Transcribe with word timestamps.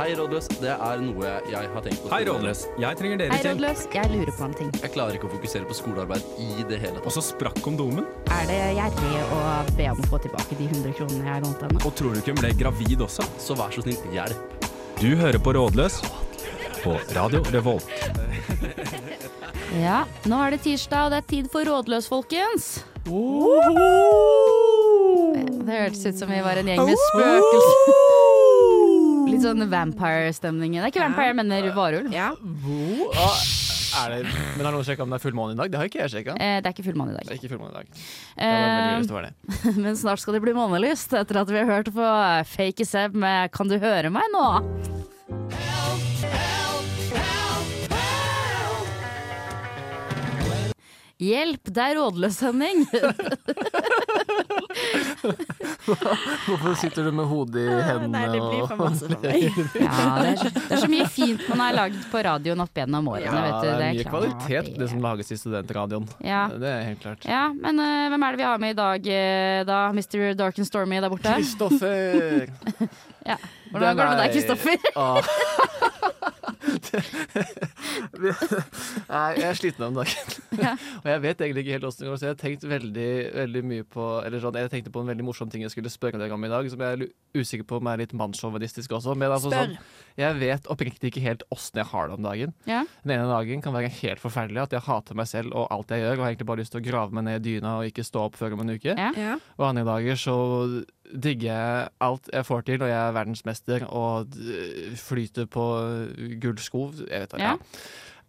Hei, 0.00 0.14
rådløs. 0.16 0.46
Det 0.62 0.70
er 0.72 1.00
noe 1.04 1.30
jeg 1.50 1.68
har 1.74 1.82
tenkt 1.84 2.00
på. 2.00 2.08
Hei, 2.08 2.22
Rådløs. 2.24 2.62
Jeg 2.80 2.96
trenger 2.96 3.18
dere 3.20 3.34
Hei, 3.34 3.40
til. 3.44 3.50
rådløs. 3.52 3.80
Jeg 3.92 4.08
lurer 4.14 4.32
på 4.32 4.46
en 4.46 4.54
ting. 4.56 4.70
Jeg 4.80 4.92
klarer 4.94 5.18
ikke 5.18 5.28
å 5.28 5.32
fokusere 5.34 5.68
på 5.68 5.76
skolearbeid 5.76 6.24
i 6.40 6.64
det 6.70 6.78
hele 6.80 6.94
tatt. 6.96 7.08
Og 7.10 7.12
så 7.18 7.22
sprakk 7.26 7.60
kondomen. 7.60 8.06
Er 8.32 8.48
det 8.48 8.56
gjerrig 8.78 9.20
å 9.36 9.42
be 9.76 9.90
om 9.92 10.00
å 10.00 10.08
få 10.08 10.22
tilbake 10.24 10.56
de 10.56 10.70
100 10.70 10.96
kronene 10.96 11.28
jeg 11.28 11.44
lånte 11.44 11.68
henne? 11.68 11.84
Og 11.84 11.92
tror 12.00 12.16
du 12.16 12.22
ikke 12.22 12.32
hun 12.32 12.40
ble 12.40 12.54
gravid 12.62 13.04
også? 13.04 13.28
Så 13.44 13.58
vær 13.60 13.76
så 13.76 13.84
snill, 13.84 14.00
hjelp. 14.16 14.40
Du 15.02 15.10
hører 15.20 15.36
på 15.36 15.52
Rådløs 15.58 16.00
på 16.80 16.96
Radio 17.12 17.44
Revolt. 17.52 17.92
Ja, 19.76 20.06
nå 20.24 20.40
er 20.46 20.56
det 20.56 20.64
tirsdag, 20.64 21.10
og 21.10 21.12
det 21.12 21.20
er 21.20 21.28
tid 21.36 21.52
for 21.52 21.68
Rådløs, 21.68 22.08
folkens. 22.08 22.72
Det 25.60 25.76
hørtes 25.76 26.06
ut 26.08 26.16
som 26.24 26.32
vi 26.32 26.40
var 26.40 26.56
en 26.56 26.72
gjeng 26.72 26.88
med 26.88 27.04
spøkelser. 27.10 27.99
Litt 29.40 29.48
sånn 29.48 29.70
vampire-stemning. 29.72 30.74
Det 30.76 30.82
er 30.84 30.92
ikke 30.92 31.00
vampire, 31.00 31.30
jeg 31.30 31.36
mener 31.38 31.68
varulv. 31.72 32.12
Ja. 32.12 32.34
Hvor 32.36 33.14
er 33.90 34.12
det 34.12 34.18
Men 34.28 34.66
har 34.68 34.74
noen 34.74 34.84
sjekka 34.86 35.02
om 35.06 35.10
det 35.14 35.16
er 35.16 35.24
fullmåne 35.24 35.54
i 35.56 35.58
dag? 35.58 35.72
Det 35.72 35.80
har 35.80 35.88
ikke 35.88 36.02
jeg 36.02 36.12
sjekka. 36.12 36.34
Eh, 36.36 36.58
det 36.60 36.68
er 36.68 36.76
ikke 36.76 36.84
fullmåne 36.90 37.14
i 37.14 37.24
Det 37.24 37.32
er 37.32 37.40
ikke 37.40 37.52
fullmåne 37.54 37.72
i 37.72 37.78
dag. 37.78 38.04
Det 38.36 38.50
veldig 38.52 39.16
var 39.16 39.28
det. 39.30 39.32
Men 39.86 39.96
snart 39.96 40.20
skal 40.20 40.36
det 40.36 40.44
bli 40.44 40.54
månelyst, 40.56 41.16
etter 41.16 41.40
at 41.40 41.50
vi 41.50 41.62
har 41.62 41.70
hørt 41.72 41.88
på 41.96 42.10
Fake 42.52 42.84
Seb 42.84 43.16
med 43.16 43.50
Kan 43.56 43.72
du 43.72 43.78
høre 43.80 44.12
meg 44.12 44.28
nå? 44.36 44.46
Hjelp, 51.20 51.68
det 51.68 51.82
er 51.84 51.98
rådløs-Henning'. 52.00 52.86
Hvorfor 56.46 56.74
sitter 56.78 57.02
du 57.04 57.10
med 57.12 57.24
hodet 57.28 57.60
i 57.60 57.64
hendene 57.84 58.08
Nei, 58.14 58.22
det 58.32 58.40
blir 58.40 58.62
for 58.70 58.76
masse 58.80 59.06
for 59.10 59.20
meg. 59.24 59.42
Ja, 59.80 59.90
det, 60.20 60.28
er, 60.30 60.36
det 60.54 60.74
er 60.76 60.80
så 60.84 60.88
mye 60.90 61.06
fint 61.10 61.42
man 61.50 61.60
har 61.64 61.72
lagd 61.76 62.00
på 62.12 62.18
radioen 62.24 62.60
opp 62.64 62.74
gjennom 62.80 63.08
årene. 63.12 63.26
Ja, 63.26 63.30
vet 63.46 63.60
du. 63.60 63.66
det 63.68 63.72
er 63.74 63.78
mye 63.82 63.90
klart 64.06 64.14
kvalitet, 64.14 64.66
det 64.80 64.86
som 64.92 64.98
lages 65.04 65.28
i 65.34 65.36
studentradioen. 65.40 66.06
Ja. 66.24 66.42
Det 66.54 66.70
er 66.70 66.80
helt 66.88 67.02
klart. 67.04 67.20
Ja, 67.28 67.44
men 67.52 67.74
uh, 67.82 68.08
hvem 68.12 68.22
er 68.26 68.30
det 68.36 68.40
vi 68.42 68.46
har 68.48 68.58
med 68.64 68.70
i 68.74 68.78
dag, 68.80 69.00
eh, 69.20 69.60
da? 69.68 69.78
Mr. 69.94 70.18
Dark 70.38 70.56
and 70.60 70.68
Stormy 70.68 70.96
der 71.02 71.10
borte? 71.12 71.30
Kristoffer! 71.36 72.46
Ja. 73.20 73.36
Hvordan 73.68 73.98
går 73.98 74.00
det 74.00 74.10
med 74.10 74.20
deg, 74.22 74.30
Kristoffer? 74.32 74.76
Jeg 79.10 79.44
er 79.46 79.58
sliten 79.58 79.86
om 79.86 79.96
dagen. 79.98 80.36
Ja. 80.60 80.72
Og 81.00 81.08
jeg 81.08 81.22
vet 81.24 81.42
egentlig 81.44 81.64
ikke 81.64 81.76
helt 81.78 81.86
åssen 81.88 82.04
det 82.04 82.10
går, 82.10 82.18
så 82.20 82.26
jeg 82.26 82.34
har 82.34 82.40
tenkt 82.40 82.66
veldig, 82.68 83.10
veldig 83.36 83.62
mye 83.70 83.86
på 83.88 84.06
Eller 84.26 84.42
sånn, 84.42 84.58
Jeg 84.60 84.72
tenkte 84.72 84.92
på 84.92 85.02
en 85.02 85.10
veldig 85.10 85.26
morsom 85.26 85.50
ting 85.52 85.64
jeg 85.64 85.72
skulle 85.72 85.92
spørre 85.92 86.20
deg 86.20 86.34
om 86.34 86.46
i 86.46 86.50
dag, 86.52 86.68
som 86.72 86.84
jeg 86.84 86.98
er 86.98 87.40
usikker 87.40 87.68
på 87.70 87.80
om 87.80 87.90
er 87.90 88.02
litt 88.02 88.14
mannssjåvinistisk 88.16 88.94
også. 88.98 89.14
Men 89.18 89.34
altså, 89.34 89.52
sånn, 89.54 89.76
jeg 90.18 90.38
vet 90.40 90.68
oppriktig 90.72 91.12
ikke 91.12 91.24
helt 91.24 91.46
åssen 91.54 91.80
jeg 91.80 91.90
har 91.92 92.10
det 92.10 92.18
om 92.18 92.26
dagen. 92.26 92.54
Ja. 92.70 92.82
Den 93.04 93.16
ene 93.16 93.30
dagen 93.30 93.64
kan 93.64 93.76
være 93.76 93.92
helt 94.00 94.22
forferdelig, 94.22 94.66
at 94.66 94.76
jeg 94.76 94.86
hater 94.88 95.18
meg 95.18 95.30
selv 95.30 95.56
og 95.56 95.68
alt 95.74 95.94
jeg 95.94 96.04
gjør, 96.04 96.18
og 96.18 96.24
har 96.24 96.34
egentlig 96.34 96.50
bare 96.50 96.64
lyst 96.64 96.74
til 96.74 96.82
å 96.82 96.88
grave 96.90 97.16
meg 97.16 97.28
ned 97.28 97.40
i 97.40 97.44
dyna 97.46 97.78
og 97.80 97.90
ikke 97.90 98.06
stå 98.06 98.26
opp 98.28 98.40
før 98.40 98.58
om 98.58 98.66
en 98.66 98.74
uke. 98.76 98.96
Ja. 98.96 99.12
Ja. 99.16 99.38
Og 99.58 99.70
andre 99.70 99.86
dager 99.88 100.20
så 100.20 100.36
digger 101.14 101.88
alt 102.04 102.28
jeg 102.32 102.46
får 102.46 102.62
til, 102.68 102.82
og 102.84 102.88
jeg 102.90 102.98
er 103.00 103.14
verdensmester 103.16 103.84
og 103.88 104.36
flyter 105.00 105.46
på 105.50 105.64
gullsko. 106.42 106.86
Jeg 107.08 107.26
vet, 107.26 107.32
Ja. 107.40 107.54
ja. 107.56 107.56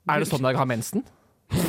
Er 0.10 0.20
det 0.24 0.28
sånn 0.32 0.48
jeg 0.50 0.58
har 0.58 0.66
mensen? 0.66 1.04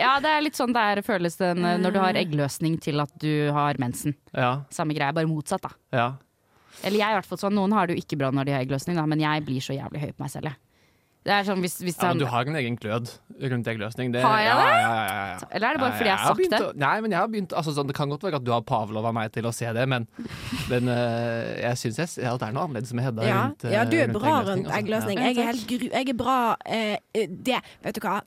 ja, 0.00 0.16
det 0.22 0.30
er 0.32 0.42
litt 0.42 0.58
sånn 0.58 0.72
det 0.74 0.82
er, 0.82 1.00
føles 1.06 1.36
det 1.38 1.52
når 1.60 1.94
du 1.94 1.98
har 2.02 2.18
eggløsning 2.18 2.76
til 2.82 2.98
at 3.04 3.12
du 3.22 3.50
har 3.54 3.78
mensen. 3.82 4.16
Ja. 4.34 4.64
Samme 4.74 4.96
greie, 4.96 5.14
bare 5.14 5.30
motsatt, 5.30 5.62
da. 5.68 5.74
ja. 5.94 6.08
Eller 6.84 6.98
jeg 6.98 7.14
i 7.14 7.16
hvert 7.16 7.28
fall 7.30 7.38
sånn, 7.38 7.54
noen 7.54 7.72
har 7.72 7.86
det 7.86 7.94
jo 7.94 8.02
ikke 8.02 8.16
bra 8.18 8.28
når 8.34 8.48
de 8.48 8.52
har 8.52 8.64
eggløsning, 8.64 8.96
da, 8.98 9.04
men 9.08 9.20
jeg 9.22 9.44
blir 9.46 9.62
så 9.62 9.76
jævlig 9.76 10.00
høy 10.02 10.10
på 10.10 10.24
meg 10.24 10.32
selv, 10.32 10.50
jeg. 10.50 10.58
Det 11.24 11.32
er 11.32 11.44
sånn 11.46 11.62
hvis, 11.64 11.78
hvis 11.80 11.96
ja 11.96 12.10
men 12.12 12.20
du 12.20 12.26
har 12.28 12.48
en 12.50 12.56
egen 12.60 12.74
glød 12.76 13.08
rundt 13.50 13.68
eggløsning. 13.70 14.12
Det, 14.12 14.20
Har 14.22 14.42
jeg 14.42 14.50
ja, 14.50 14.56
det? 14.58 14.66
Ja, 14.68 14.80
ja, 14.80 15.04
ja, 15.08 15.22
ja. 15.32 15.48
Eller 15.56 15.66
er 15.66 15.76
det 15.76 15.80
bare 15.80 15.90
Ja, 15.90 15.96
fordi 15.96 16.10
jeg 16.10 16.18
har 16.20 16.34
sagt 16.34 16.52
det? 16.52 16.60
Å, 16.60 16.74
nei, 16.84 16.92
men 17.00 17.14
jeg 17.14 17.18
har 17.18 17.30
begynt 17.32 17.54
altså, 17.56 17.72
sånn, 17.74 17.88
Det 17.88 17.96
kan 17.96 18.12
godt 18.12 18.26
være 18.28 18.40
at 18.42 18.44
du 18.44 18.52
har 18.52 18.64
pavlova 18.68 19.12
meg 19.16 19.32
til 19.34 19.48
å 19.48 19.52
se 19.56 19.70
det, 19.74 19.86
men, 19.90 20.04
men 20.70 20.90
uh, 20.92 21.48
jeg 21.62 21.80
syns 21.80 22.02
jeg 22.02 22.12
ser 22.12 22.28
at 22.30 22.42
det 22.42 22.50
er 22.50 22.56
noe 22.58 22.66
annerledes 22.68 22.92
med 22.96 23.08
Hedda 23.08 23.24
Ja. 23.26 23.40
rundt, 23.46 23.64
eh, 23.64 23.74
ja, 23.74 23.86
du 23.88 23.96
er 23.96 24.04
rundt 24.10 24.18
bra 24.20 24.34
eggløsning, 24.34 24.50
rundt 24.50 24.68
altså. 24.68 24.82
eggløsning. 24.82 25.22
Jeg 25.24 25.38
er 25.38 25.50
helt 25.50 25.66
gru... 25.72 25.88
Jeg 25.88 26.12
er 26.12 26.20
bra 26.20 26.38
uh, 26.60 27.24
Det, 27.48 27.62
vet 27.88 27.96
du 27.96 28.04
hva. 28.04 28.18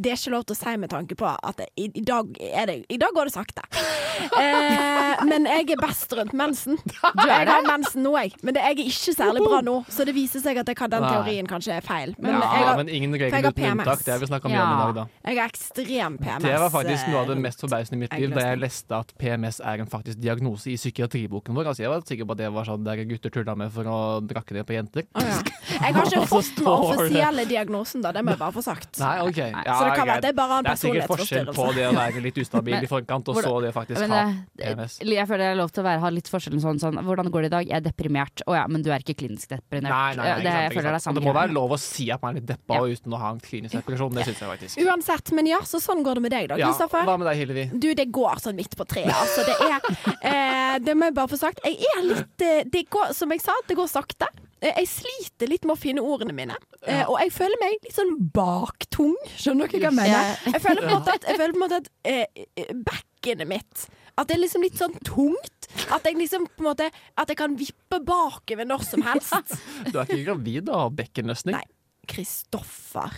Det 0.00 0.12
er 0.14 0.16
ikke 0.16 0.32
lov 0.32 0.44
til 0.48 0.56
å 0.56 0.58
si 0.60 0.72
med 0.80 0.90
tanke 0.92 1.16
på 1.18 1.28
at 1.28 1.58
det, 1.60 1.66
i, 1.76 1.90
i, 2.00 2.02
dag 2.06 2.30
er 2.40 2.70
det, 2.70 2.76
I 2.88 2.96
dag 3.00 3.12
går 3.16 3.28
det 3.30 3.34
sakte. 3.36 3.66
Eh, 4.20 5.20
men 5.24 5.46
jeg 5.48 5.64
er 5.72 5.78
best 5.80 6.12
rundt 6.12 6.34
mensen. 6.36 6.76
Jeg 7.30 7.46
har 7.48 7.64
mensen 7.64 8.02
nå, 8.04 8.10
jeg. 8.20 8.34
Men 8.44 8.54
det, 8.56 8.60
jeg 8.66 8.76
er 8.76 8.90
ikke 8.90 9.14
særlig 9.16 9.42
bra 9.46 9.60
nå, 9.64 9.74
så 9.88 10.04
det 10.04 10.12
viser 10.16 10.42
seg 10.44 10.58
at 10.60 10.68
jeg 10.68 10.76
kan, 10.76 10.90
den 10.92 11.04
teorien 11.06 11.48
kanskje 11.48 11.72
er 11.78 11.84
feil. 11.84 12.12
Men 12.20 12.36
ja, 12.36 12.40
jeg, 12.42 12.66
har, 12.68 12.76
men 12.80 12.90
ingen 12.92 13.14
regler 13.16 13.46
uten 13.48 13.56
PMS. 13.56 13.80
unntak. 13.80 14.02
Det 14.04 14.12
har 14.12 14.20
vi 14.22 14.28
snakka 14.28 14.50
mye 14.52 14.58
Ja. 14.58 14.66
om 14.66 14.72
i 14.74 14.82
dag, 14.82 14.92
da. 14.98 15.04
jeg 15.30 15.38
har 15.40 15.50
ekstrem 15.52 16.18
PMS. 16.20 16.44
Det 16.44 16.58
var 16.62 16.72
faktisk 16.74 17.08
noe 17.10 17.22
av 17.22 17.30
det 17.30 17.36
eh, 17.38 17.42
mest 17.46 17.64
forbausende 17.64 17.96
i 17.98 18.02
mitt 18.04 18.16
liv 18.20 18.34
da 18.36 18.44
jeg 18.50 18.60
leste 18.60 18.98
at 19.00 19.14
PMS 19.20 19.60
er 19.72 19.84
en 19.84 19.90
faktisk 19.94 20.20
diagnose 20.20 20.70
i 20.72 20.76
psykiatriboken 20.80 21.56
vår. 21.56 21.72
Altså 21.72 21.84
Jeg 21.86 21.92
var 21.94 22.04
sikker 22.12 22.28
på 22.28 22.36
at 22.36 22.42
det 22.42 22.52
var 22.58 22.68
sånn 22.68 22.84
der 22.86 23.02
gutter 23.14 23.34
tulla 23.38 23.56
med 23.62 23.72
for 23.74 23.88
å 23.88 23.98
drakke 24.20 24.56
ned 24.58 24.68
på 24.68 24.76
jenter. 24.76 25.08
Oh, 25.16 25.24
ja. 25.24 25.40
Jeg 25.80 25.96
har 25.96 26.12
ikke 26.12 26.26
fått 26.34 26.52
den 26.60 26.70
offisielle 26.70 27.46
diagnosen, 27.50 28.04
da. 28.04 28.12
Det 28.16 28.24
må 28.26 28.36
jeg 28.36 28.42
bare 28.44 28.56
få 28.58 28.64
sagt. 28.68 28.92
Nei, 29.00 29.16
ok. 29.24 29.40
Ja, 29.48 29.80
det 29.90 29.98
kan 30.00 30.08
være 30.10 30.20
det 30.24 30.30
er 30.30 30.36
bare 30.38 30.58
en 30.58 30.64
Det 30.64 30.72
er 30.72 30.80
sikkert 30.80 31.08
forskjell 31.10 31.46
på 31.54 31.66
det 31.74 31.84
å 31.88 31.92
være 31.96 32.22
litt 32.22 32.38
ustabil 32.44 32.74
Men- 32.74 32.84
i 32.84 32.90
forkant, 32.90 33.28
og 33.28 33.34
hvordan- 33.34 33.50
så 33.50 33.62
det 33.62 33.74
faktisk 33.74 34.00
Men 34.00 34.10
ha 34.10 34.22
det, 34.56 34.66
PMS. 34.76 34.98
jeg 35.00 35.26
føler 35.28 35.38
det 35.44 35.50
er 35.52 35.58
lov 35.60 35.70
til 35.72 35.82
å 35.82 35.86
være, 35.86 36.00
ha 36.00 36.08
litt 36.10 36.28
forskjellen 36.30 36.60
sånn, 36.60 36.78
sånn 36.80 36.98
Hvordan 37.04 37.30
går 37.30 37.40
det 37.42 37.46
i 37.50 37.54
dag? 37.56 37.66
Jeg 37.66 37.76
er 37.76 37.84
deprimert. 37.90 38.42
Å 38.46 38.54
ja, 38.54 38.66
men 38.68 38.82
du 38.82 38.90
er 38.90 38.98
ikke 39.00 39.16
klinisk 39.16 39.48
deprimert. 39.48 39.90
Nei, 39.90 40.14
nei, 40.14 40.24
nei, 40.24 40.34
det, 40.40 40.44
sant, 40.44 40.44
jeg 40.44 40.70
ikke 40.70 40.76
føler 40.80 40.90
det 40.90 40.98
er 41.00 41.04
samme 41.04 41.14
det 41.20 41.24
må 41.24 41.34
være 41.34 41.52
lov 41.52 41.70
å 41.70 41.78
si 41.78 42.10
at 42.10 42.22
man 42.22 42.36
er 42.36 42.40
litt 42.40 42.46
deppa 42.46 42.74
Ja. 42.74 42.80
uten 42.82 43.12
å 43.12 43.18
ha 43.18 43.30
en 43.30 43.40
klinisk 43.40 43.72
depresjon. 43.72 44.12
Det 44.14 44.24
syns 44.26 44.38
jeg 44.40 44.48
faktisk. 44.50 44.78
Uansett, 44.86 45.32
men 45.32 45.46
ja, 45.46 45.58
så 45.60 45.80
sånn 45.80 46.02
går 46.04 46.14
det 46.14 46.22
med 46.22 46.30
deg 46.32 46.48
da, 46.48 46.56
Ja, 46.56 46.66
Kristoffer. 46.72 47.04
hva 47.04 47.18
med 47.18 47.26
deg, 47.26 47.36
Hillevi? 47.48 47.78
Du, 47.80 47.94
det 47.94 48.10
går 48.12 48.36
sånn 48.40 48.54
midt 48.56 48.76
på 48.76 48.86
treet. 48.86 49.10
Altså, 49.10 49.44
det 49.44 49.56
er 49.60 49.80
eh, 50.22 50.78
Det 50.78 50.94
må 50.96 51.04
jeg 51.08 51.14
bare 51.14 51.28
få 51.28 51.38
sagt. 51.38 51.60
Jeg 51.64 51.76
er 51.96 52.02
litt 52.02 52.40
eh, 52.42 52.62
Det 52.64 52.88
går, 52.90 53.12
som 53.14 53.28
jeg 53.30 53.40
sa, 53.40 53.52
det 53.66 53.76
går 53.76 53.88
sakte. 53.88 54.26
Eh, 54.60 54.74
Jeg 54.82 54.88
sliter 54.88 55.48
litt 55.48 55.64
med 55.64 55.74
å 55.76 55.80
finne 55.80 56.02
ordene 56.04 56.34
mine. 56.36 56.56
Ja. 56.86 57.06
og 57.08 57.18
jeg 57.20 57.32
føler 57.32 57.60
meg 57.60 57.78
litt 57.84 57.96
sånn 57.96 58.14
baktung. 58.34 59.14
Skjønner 59.36 59.68
dere 59.68 59.90
hva 59.90 59.90
jeg 59.90 59.96
mener? 59.98 60.44
Jeg 60.54 60.62
føler 60.64 60.84
på 60.84 60.90
en 60.90 60.98
måte 60.98 61.14
at, 61.16 61.26
jeg 61.28 61.56
måte 61.60 61.80
at 61.80 61.90
eh, 62.08 62.44
eh, 62.56 62.70
bekkenet 62.86 63.48
mitt 63.50 63.86
At 64.16 64.28
det 64.28 64.36
er 64.36 64.42
liksom 64.44 64.64
litt 64.64 64.78
sånn 64.80 64.96
tungt. 65.06 65.68
At 65.92 66.04
jeg 66.08 66.16
liksom 66.18 66.46
på 66.48 66.64
en 66.64 66.68
måte 66.70 66.88
At 67.16 67.28
jeg 67.32 67.38
kan 67.40 67.56
vippe 67.56 68.00
bakover 68.04 68.68
når 68.68 68.86
som 68.88 69.04
helst. 69.06 69.56
Du 69.92 69.98
er 69.98 70.06
ikke 70.08 70.24
gravid 70.28 70.68
og 70.68 70.84
har 70.86 70.96
bekkenløsning? 71.02 71.56
Nei. 71.56 71.66
Kristoffer. 72.10 73.12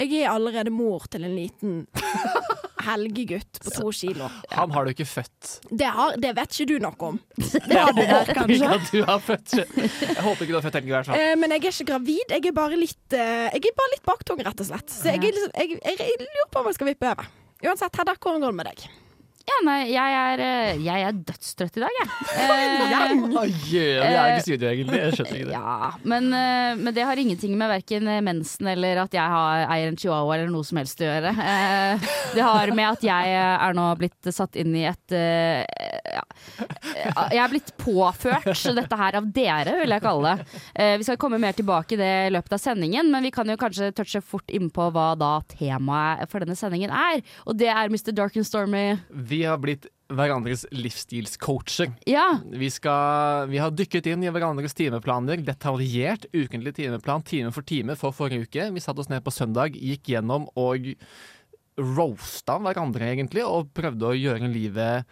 Jeg 0.00 0.22
er 0.22 0.30
allerede 0.32 0.72
mor 0.72 1.04
til 1.12 1.26
en 1.26 1.34
liten 1.36 1.82
helgegutt 2.86 3.60
på 3.64 3.72
to 3.74 3.92
kilo. 3.94 4.28
Han 4.54 4.72
har 4.74 4.86
du 4.86 4.92
ikke 4.92 5.06
født. 5.08 5.50
Det, 5.70 5.88
har, 5.96 6.16
det 6.20 6.32
vet 6.38 6.56
ikke 6.56 6.68
du 6.70 6.76
noe 6.84 7.08
om. 7.10 7.20
Det 7.70 7.78
har 7.78 7.92
du 7.94 8.00
der, 8.02 8.32
kanskje. 8.34 8.56
Jeg 8.56 10.22
håper 10.24 10.44
ikke 10.44 10.52
du 10.52 10.58
har 10.58 10.64
født 10.64 10.78
Helge, 10.80 11.02
i. 11.02 11.18
Eh, 11.18 11.34
men 11.40 11.54
jeg 11.54 11.64
er 11.64 11.74
ikke 11.74 11.88
gravid. 11.92 12.34
Jeg 12.36 12.50
er 12.50 12.56
bare 12.56 12.78
litt, 12.78 13.16
eh, 13.16 13.46
jeg 13.50 13.70
er 13.70 13.76
bare 13.78 13.94
litt 13.94 14.06
baktung, 14.08 14.42
rett 14.46 14.64
og 14.64 14.70
slett. 14.70 14.90
Så 14.92 15.12
jeg, 15.12 15.22
er 15.22 15.36
liksom, 15.36 15.54
jeg, 15.56 15.78
jeg, 15.78 16.00
jeg 16.00 16.26
lurer 16.26 16.50
på 16.50 16.62
om 16.62 16.70
jeg 16.70 16.78
skal 16.80 16.90
vippe 16.92 17.12
over. 17.12 17.30
Uansett, 17.60 18.00
Hedda, 18.00 18.16
hvordan 18.16 18.44
går 18.44 18.54
det 18.54 18.60
med 18.62 18.70
deg? 18.72 18.88
Ja, 19.48 19.56
nei, 19.66 19.78
jeg 19.90 20.14
er, 20.20 20.40
eh, 20.44 20.80
jeg 20.84 21.04
er 21.08 21.16
dødstrøtt 21.26 21.78
i 21.78 21.82
dag, 21.82 21.94
jeg. 21.96 22.08
Eh? 24.00 24.04
Jeg 24.04 24.14
er 24.14 24.34
ikke 24.34 24.42
studio, 24.44 24.68
egentlig. 24.70 24.98
Jeg 25.00 25.14
skjønner 25.16 25.38
ikke 25.40 25.48
det. 25.48 25.54
Ja, 25.56 25.88
men, 26.12 26.26
eh, 26.36 26.74
men 26.80 26.94
det 26.96 27.04
har 27.08 27.20
ingenting 27.22 27.56
med 27.58 27.70
verken 27.72 28.06
mensen 28.26 28.68
eller 28.70 29.00
at 29.04 29.16
jeg 29.16 29.32
har, 29.34 29.64
eier 29.72 29.90
en 29.90 29.98
chihuahua 29.98 30.36
eller 30.36 30.52
noe 30.52 30.66
som 30.68 30.80
helst 30.80 31.00
å 31.02 31.08
gjøre. 31.08 31.32
Eh, 31.34 32.06
Det 32.36 32.44
har 32.46 32.70
med 32.76 32.86
at 32.92 33.02
jeg 33.02 33.32
er 33.40 33.74
nå 33.74 33.86
blitt 33.98 34.30
satt 34.34 34.54
inn 34.60 34.76
i 34.78 34.84
et 34.90 35.16
eh, 35.16 35.64
eh, 35.66 35.89
Jeg 36.60 37.38
er 37.40 37.52
blitt 37.52 37.70
påført 37.80 38.48
dette 38.80 38.98
her 39.00 39.18
av 39.20 39.28
dere, 39.34 39.76
vil 39.82 39.94
jeg 39.94 40.04
kalle 40.04 40.34
det. 40.34 40.48
Eh, 40.74 40.96
Vi 41.00 41.06
skal 41.08 41.18
komme 41.20 41.38
mer 41.40 41.56
tilbake 41.56 41.96
i 41.96 42.00
det 42.00 42.10
i 42.26 42.32
løpet 42.34 42.56
av 42.56 42.62
sendingen, 42.62 43.10
men 43.12 43.24
vi 43.26 43.32
kan 43.34 43.48
jo 43.48 43.56
kanskje 43.60 43.92
touche 43.96 44.20
fort 44.24 44.50
innpå 44.52 44.90
hva 44.94 45.12
da 45.18 45.32
temaet 45.54 46.28
for 46.30 46.42
denne 46.44 46.56
sendingen 46.58 46.92
er. 46.92 47.22
Og 47.46 47.56
det 47.60 47.70
er 47.72 47.88
Mr. 47.92 48.12
Dark 48.16 48.36
and 48.36 48.46
Stormy. 48.48 48.84
Vi 49.10 49.42
har 49.48 49.60
blitt 49.62 49.88
hverandres 50.10 50.64
livsstilscoacher. 50.74 51.92
Ja. 52.10 52.40
Vi, 52.50 52.66
skal, 52.74 53.46
vi 53.52 53.60
har 53.62 53.70
dykket 53.70 54.08
inn 54.10 54.24
i 54.26 54.32
hverandres 54.34 54.74
timeplaner, 54.74 55.38
detaljert 55.46 56.26
ukentlig 56.34 56.74
timeplan 56.80 57.22
time 57.22 57.52
for 57.54 57.62
time 57.62 57.94
for 57.98 58.10
forrige 58.16 58.48
uke. 58.48 58.70
Vi 58.74 58.82
satte 58.82 59.04
oss 59.04 59.10
ned 59.12 59.22
på 59.22 59.30
søndag, 59.34 59.78
gikk 59.78 60.10
gjennom 60.16 60.48
og 60.58 60.90
roasta 61.80 62.58
hverandre, 62.60 63.06
egentlig, 63.14 63.44
og 63.46 63.70
prøvde 63.76 64.10
å 64.10 64.16
gjøre 64.18 64.50
livet 64.52 65.06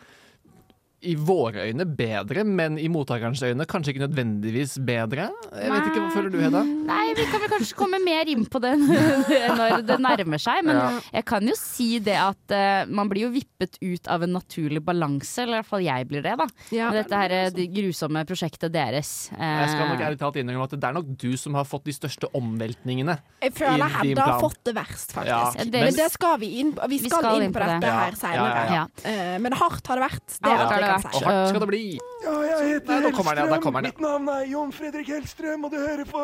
i 1.06 1.12
våre 1.14 1.68
øyne 1.68 1.84
bedre, 1.86 2.42
men 2.42 2.74
i 2.82 2.88
mottakerens 2.90 3.38
øyne 3.46 3.62
kanskje 3.70 3.92
ikke 3.94 4.02
nødvendigvis 4.02 4.72
bedre. 4.82 5.28
Jeg 5.54 5.70
vet 5.70 5.84
ikke, 5.92 6.00
Hva 6.02 6.08
føler 6.10 6.32
du, 6.34 6.38
Hedda? 6.42 6.62
Nei, 6.88 7.04
vi 7.14 7.26
kan 7.30 7.42
vel 7.44 7.52
kanskje 7.52 7.76
komme 7.78 8.00
mer 8.02 8.26
inn 8.32 8.42
på 8.50 8.58
det 8.64 8.72
når 9.58 9.84
det 9.86 9.98
nærmer 10.02 10.42
seg. 10.42 10.64
Men 10.66 10.76
Ja. 10.80 10.88
jeg 11.20 11.24
kan 11.30 11.46
jo 11.46 11.54
si 11.58 11.86
det 12.02 12.16
at 12.18 12.54
uh, 12.54 12.90
man 12.90 13.08
blir 13.10 13.28
jo 13.28 13.30
vippet 13.34 13.78
ut 13.82 14.08
av 14.10 14.24
en 14.26 14.34
naturlig 14.34 14.82
balanse, 14.84 15.42
eller 15.44 15.58
i 15.58 15.60
hvert 15.62 15.70
fall 15.70 15.84
jeg 15.86 16.08
blir 16.10 16.24
det, 16.26 16.34
da. 16.40 16.46
Ja. 16.74 16.90
Med 16.90 17.04
dette 17.04 17.20
her, 17.22 17.34
eh, 17.36 17.50
det 17.54 17.68
grusomme 17.74 18.24
prosjektet 18.26 18.72
deres. 18.74 19.12
Jeg 19.38 19.70
skal 19.72 19.88
nok 19.92 20.02
ærlig 20.08 20.18
talt 20.18 20.38
innrømme 20.42 20.66
at 20.66 20.74
det 20.74 20.88
er 20.90 20.96
nok 20.98 21.14
du 21.18 21.30
som 21.38 21.54
har 21.58 21.66
fått 21.68 21.86
de 21.88 21.94
største 21.94 22.30
omveltningene. 22.34 23.18
Jeg 23.42 23.54
føler 23.54 23.86
Hedda 23.98 24.26
har 24.32 24.42
fått 24.42 24.60
det 24.66 24.74
verst, 24.78 25.14
faktisk. 25.14 25.30
Ja, 25.30 25.52
Ja, 25.58 25.84
Men 25.84 25.94
det 25.94 26.10
skal 26.12 26.38
vi 26.42 26.50
inn 26.60 26.72
på. 26.74 26.86
Vi 26.90 26.98
skal, 27.06 27.42
inn 27.42 27.52
på 27.54 27.62
dette 27.62 27.80
det. 27.86 27.94
her 27.94 28.34
ja, 28.34 28.46
ja, 28.48 28.64
ja. 28.74 28.84
Eh, 29.08 29.38
Men 29.42 29.52
hardt 29.58 29.86
har 29.86 30.00
det 30.00 30.06
vært. 30.08 30.26
Det 30.38 30.50
Hardt 30.58 30.87
vært. 30.88 31.14
Og 31.14 31.22
hardt 31.28 31.48
skal 31.52 31.60
det 31.64 31.68
bli. 31.68 31.82
Ja, 32.24 32.32
jeg 32.42 32.68
heter 32.72 32.88
Nei, 32.88 32.98
Hellstrøm. 32.98 33.26
ja, 33.28 33.46
den, 33.46 33.74
ja. 33.74 33.80
Mitt 33.88 34.00
navn 34.00 34.28
er 34.28 34.44
Jon 34.50 34.72
Fredrik 34.72 35.06
Hellstrøm, 35.12 35.64
og 35.64 35.70
du 35.70 35.76
hører 35.78 36.04
på 36.08 36.22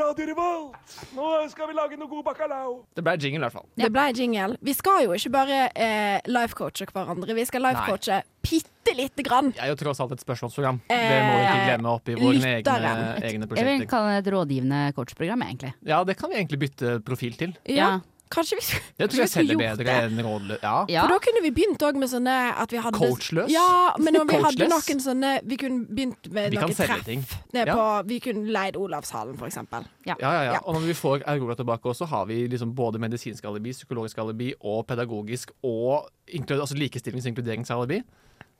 Radio 0.00 0.26
Revolt. 0.32 0.96
Nå 1.16 1.28
skal 1.52 1.68
vi 1.70 1.76
lage 1.78 1.96
noe 2.00 2.08
god 2.08 2.24
bacalao. 2.24 2.72
Det 2.96 3.04
ble 3.06 3.16
jingle, 3.20 3.38
i 3.38 3.44
hvert 3.46 3.52
fall. 3.58 3.66
Det 3.76 3.90
ble 3.92 4.06
jingle. 4.16 4.56
Vi 4.62 4.74
skal 4.74 5.04
jo 5.06 5.12
ikke 5.18 5.30
bare 5.36 5.60
eh, 5.74 6.18
life-coache 6.26 6.88
hverandre, 6.92 7.34
vi 7.36 7.44
skal 7.44 7.62
lifecoache 7.68 8.22
bitte 8.46 8.94
lite 8.94 9.22
grann. 9.26 9.52
Jeg 9.56 9.64
er 9.66 9.72
jo 9.72 9.78
tross 9.80 9.98
alt 10.00 10.12
et 10.14 10.20
spørsmålsprogram. 10.22 10.80
Det 10.88 10.96
må 10.96 11.32
vi 11.36 11.44
ikke 11.46 11.54
Eh, 11.56 11.64
glemme 11.66 11.88
oppi 11.90 12.14
våre 12.14 12.52
egne, 12.60 12.92
egne 13.26 13.46
prosjekter. 13.48 13.56
jeg 13.56 13.78
vil 13.80 13.86
kalle 13.90 14.12
det 14.14 14.26
et 14.26 14.32
rådgivende 14.34 14.92
coachprogram, 14.94 15.42
egentlig. 15.42 15.72
Ja, 15.86 16.02
det 16.04 16.16
kan 16.16 16.30
vi 16.30 16.36
egentlig 16.36 16.58
bytte 16.62 17.00
profil 17.04 17.34
til. 17.38 17.56
Ja, 17.66 17.98
kanskje 18.30 18.56
vi 18.58 18.64
skulle 18.66 18.82
Det 18.98 19.08
tror 19.10 19.20
jeg 19.22 19.30
selger 19.32 19.54
er 19.60 19.76
bedre 19.76 19.94
enn 20.06 20.20
rådløs. 20.26 20.58
Ja. 20.62 20.74
Ja. 20.88 21.02
For 21.04 21.14
da 21.14 21.18
kunne 21.26 21.42
vi 21.44 21.50
begynt 21.56 21.84
òg 21.86 21.98
med 22.00 22.10
sånne 22.10 22.34
at 22.62 22.72
vi 22.74 22.80
hadde 22.82 22.98
Coachløs? 22.98 23.50
Ja, 23.52 23.94
men 23.98 24.18
om 24.20 24.26
vi 24.28 24.40
hadde 24.42 24.68
noen 24.72 25.00
sånne 25.04 25.32
Vi 25.46 25.56
kunne 25.60 25.86
begynt 25.86 26.30
med 26.32 26.50
Vi 26.50 26.60
noen 26.60 26.74
treff. 26.74 27.04
ting. 27.04 27.24
Ned 27.54 27.66
Ja. 27.68 27.74
på, 27.74 28.08
vi 28.08 28.20
kunne 28.20 28.50
leid 28.50 28.76
Olavshallen, 28.76 29.36
for 29.38 29.46
eksempel. 29.46 29.86
Ja, 30.06 30.16
ja, 30.20 30.32
ja. 30.32 30.52
Ja. 30.52 30.58
Og 30.64 30.74
når 30.74 30.86
vi 30.86 30.94
får 30.94 31.22
Aurora 31.26 31.54
tilbake 31.54 31.82
også, 31.92 32.06
har 32.06 32.26
vi 32.26 32.46
liksom 32.48 32.74
både 32.74 32.98
medisinsk 32.98 33.44
alibi, 33.44 33.72
psykologisk 33.72 34.18
alibi 34.18 34.52
og 34.60 34.86
pedagogisk 34.86 35.50
og 35.62 36.08
altså 36.34 36.74
likestillings- 36.74 37.26
og 37.26 37.32
inkluderingsalibi. 37.34 38.02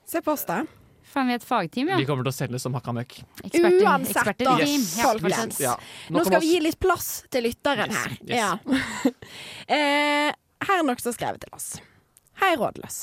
Se 0.07 0.21
på 0.23 0.33
oss, 0.33 0.45
da. 0.45 0.63
Faen, 1.17 1.31
vi 1.31 1.33
er 1.33 1.41
et 1.41 1.45
fagteam, 1.49 1.89
ja. 1.89 1.97
Vi 1.97 2.05
kommer 2.05 2.27
til 2.27 2.33
å 2.35 2.37
selge 2.37 2.59
som 2.61 2.75
hakka 2.77 2.93
møkk. 2.93 3.15
Uansett, 3.47 4.19
eksperter 4.19 4.45
da, 4.51 4.57
yes, 4.61 4.91
folkens. 5.01 5.61
Ja. 5.65 5.73
Nå 6.13 6.19
Nå 6.21 6.25
skal 6.29 6.43
vi 6.45 6.51
gi 6.51 6.59
litt 6.67 6.77
plass 6.83 7.07
til 7.33 7.47
lytteren 7.49 7.89
Yes, 7.89 8.03
her. 8.03 8.17
yes. 8.21 8.37
Ja. 8.37 9.15
eh, 9.79 10.35
her 10.67 10.83
er 10.83 10.85
noe 10.85 11.01
som 11.01 11.15
er 11.15 11.17
skrevet 11.17 11.41
til 11.47 11.57
oss. 11.57 11.71
Hei, 12.43 12.53
rådløs. 12.61 12.99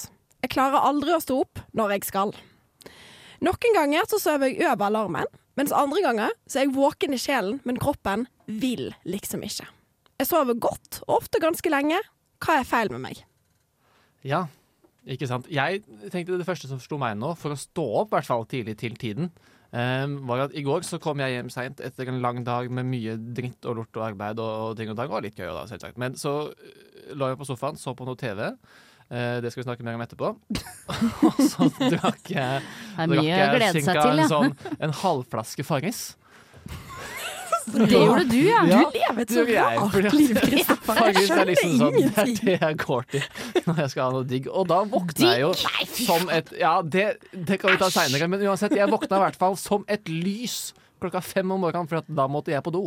Jeg 0.45 0.54
klarer 0.54 0.86
aldri 0.86 1.15
å 1.15 1.21
stå 1.24 1.39
opp 1.42 1.63
når 1.74 1.95
jeg 1.95 2.06
skal. 2.12 2.36
Noen 3.44 3.75
ganger 3.80 4.06
så 4.12 4.21
sover 4.21 4.54
jeg 4.54 4.62
over 4.69 4.92
alarmen, 4.92 5.33
mens 5.57 5.74
andre 5.74 6.06
ganger 6.06 6.38
så 6.45 6.62
er 6.62 6.68
jeg 6.68 6.75
våken 6.77 7.18
i 7.18 7.21
sjelen, 7.21 7.57
men 7.65 7.81
kroppen 7.81 8.27
vil 8.45 8.92
liksom 9.10 9.42
ikke. 9.50 9.65
Jeg 10.21 10.30
sover 10.30 10.54
godt, 10.62 11.01
og 11.07 11.18
ofte 11.24 11.42
ganske 11.42 11.74
lenge. 11.74 11.98
Hva 12.45 12.60
er 12.62 12.68
feil 12.69 12.94
med 12.94 13.01
meg? 13.10 13.24
Ja, 14.21 14.45
ikke 15.04 15.28
sant. 15.28 15.50
Jeg 15.52 15.82
tenkte 16.14 16.38
det 16.40 16.48
første 16.48 16.70
som 16.70 16.80
slo 16.82 17.00
meg 17.02 17.18
nå, 17.20 17.34
for 17.40 17.54
å 17.54 17.60
stå 17.60 17.84
opp 18.04 18.14
i 18.14 18.18
hvert 18.18 18.30
fall 18.30 18.46
tidlig 18.50 18.78
til 18.80 18.96
tiden, 19.00 19.32
um, 19.76 20.16
var 20.30 20.46
at 20.46 20.56
i 20.56 20.64
går 20.64 20.86
så 20.88 21.00
kom 21.04 21.20
jeg 21.24 21.36
hjem 21.36 21.52
seint 21.54 21.84
etter 21.84 22.12
en 22.12 22.22
lang 22.24 22.44
dag 22.48 22.72
med 22.72 22.88
mye 22.88 23.18
dritt 23.36 23.68
og 23.68 23.82
lort 23.82 24.00
og 24.00 24.08
arbeid 24.12 24.40
og, 24.44 24.78
ting 24.80 24.94
og 24.94 25.00
tang. 25.00 25.12
Og 25.12 25.26
litt 25.26 25.40
gøy, 25.40 25.50
da, 25.52 25.68
selvsagt. 25.70 26.00
Men 26.02 26.16
så 26.20 26.38
eh, 26.54 27.14
lå 27.18 27.34
jeg 27.34 27.42
på 27.42 27.50
sofaen, 27.52 27.80
så 27.80 27.96
på 27.98 28.08
noe 28.08 28.20
TV. 28.20 28.46
Eh, 29.10 29.38
det 29.44 29.52
skal 29.52 29.64
vi 29.64 29.68
snakke 29.68 29.88
mer 29.88 30.00
om 30.00 30.06
etterpå. 30.06 30.32
og 31.28 31.44
så 31.44 31.68
drakk 31.82 32.32
jeg, 32.32 32.64
drakk 32.96 33.28
jeg 33.28 33.76
cirka 33.82 34.00
til, 34.00 34.14
en, 34.16 34.24
ja. 34.24 34.30
sånn, 34.32 34.58
en 34.80 34.98
halvflaske 35.04 35.68
Farris. 35.68 36.06
Det 37.65 37.88
gjorde 37.92 38.25
du, 38.30 38.38
ja. 38.44 38.62
Ja, 38.68 38.81
lever 38.94 39.21
et 39.24 39.33
så 39.33 39.45
rart 39.48 40.15
liv, 40.18 40.33
Kristoffer. 40.42 41.00
Jeg 41.00 41.15
Farris 41.15 41.31
er 41.31 41.50
liksom 41.50 41.74
sånn 41.80 41.98
Det 42.01 42.24
er 42.24 42.33
det 42.42 42.57
jeg 42.57 42.80
går 42.83 43.07
til 43.13 43.25
når 43.68 43.81
jeg 43.83 43.94
skal 43.94 44.04
ha 44.04 44.18
noe 44.18 44.27
digg. 44.30 44.50
Og 44.51 44.68
da 44.71 44.81
våkner 44.92 45.30
jeg 45.30 45.45
jo 45.45 45.51
som 46.04 46.30
et 46.33 46.54
Ja, 46.60 46.75
det, 46.83 47.07
det 47.31 47.60
kan 47.62 47.74
vi 47.74 47.81
ta 47.81 47.89
seinere, 47.94 48.30
men 48.31 48.44
uansett, 48.44 48.75
jeg 48.77 48.92
våkna 48.92 49.21
i 49.21 49.25
hvert 49.27 49.39
fall 49.39 49.57
som 49.60 49.88
et 49.92 50.12
lys 50.12 50.74
klokka 51.04 51.24
fem 51.24 51.50
om 51.51 51.60
morgenen, 51.63 51.89
for 51.89 52.04
da 52.07 52.30
måtte 52.31 52.54
jeg 52.54 52.63
på 52.63 52.71
do. 52.71 52.86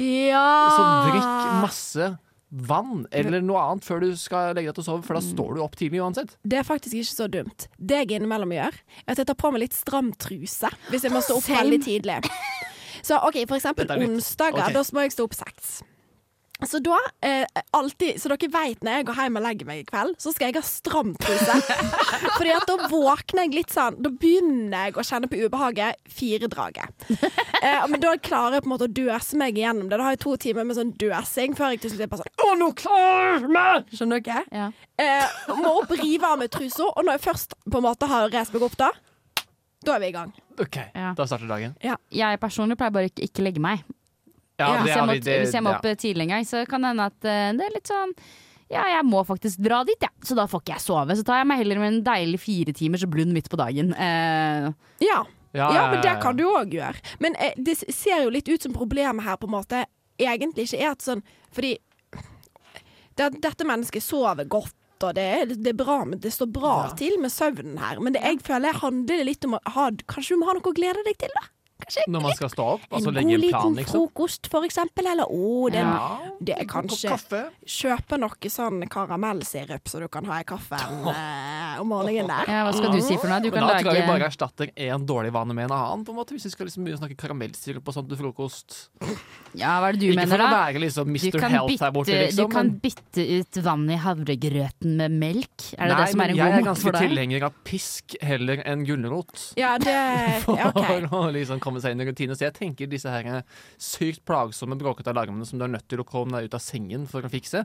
Ja. 0.00 0.46
Så 0.72 0.88
drikk 1.10 1.28
masse 1.64 2.14
vann 2.48 3.02
eller 3.12 3.42
noe 3.44 3.60
annet 3.60 3.84
før 3.84 4.00
du 4.00 4.12
skal 4.16 4.54
legge 4.56 4.70
deg 4.70 4.78
til 4.78 4.84
å 4.84 4.86
sove, 4.86 5.04
for 5.04 5.18
da 5.18 5.22
står 5.24 5.58
du 5.58 5.62
opp 5.64 5.74
tidlig 5.76 6.00
uansett. 6.00 6.32
Det 6.48 6.62
er 6.62 6.64
faktisk 6.66 6.96
ikke 6.96 7.10
så 7.10 7.26
dumt. 7.32 7.66
Det 7.76 8.00
jeg 8.02 8.14
innimellom 8.16 8.54
gjør, 8.56 8.78
er 9.04 9.12
at 9.12 9.20
jeg 9.20 9.28
tar 9.28 9.38
på 9.42 9.50
meg 9.52 9.66
litt 9.66 9.76
stram 9.76 10.14
truse 10.16 10.70
hvis 10.88 11.04
jeg 11.04 11.12
må 11.12 11.20
stå 11.24 11.36
opp 11.42 11.50
veldig 11.52 11.80
tidlig. 11.84 12.22
Så 13.08 13.20
OK, 13.24 13.40
for 13.48 13.56
eksempel 13.56 13.88
er 13.88 14.04
onsdager. 14.04 14.60
Okay. 14.60 14.74
Da 14.76 14.84
må 14.92 15.06
jeg 15.06 15.16
stå 15.16 15.28
opp 15.28 15.38
seks. 15.38 15.78
Så 16.66 16.80
da, 16.82 16.96
eh, 17.22 17.46
alltid, 17.70 18.16
så 18.18 18.32
dere 18.32 18.48
vet 18.50 18.80
når 18.82 18.96
jeg 18.96 19.04
går 19.06 19.18
hjem 19.20 19.38
og 19.38 19.44
legger 19.44 19.66
meg 19.68 19.82
i 19.84 19.84
kveld, 19.86 20.16
så 20.18 20.32
skal 20.34 20.48
jeg 20.48 20.56
ha 20.56 20.62
stram 20.66 21.12
truse. 21.22 21.54
Fordi 22.38 22.50
at 22.50 22.66
da 22.66 22.88
våkner 22.90 23.46
jeg 23.46 23.54
litt 23.54 23.70
sånn 23.70 24.00
Da 24.02 24.10
begynner 24.10 24.88
jeg 24.88 24.96
å 24.98 25.04
kjenne 25.06 25.30
på 25.30 25.38
ubehaget 25.38 26.02
firedraget. 26.10 27.06
Eh, 27.58 27.84
men 27.90 28.02
da 28.02 28.16
klarer 28.22 28.58
jeg 28.58 28.64
på 28.66 28.68
en 28.68 28.74
måte 28.74 28.86
å 28.86 28.96
døse 28.98 29.38
meg 29.38 29.56
igjennom 29.58 29.86
det. 29.86 29.96
Da 29.98 30.08
har 30.08 30.16
jeg 30.16 30.22
to 30.22 30.34
timer 30.42 30.66
med 30.66 30.78
sånn 30.78 30.92
døsing 30.98 31.54
før 31.58 31.76
jeg 31.76 31.84
til 31.84 31.94
slutt 31.94 32.04
er 32.08 32.10
bare 32.10 32.26
sånn 32.26 32.44
Å, 32.48 32.52
nå 32.58 32.68
klarer 32.78 33.46
jeg 33.46 33.54
meg! 33.54 33.94
Skjønner 33.94 34.26
dere? 34.26 34.44
Ja. 34.54 34.68
Eh, 34.98 35.38
må 35.58 35.76
opp, 35.80 35.94
rive 35.98 36.26
av 36.26 36.42
meg 36.42 36.50
trusa, 36.54 36.90
og 36.90 37.06
når 37.06 37.20
jeg 37.20 37.26
først 37.28 37.54
på 37.66 37.80
en 37.80 37.86
måte 37.86 38.10
har 38.10 38.30
reist 38.34 38.54
meg 38.54 38.66
opp 38.66 38.78
da, 38.78 38.90
da 39.86 39.94
er 39.94 40.02
vi 40.02 40.08
i 40.10 40.14
gang. 40.16 40.32
OK, 40.58 40.76
Ja. 40.94 41.12
da 41.14 41.26
starter 41.26 41.46
dagen. 41.48 41.76
Jeg 42.10 42.40
personlig 42.42 42.76
pleier 42.76 42.92
bare 42.94 43.10
ikke, 43.10 43.22
ikke 43.28 43.44
legge 43.46 43.62
meg. 43.62 43.84
Ja, 44.58 44.74
Ja, 44.74 44.82
det 44.82 44.90
Hvis 44.90 44.96
jeg 44.96 45.06
må. 45.06 45.14
Det, 45.22 45.38
hvis 45.44 45.54
jeg 45.54 45.62
må 45.62 45.70
ja. 45.70 45.78
opp 45.78 45.98
tidlig 46.02 46.22
en 46.26 46.28
gang, 46.34 46.44
så 46.44 46.66
kan 46.66 46.82
det 46.82 46.88
hende 46.88 47.06
at 47.06 47.24
eh, 47.24 47.52
det 47.54 47.66
er 47.68 47.74
litt 47.76 47.86
sånn 47.90 48.14
ja, 48.68 48.82
jeg 48.92 49.04
må 49.08 49.22
faktisk 49.24 49.62
dra 49.64 49.78
dit, 49.88 49.96
ja. 50.04 50.10
Så 50.20 50.34
da 50.36 50.44
får 50.44 50.60
ikke 50.60 50.74
jeg 50.74 50.84
sove. 50.84 51.14
Så 51.16 51.24
tar 51.24 51.38
jeg 51.40 51.48
meg 51.48 51.62
heller 51.62 51.78
med 51.80 51.88
en 51.88 52.02
deilig 52.04 52.40
fire 52.42 52.74
timers 52.76 53.04
blund 53.08 53.32
midt 53.32 53.48
på 53.48 53.56
dagen. 53.56 53.94
Eh, 53.96 54.68
Ja, 55.00 55.22
Ja, 55.56 55.70
ja 55.72 55.84
men 55.90 56.02
det 56.04 56.20
kan 56.20 56.36
du 56.36 56.44
òg 56.44 56.74
gjøre. 56.76 57.00
Men 57.18 57.34
eh, 57.40 57.54
det 57.56 57.78
ser 57.80 58.26
jo 58.26 58.34
litt 58.34 58.48
ut 58.48 58.60
som 58.60 58.74
problemet 58.76 59.24
her 59.24 59.38
på 59.40 59.48
en 59.48 59.54
måte 59.56 59.86
egentlig 60.20 60.66
ikke 60.68 60.82
er 60.82 60.90
at 60.92 61.00
sånn 61.06 61.22
Fordi 61.54 61.78
det, 63.16 63.30
dette 63.40 63.64
mennesket 63.64 64.04
sover 64.04 64.44
godt. 64.44 64.74
Og 65.04 65.14
det 65.14 65.22
er, 65.22 65.46
det 65.54 65.72
er 65.72 65.78
bra, 65.78 66.04
men 66.04 66.18
det 66.18 66.32
står 66.34 66.50
bra 66.52 66.72
Ja. 66.88 66.94
til 66.98 67.18
med 67.22 67.30
søvnen 67.30 67.78
her. 67.78 68.00
Men 68.00 68.12
det, 68.16 68.22
jeg 68.24 68.40
føler 68.42 68.72
det 68.72 68.80
handler 68.82 69.24
litt 69.24 69.44
om 69.44 69.54
å 69.54 69.60
ha 69.76 69.90
Kanskje 70.10 70.34
du 70.34 70.40
må 70.40 70.46
ha 70.50 70.54
noe 70.58 70.62
å 70.72 70.74
glede 70.74 71.04
deg 71.06 71.18
til, 71.18 71.30
da? 71.36 71.46
Kanskje 71.78 72.04
Når 72.10 72.24
man 72.24 72.34
skal 72.34 72.50
stå 72.50 72.64
opp, 72.74 72.86
altså 72.90 73.12
en 73.12 73.14
legge 73.14 73.36
liksom? 73.36 73.44
en 73.44 73.50
plan, 73.52 73.68
liten 73.70 73.78
liksom. 73.78 74.00
frokost, 74.00 74.50
for 74.50 74.66
eksempel. 74.66 75.06
Eller 75.12 75.30
å, 75.30 75.68
den, 75.70 75.86
Ja, 75.86 76.32
det 76.40 76.56
er 76.58 76.66
kanskje. 76.68 77.14
Kjøpe 77.68 78.18
noe 78.18 78.50
sånn 78.52 78.82
karamellsirup 78.90 79.88
så 79.88 80.02
du 80.02 80.08
kan 80.12 80.26
ha 80.26 80.40
i 80.42 80.46
kaffen 80.48 81.06
eh, 81.12 81.78
om 81.78 81.92
morgenen 81.92 82.30
der. 82.32 82.50
ja, 82.50 82.64
hva 82.66 82.74
skal 82.74 82.96
du 82.96 83.00
si 83.04 83.14
for 83.14 83.30
noe? 83.30 83.40
Du 83.44 83.52
kan 83.54 83.68
da 83.68 83.78
tror 83.78 83.94
jeg 83.94 84.02
vi 84.02 84.10
bare 84.10 84.26
erstatter 84.26 84.72
én 84.74 85.06
dårlig 85.06 85.30
vane 85.36 85.54
med 85.54 85.68
en 85.68 85.76
annen. 85.76 86.04
på 86.04 86.14
en 86.14 86.18
måte 86.18 86.34
Hvis 86.34 86.48
vi 86.48 86.54
skal 86.56 86.68
liksom 86.68 86.86
begynne 86.86 86.98
å 86.98 87.04
snakke 87.04 87.18
karamellsirup 87.20 87.86
og 87.86 87.96
sånt 87.96 88.10
til 88.10 88.20
frokost. 88.20 88.78
Ja, 89.54 89.78
hva 89.78 89.92
er 89.92 89.96
det 89.96 90.02
du 90.02 90.10
Ikke 90.10 90.20
mener, 90.24 90.34
for 90.34 90.44
å 90.44 90.50
være 90.52 90.82
liksom 90.82 91.14
Mr. 91.14 91.38
Health 91.46 91.68
Health 91.68 91.84
her 91.84 91.92
borte, 91.94 92.16
liksom. 92.16 92.48
du 92.48 92.54
kan 92.54 92.70
bytte 92.82 93.24
ut 93.38 93.60
vann 93.64 93.86
i 93.90 93.98
havregrøten 94.02 94.96
med 95.00 95.16
melk. 95.20 95.68
Er 95.76 95.90
det 95.90 95.94
Nei, 95.94 96.00
det 96.02 96.10
som 96.12 96.22
er 96.22 96.32
en 96.32 96.38
jeg 96.38 96.42
god 96.42 96.48
er 96.48 96.58
mat 96.58 96.68
ganske 96.68 96.88
er 96.88 96.92
ganske 96.92 97.08
tilhenger 97.08 97.46
av 97.48 97.58
pisk 97.68 98.16
heller 98.24 98.62
enn 98.68 98.84
gulrot. 98.88 99.44
Ja, 99.60 99.74
det 99.82 99.96
okay. 100.52 101.06
For 101.08 101.08
å 101.18 101.22
liksom 101.34 101.62
komme 101.68 101.82
seg 101.84 101.94
inn 101.94 102.02
i 102.02 102.08
rutine. 102.08 102.34
Så 102.34 102.48
jeg 102.48 102.56
tenker 102.58 102.90
disse 102.90 103.12
her 103.12 103.24
eh, 103.36 103.46
sykt 103.78 104.24
plagsomme 104.28 104.78
bråkete 104.80 105.12
alarmene 105.14 105.46
som 105.48 105.60
du 105.60 105.64
er 105.68 105.74
nødt 105.76 105.86
til 105.92 106.00
å 106.02 106.08
komme 106.08 106.34
deg 106.40 106.48
ut 106.50 106.58
av 106.58 106.64
sengen 106.64 107.04
for 107.10 107.20
å 107.28 107.32
fikse. 107.32 107.60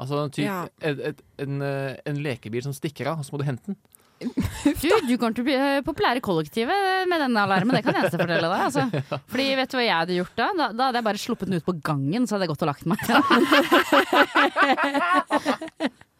Altså 0.00 0.24
typ 0.32 0.48
Ja. 0.48 0.62
et, 0.80 0.98
et, 1.12 1.20
en, 1.44 1.60
eh, 1.62 1.94
en 2.08 2.22
lekebil 2.24 2.64
som 2.64 2.72
stikker 2.74 3.12
av, 3.12 3.20
og 3.22 3.28
så 3.28 3.36
må 3.36 3.42
du 3.44 3.50
hente 3.52 3.68
den. 3.70 3.78
Du, 4.62 4.86
du 5.08 5.16
kommer 5.18 5.34
til 5.34 5.42
å 5.42 5.46
bli 5.48 5.54
eh, 5.58 5.80
populær 5.82 6.14
i 6.18 6.22
kollektivet 6.22 7.08
med 7.10 7.20
denne 7.24 7.42
alarmen, 7.42 7.74
det 7.74 7.82
kan 7.84 7.94
jeg 7.96 8.02
eneste 8.06 8.20
fortelle 8.20 8.46
deg. 8.46 8.60
Altså. 8.68 8.82
Fordi 9.32 9.46
vet 9.58 9.70
du 9.72 9.76
hva 9.78 9.82
jeg 9.84 9.96
hadde 9.98 10.14
gjort 10.20 10.36
da? 10.38 10.46
da? 10.58 10.66
Da 10.78 10.82
hadde 10.88 10.98
jeg 11.00 11.06
bare 11.08 11.22
sluppet 11.22 11.46
den 11.50 11.58
ut 11.58 11.66
på 11.66 11.74
gangen, 11.84 12.22
så 12.26 12.32
hadde 12.36 12.44
jeg 12.46 12.52
gått 12.54 12.62
og 12.62 12.70
lagt 12.70 12.86
meg. 12.86 12.98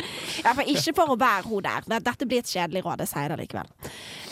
Ja, 0.45 0.53
for 0.55 0.63
ikke 0.63 0.95
for 0.95 1.07
å 1.15 1.19
være 1.19 1.43
hun 1.49 1.63
der. 1.63 1.81
Dette- 2.01 2.27
blir 2.27 2.39
et 2.39 2.45
kjedelig 2.47 2.83
råd, 2.85 2.99
jeg 2.99 3.09
sier 3.09 3.29
det 3.29 3.39
likevel. 3.39 3.67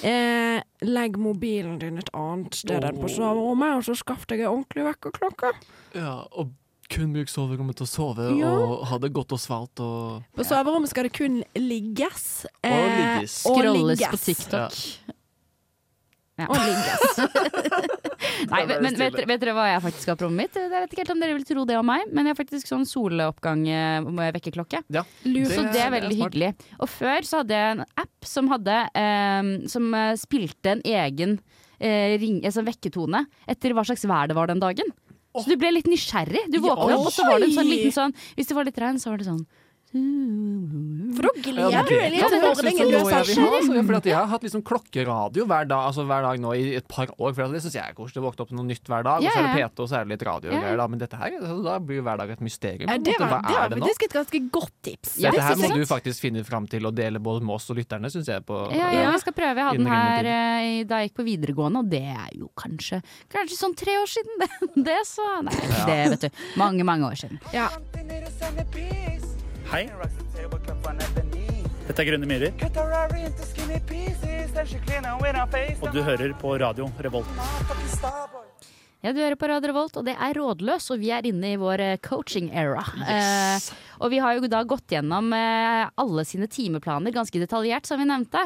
Eh, 0.03 0.63
legg 0.83 1.17
mobilen 1.19 1.79
din 1.79 1.99
et 1.99 2.09
annet 2.15 2.55
sted 2.55 2.83
enn 2.85 2.97
på 3.01 3.09
soverommet, 3.09 3.77
og 3.77 3.83
så 3.85 3.97
skaff 3.97 4.27
deg 4.27 4.41
ei 4.41 4.47
ordentlig 4.47 4.85
vekkerklokke. 4.95 5.53
Ja, 5.95 6.25
og 6.33 6.53
kun 6.91 7.13
bruk 7.15 7.29
soverommet 7.31 7.77
til 7.77 7.87
å 7.87 7.89
sove 7.89 8.37
Ja. 8.39 8.51
og 8.51 8.87
ha 8.89 8.99
det 8.99 9.13
godt 9.13 9.31
og 9.33 9.39
svalt 9.39 9.79
og 9.79 10.25
På 10.35 10.43
soverommet 10.43 10.89
skal 10.89 11.05
det 11.05 11.13
kun 11.13 11.45
ligges. 11.55 12.47
eh, 12.65 12.71
Og 12.73 12.91
ligges. 12.99 13.45
Skrolles 13.45 14.01
på 14.01 14.19
TikTok. 14.25 14.71
på 14.71 15.00
TikTok. 16.41 16.57
Og 16.57 16.61
ligges. 16.67 18.01
Nei, 18.51 18.61
men 18.69 18.97
vet, 18.97 19.17
vet 19.29 19.43
dere 19.43 19.55
hva 19.57 19.67
jeg 19.69 19.83
faktisk 19.85 20.13
har 20.13 20.19
på 20.19 20.27
rommet 20.27 20.47
mitt? 20.47 20.57
Jeg 20.57 20.71
vet 20.73 20.95
ikke 20.95 21.03
helt 21.05 21.13
om 21.15 21.23
dere 21.23 21.37
vil 21.37 21.47
tro 21.49 21.65
det 21.69 21.77
om 21.81 21.89
meg, 21.89 22.07
men 22.09 22.27
jeg 22.27 22.35
har 22.35 22.39
faktisk 22.39 22.71
sånn 22.71 22.87
soloppgang 22.89 23.67
eh. 23.69 24.01
Ja. 24.93 25.05
Så 25.05 25.65
det 25.67 25.71
er 25.71 25.73
det 25.75 25.83
er 25.85 25.95
veldig 25.97 26.19
hyggelig. 26.23 26.51
Og 26.79 26.91
før 26.93 27.27
så 27.27 27.43
hadde 27.43 27.61
jeg 27.61 27.77
en 27.77 27.85
app 28.05 28.29
som 28.29 28.51
hadde 28.53 28.77
um, 28.95 29.53
Som 29.71 29.95
eh, 29.97 30.13
spilte 30.21 30.75
en 30.77 30.83
egen 30.85 31.37
uh, 31.41 32.11
ring, 32.21 32.41
altså 32.45 32.65
vekketone 32.67 33.25
etter 33.51 33.75
hva 33.77 33.85
slags 33.89 34.05
vær 34.09 34.31
det 34.31 34.37
var 34.39 34.51
den 34.51 34.63
dagen. 34.63 34.93
Så 35.37 35.47
du 35.47 35.57
ble 35.61 35.71
litt 35.77 35.87
nysgjerrig. 35.87 36.49
Du 36.51 36.59
våkna 36.59 36.97
opp, 36.97 37.07
og 37.07 37.15
så 37.15 37.27
var 37.29 37.39
det 37.39 37.51
en 37.51 37.59
sånn 37.61 37.71
liten 37.71 37.95
sånn 37.95 38.15
Hvis 38.35 38.51
det 38.51 38.57
var 38.57 38.67
litt 38.67 38.81
regn, 38.83 38.99
så 38.99 39.13
var 39.13 39.21
det 39.21 39.29
sånn 39.29 39.45
For 39.91 41.27
da 41.27 41.31
gleder 41.43 41.73
Ja, 41.75 41.81
du 41.83 41.91
deg 41.91 42.13
litt 42.15 42.23
til 42.23 42.37
det 42.37 42.41
høres 42.41 42.61
ut 42.61 42.69
ordningen 42.71 42.91
du 42.91 43.91
noe 43.91 44.01
jeg 44.07 44.15
har 44.15 44.29
hatt 44.31 44.45
liksom 44.47 44.63
klokkeradio 44.67 45.47
hver 45.51 45.67
dag, 45.67 45.87
altså 45.91 46.05
hver 46.07 46.23
dag 46.23 46.39
nå 46.43 46.53
i 46.55 46.77
et 46.79 46.87
par 46.91 47.11
år. 47.17 47.33
For 47.35 47.51
det 47.51 47.63
syns 47.65 47.75
jeg 47.75 47.83
er 47.91 47.97
koselig. 47.99 48.23
Våkne 48.23 48.45
opp 48.45 48.53
med 48.53 48.61
noe 48.61 48.69
nytt 48.71 48.87
hver 48.91 49.03
dag, 49.07 49.25
og 49.25 49.27
så 49.27 49.41
er 49.41 49.49
det 49.49 49.65
PT, 49.67 49.83
og 49.83 49.91
så 49.91 49.99
er 49.99 50.07
det 50.07 50.13
litt 50.15 50.25
radio 50.29 50.53
og 50.53 50.57
greier. 50.63 50.79
Da. 50.79 50.87
Men 50.93 51.03
dette 51.03 51.19
her, 51.19 51.35
altså, 51.41 51.57
da 51.67 51.75
blir 51.91 52.05
hver 52.07 52.23
dag 52.23 52.33
et 52.37 52.45
mysterium. 52.47 52.87
Ja, 52.87 52.99
det 53.03 53.17
var, 53.19 53.33
Hva 53.35 53.41
det 53.43 53.57
var 53.57 53.65
er 53.67 53.73
det 53.75 53.81
nå? 53.81 53.87
faktisk 53.89 54.07
et 54.07 54.17
ganske 54.21 54.43
godt 54.59 54.75
tips. 54.87 55.17
Ja, 55.25 55.33
Dette 55.35 55.49
her 55.49 55.61
må 55.65 55.71
du 55.75 55.87
faktisk 55.91 56.27
finne 56.27 56.45
fram 56.47 56.69
til 56.71 56.87
og 56.87 56.95
dele 56.99 57.23
både 57.23 57.43
med 57.47 57.57
oss 57.59 57.67
og 57.75 57.81
lytterne, 57.81 58.11
syns 58.15 58.31
jeg. 58.31 58.47
På, 58.47 58.63
Ja, 58.75 58.93
ja, 58.95 59.11
vi 59.11 59.23
skal 59.25 59.37
prøve. 59.37 59.57
Jeg 59.59 59.69
hadde 59.71 59.83
den 59.83 59.91
her 59.91 60.23
rimelig 60.23 60.81
eh, 60.81 60.85
da 60.91 61.03
jeg 61.03 61.11
gikk 61.11 61.19
på 61.19 61.27
videregående, 61.27 61.83
og 61.83 61.91
det 61.91 62.05
er 62.15 62.31
jo 62.39 62.51
kanskje 62.59 63.03
Kanskje 63.33 63.59
sånn 63.59 63.75
tre 63.79 63.99
år 64.01 64.11
siden. 64.11 64.39
Det, 64.71 64.85
det 64.87 65.01
så 65.09 65.27
Nei, 65.45 65.57
det 65.89 65.99
vet 66.15 66.29
du. 66.29 66.45
Mange, 66.61 66.87
mange 66.87 67.11
år 67.11 67.19
siden. 67.25 67.41
Ja. 67.55 67.69
Hei. 69.71 69.85
Dette 71.87 72.03
er 72.03 72.09
Grønne 72.09 72.27
myrer, 72.27 72.51
og 75.81 75.95
du 75.95 76.03
hører 76.03 76.35
på 76.43 76.57
radio 76.59 76.91
Revolt. 77.07 78.30
Ja, 79.01 79.15
du 79.17 79.23
hører 79.23 79.39
på 79.41 79.49
Radio 79.49 79.71
Revolt, 79.71 79.95
og 79.97 80.05
det 80.05 80.13
er 80.13 80.37
Rådløs, 80.37 80.91
og 80.93 80.99
vi 81.01 81.09
er 81.17 81.25
inne 81.25 81.55
i 81.55 81.59
vår 81.61 81.81
eh, 81.81 81.99
coaching 82.05 82.51
era. 82.53 82.83
Eh, 83.01 83.69
og 84.05 84.11
vi 84.13 84.19
har 84.21 84.37
jo 84.37 84.49
da 84.53 84.59
gått 84.69 84.93
gjennom 84.93 85.31
eh, 85.33 85.87
alle 86.03 86.25
sine 86.29 86.45
timeplaner 86.53 87.15
ganske 87.15 87.41
detaljert, 87.41 87.89
som 87.89 87.97
vi 87.97 88.05
nevnte. 88.11 88.43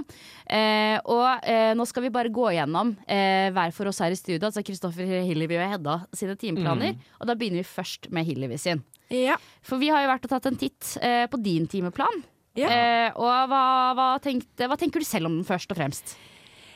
Eh, 0.46 0.94
og 1.11 1.42
eh, 1.42 1.73
nå 1.75 1.87
skal 1.90 2.06
vi 2.06 2.12
bare 2.14 2.30
gå 2.30 2.52
gjennom 2.54 2.92
eh, 3.02 3.50
hver 3.54 3.75
for 3.75 3.90
oss 3.90 3.99
her 4.04 4.14
i 4.14 4.18
studio, 4.18 4.44
altså 4.46 4.62
Kristoffer 4.62 5.11
Hillevi 5.26 5.58
og 5.58 5.73
Hedda 5.73 5.96
sine 6.14 6.37
timeplaner. 6.38 6.94
Og 7.18 7.26
da 7.26 7.34
begynner 7.34 7.64
vi 7.64 7.73
først 7.73 8.06
med 8.14 8.28
Hillevi 8.28 8.61
sin. 8.62 8.84
Ja. 9.11 9.40
For 9.66 9.82
vi 9.82 9.90
har 9.90 10.04
jo 10.04 10.12
vært 10.12 10.28
og 10.28 10.37
tatt 10.37 10.46
en 10.52 10.61
titt 10.61 10.92
på 11.02 11.42
din 11.42 11.66
timeplan. 11.70 12.23
Ja. 12.54 12.70
Og 13.18 13.50
hva, 13.50 13.64
hva, 13.99 14.06
tenkte, 14.23 14.70
hva 14.70 14.78
tenker 14.78 15.02
du 15.02 15.06
selv 15.08 15.26
om 15.26 15.40
den, 15.40 15.46
først 15.49 15.75
og 15.75 15.82
fremst? 15.82 16.14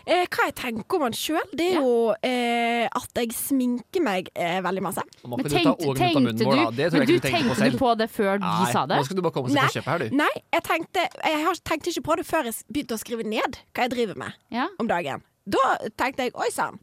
Eh, 0.08 0.24
hva 0.32 0.46
jeg 0.48 0.54
tenker 0.56 0.96
om 0.96 1.02
han 1.04 1.12
sjøl, 1.12 1.50
det 1.52 1.66
er 1.66 1.74
Ja. 1.76 1.80
jo 1.84 2.14
eh, 2.24 2.86
at 2.88 3.18
jeg 3.20 3.34
sminker 3.36 4.00
meg 4.00 4.30
eh, 4.34 4.56
veldig 4.64 4.80
masse. 4.86 5.02
Men 5.20 5.34
får 5.36 5.42
du 5.44 5.48
ta 5.50 5.58
tenkte, 5.58 5.94
tenkte 5.98 6.32
du, 6.38 6.44
vår, 6.48 6.72
Det 6.78 6.86
men 6.94 7.04
du 7.04 7.12
tenkte, 7.18 7.28
tenkte 7.28 7.58
på 7.58 7.70
du 7.74 7.78
på 7.82 7.90
det 8.00 8.08
før 8.10 8.38
de 8.40 8.72
sa 8.72 8.86
det? 8.88 8.96
nå 8.96 9.04
skal 9.04 9.16
du 9.16 9.22
bare 9.26 9.36
komme 9.36 9.50
og 9.50 9.52
se 9.52 9.60
Nei. 9.60 9.66
på 9.68 9.76
kjøpet 9.76 9.92
her, 9.92 9.98
du. 9.98 10.16
Nei, 10.16 10.30
jeg 10.56 10.62
tenkte, 10.64 11.04
jeg 11.28 11.60
tenkte 11.68 11.92
ikke 11.92 12.04
på 12.08 12.16
det 12.16 12.26
før 12.26 12.48
jeg 12.48 12.54
begynte 12.72 12.96
å 12.96 13.02
skrive 13.04 13.24
ned 13.28 13.60
hva 13.76 13.84
jeg 13.84 13.90
driver 13.98 14.16
med 14.24 14.32
Ja. 14.50 14.68
om 14.80 14.88
dagen. 14.88 15.22
Da 15.48 15.76
tenkte 16.00 16.24
jeg 16.24 16.32
oi 16.36 16.48
sann. 16.52 16.80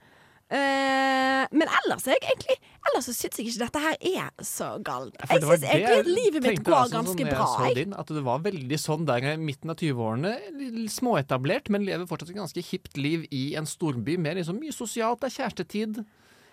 Eh, 0.54 1.46
men 1.58 1.70
ellers, 1.82 2.04
er 2.06 2.14
jeg 2.20 2.22
egentlig, 2.30 2.56
ellers 2.90 3.08
så 3.10 3.14
syns 3.18 3.40
jeg 3.40 3.48
ikke 3.50 3.62
dette 3.64 3.82
her 3.82 3.96
er 4.12 4.44
så 4.46 4.68
galt. 4.86 5.16
Jeg 5.18 5.42
det 5.42 5.48
syns 5.50 5.64
egentlig 5.66 5.96
at 6.00 6.10
livet 6.10 6.44
mitt 6.46 6.60
går 6.68 6.76
altså, 6.78 6.92
sånn 6.92 7.08
ganske 7.08 7.26
jeg 7.26 7.32
bra. 7.34 7.48
så 7.50 7.70
din, 7.80 7.96
at 7.98 8.12
det 8.14 8.24
var 8.28 8.44
veldig 8.46 8.80
sånn 8.82 9.08
der 9.10 9.26
i 9.32 9.36
midten 9.42 9.74
av 9.74 9.80
20-årene. 9.82 10.34
Småetablert, 10.94 11.72
men 11.74 11.88
lever 11.88 12.06
fortsatt 12.10 12.30
et 12.30 12.38
ganske 12.38 12.66
hipt 12.70 12.98
liv 13.02 13.26
i 13.34 13.56
en 13.58 13.66
storby 13.70 14.20
med 14.22 14.38
liksom 14.42 14.60
mye 14.62 14.76
sosialt. 14.76 15.24
Det 15.24 15.32
er 15.32 15.36
kjærestetid, 15.40 16.00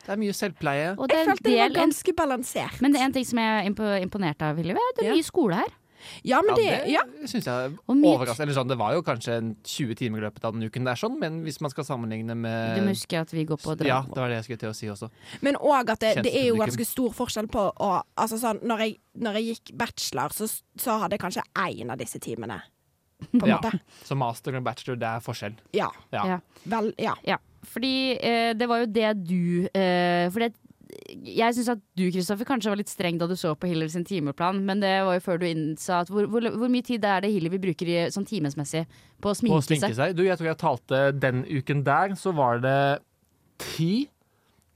det 0.07 0.15
er 0.17 0.19
mye 0.25 0.33
selvpleie. 0.41 0.89
Og 0.97 1.09
det 1.13 1.19
Jeg 1.19 1.27
er 1.27 1.31
følte 1.35 1.49
det 1.51 1.59
var 1.61 1.77
ganske 1.83 2.17
balansert. 2.17 2.81
men 2.81 2.93
det 2.97 3.01
er 3.01 3.05
en 3.11 3.13
ting 3.19 3.29
som 3.29 3.39
jeg 3.39 3.67
er 3.67 4.01
imponert 4.09 4.43
av, 4.43 4.57
Hillevi. 4.57 4.81
Det 4.97 5.05
er 5.05 5.11
Ja. 5.13 5.15
mye 5.21 5.29
skole 5.29 5.55
her. 5.61 5.71
Ja, 6.27 6.41
men 6.43 6.57
det, 6.59 6.67
ja, 6.93 7.03
det 7.21 7.29
syns 7.31 7.47
jeg 7.47 7.53
er 7.53 7.75
overraskende. 7.87 8.43
Eller 8.47 8.57
sånn, 8.57 8.69
det 8.73 8.79
var 8.81 8.95
jo 8.97 9.03
kanskje 9.07 9.37
20 9.65 9.95
timer 10.01 10.23
i 10.23 10.25
løpet 10.27 10.45
av 10.49 10.57
den 10.57 10.67
uken, 10.69 10.85
det 10.89 10.95
er 10.95 11.01
sånn, 11.03 11.19
men 11.21 11.41
hvis 11.47 11.61
man 11.65 11.73
skal 11.73 11.87
sammenligne 11.89 12.37
med 12.39 12.77
Du 12.79 12.83
må 12.87 12.95
huske 12.97 13.21
at 13.21 13.33
vi 13.35 13.45
går 13.49 13.61
på 13.63 13.77
drama. 13.79 13.89
Ja, 13.89 14.01
det 14.09 14.21
var 14.25 14.29
det 14.33 14.41
jeg 14.41 14.49
skulle 14.49 14.63
til 14.65 14.73
å 14.73 14.77
si 14.77 14.91
også. 14.93 15.11
Men 15.47 15.57
òg 15.61 15.95
at 15.95 16.01
det, 16.05 16.13
det 16.27 16.35
er 16.43 16.49
jo 16.51 16.59
ganske 16.61 16.87
stor 16.89 17.15
forskjell 17.17 17.49
på 17.53 17.69
å 17.73 17.93
Altså 18.23 18.39
sånn, 18.41 18.61
når 18.67 18.85
jeg, 18.85 18.97
når 19.25 19.39
jeg 19.41 19.45
gikk 19.53 19.73
bachelor, 19.79 20.33
så, 20.37 20.47
så 20.79 20.99
hadde 21.03 21.17
jeg 21.17 21.23
kanskje 21.25 21.43
én 21.69 21.91
av 21.93 21.99
disse 22.01 22.21
timene. 22.23 22.61
På 23.31 23.45
en 23.45 23.53
Ja. 23.53 23.57
måte. 23.63 23.79
Så 24.05 24.17
master 24.19 24.57
og 24.59 24.65
bachelor, 24.67 24.97
det 24.99 25.09
er 25.09 25.23
forskjell. 25.23 25.55
Ja. 25.77 25.89
Ja. 26.13 26.27
Ja. 26.35 26.39
Vel, 26.67 26.93
ja. 26.99 27.15
Ja, 27.27 27.39
fordi 27.71 28.19
eh, 28.19 28.53
det 28.59 28.69
var 28.71 28.83
jo 28.83 28.89
det 28.91 29.11
du 29.27 29.69
eh, 29.71 30.27
For 30.35 30.43
det, 30.43 30.53
jeg 31.23 31.57
syns 31.57 31.71
at 31.75 31.83
du 31.99 32.05
Kristoffer, 32.11 32.49
kanskje 32.49 32.73
var 32.73 32.81
litt 32.81 32.93
streng 32.93 33.19
da 33.21 33.29
du 33.31 33.35
så 33.39 33.55
på 33.59 33.71
Hiller 33.71 33.91
sin 33.93 34.05
timeplan, 34.09 34.63
men 34.67 34.83
det 34.83 34.93
var 35.07 35.19
jo 35.19 35.25
før 35.25 35.43
du 35.43 35.47
innsa 35.49 36.03
at 36.03 36.13
hvor, 36.13 36.29
hvor, 36.31 36.47
hvor 36.57 36.73
mye 36.73 36.87
tid 36.87 37.05
er 37.09 37.25
det 37.25 37.33
Hillevi 37.33 37.61
bruker 37.63 37.91
i, 37.91 37.99
sånn 38.15 38.29
timesmessig 38.29 38.85
på 39.23 39.31
å 39.31 39.33
På 39.33 39.37
sminke, 39.39 39.61
å 39.61 39.67
sminke 39.67 39.93
seg? 39.93 39.99
seg. 40.01 40.17
Du, 40.19 40.25
jeg 40.27 40.41
tror 40.41 40.53
jeg 40.53 40.61
talte 40.63 41.05
den 41.17 41.45
uken 41.49 41.85
der, 41.87 42.17
så 42.21 42.35
var 42.37 42.63
det 42.65 42.79
ti 43.63 43.93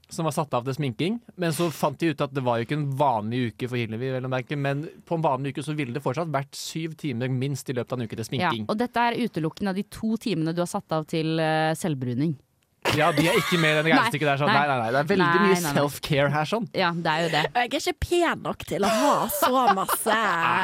som 0.09 0.23
var 0.23 0.31
satt 0.31 0.53
av 0.55 0.63
til 0.63 0.75
sminking. 0.77 1.17
Men 1.35 1.51
så 1.55 1.67
fant 1.73 1.99
de 1.99 2.13
ut 2.13 2.21
at 2.23 2.31
det 2.31 2.43
var 2.45 2.59
jo 2.59 2.67
ikke 2.67 2.77
en 2.77 2.87
vanlig 2.99 3.41
uke 3.51 3.67
for 3.67 3.79
Hillevi. 3.79 4.11
Men 4.55 4.85
på 5.03 5.17
en 5.17 5.25
vanlig 5.25 5.51
uke 5.51 5.65
så 5.67 5.75
ville 5.75 5.95
det 5.95 6.03
fortsatt 6.05 6.31
vært 6.31 6.55
syv 6.55 6.95
timer 6.99 7.31
minst 7.31 7.67
i 7.67 7.75
løpet 7.75 7.91
av 7.91 7.99
en 7.99 8.07
uke 8.07 8.15
til 8.15 8.29
sminking. 8.29 8.63
Ja, 8.63 8.71
og 8.71 8.79
dette 8.79 9.03
er 9.03 9.19
utelukkende 9.19 9.73
av 9.73 9.79
de 9.79 9.83
to 9.91 10.15
timene 10.23 10.55
du 10.55 10.63
har 10.63 10.71
satt 10.71 10.95
av 10.95 11.07
til 11.11 11.35
eh, 11.43 11.73
selvbruning. 11.75 12.37
Ja, 12.95 13.11
de 13.11 13.27
er 13.27 13.35
ikke 13.35 13.57
med 13.59 13.73
i 13.73 13.75
det 13.77 13.83
regnestykket 13.89 14.27
der. 14.29 14.37
Sånn. 14.39 14.47
Nei. 14.47 14.57
Nei, 14.57 14.67
nei, 14.67 14.77
nei. 14.79 14.91
Det 14.95 14.99
er 15.01 15.07
veldig 15.11 15.27
Nei, 15.27 15.47
mye 15.49 15.73
self-care 15.75 16.29
her, 16.31 16.45
sånn. 16.47 16.67
Ja, 16.77 16.91
det 16.95 17.11
er 17.11 17.21
jo 17.25 17.29
det. 17.33 17.41
Jeg 17.57 17.67
er 17.67 17.81
ikke 17.81 17.93
pen 18.07 18.41
nok 18.45 18.63
til 18.69 18.85
å 18.87 18.91
ha 18.93 19.27
så 19.33 19.63
masse 19.77 20.17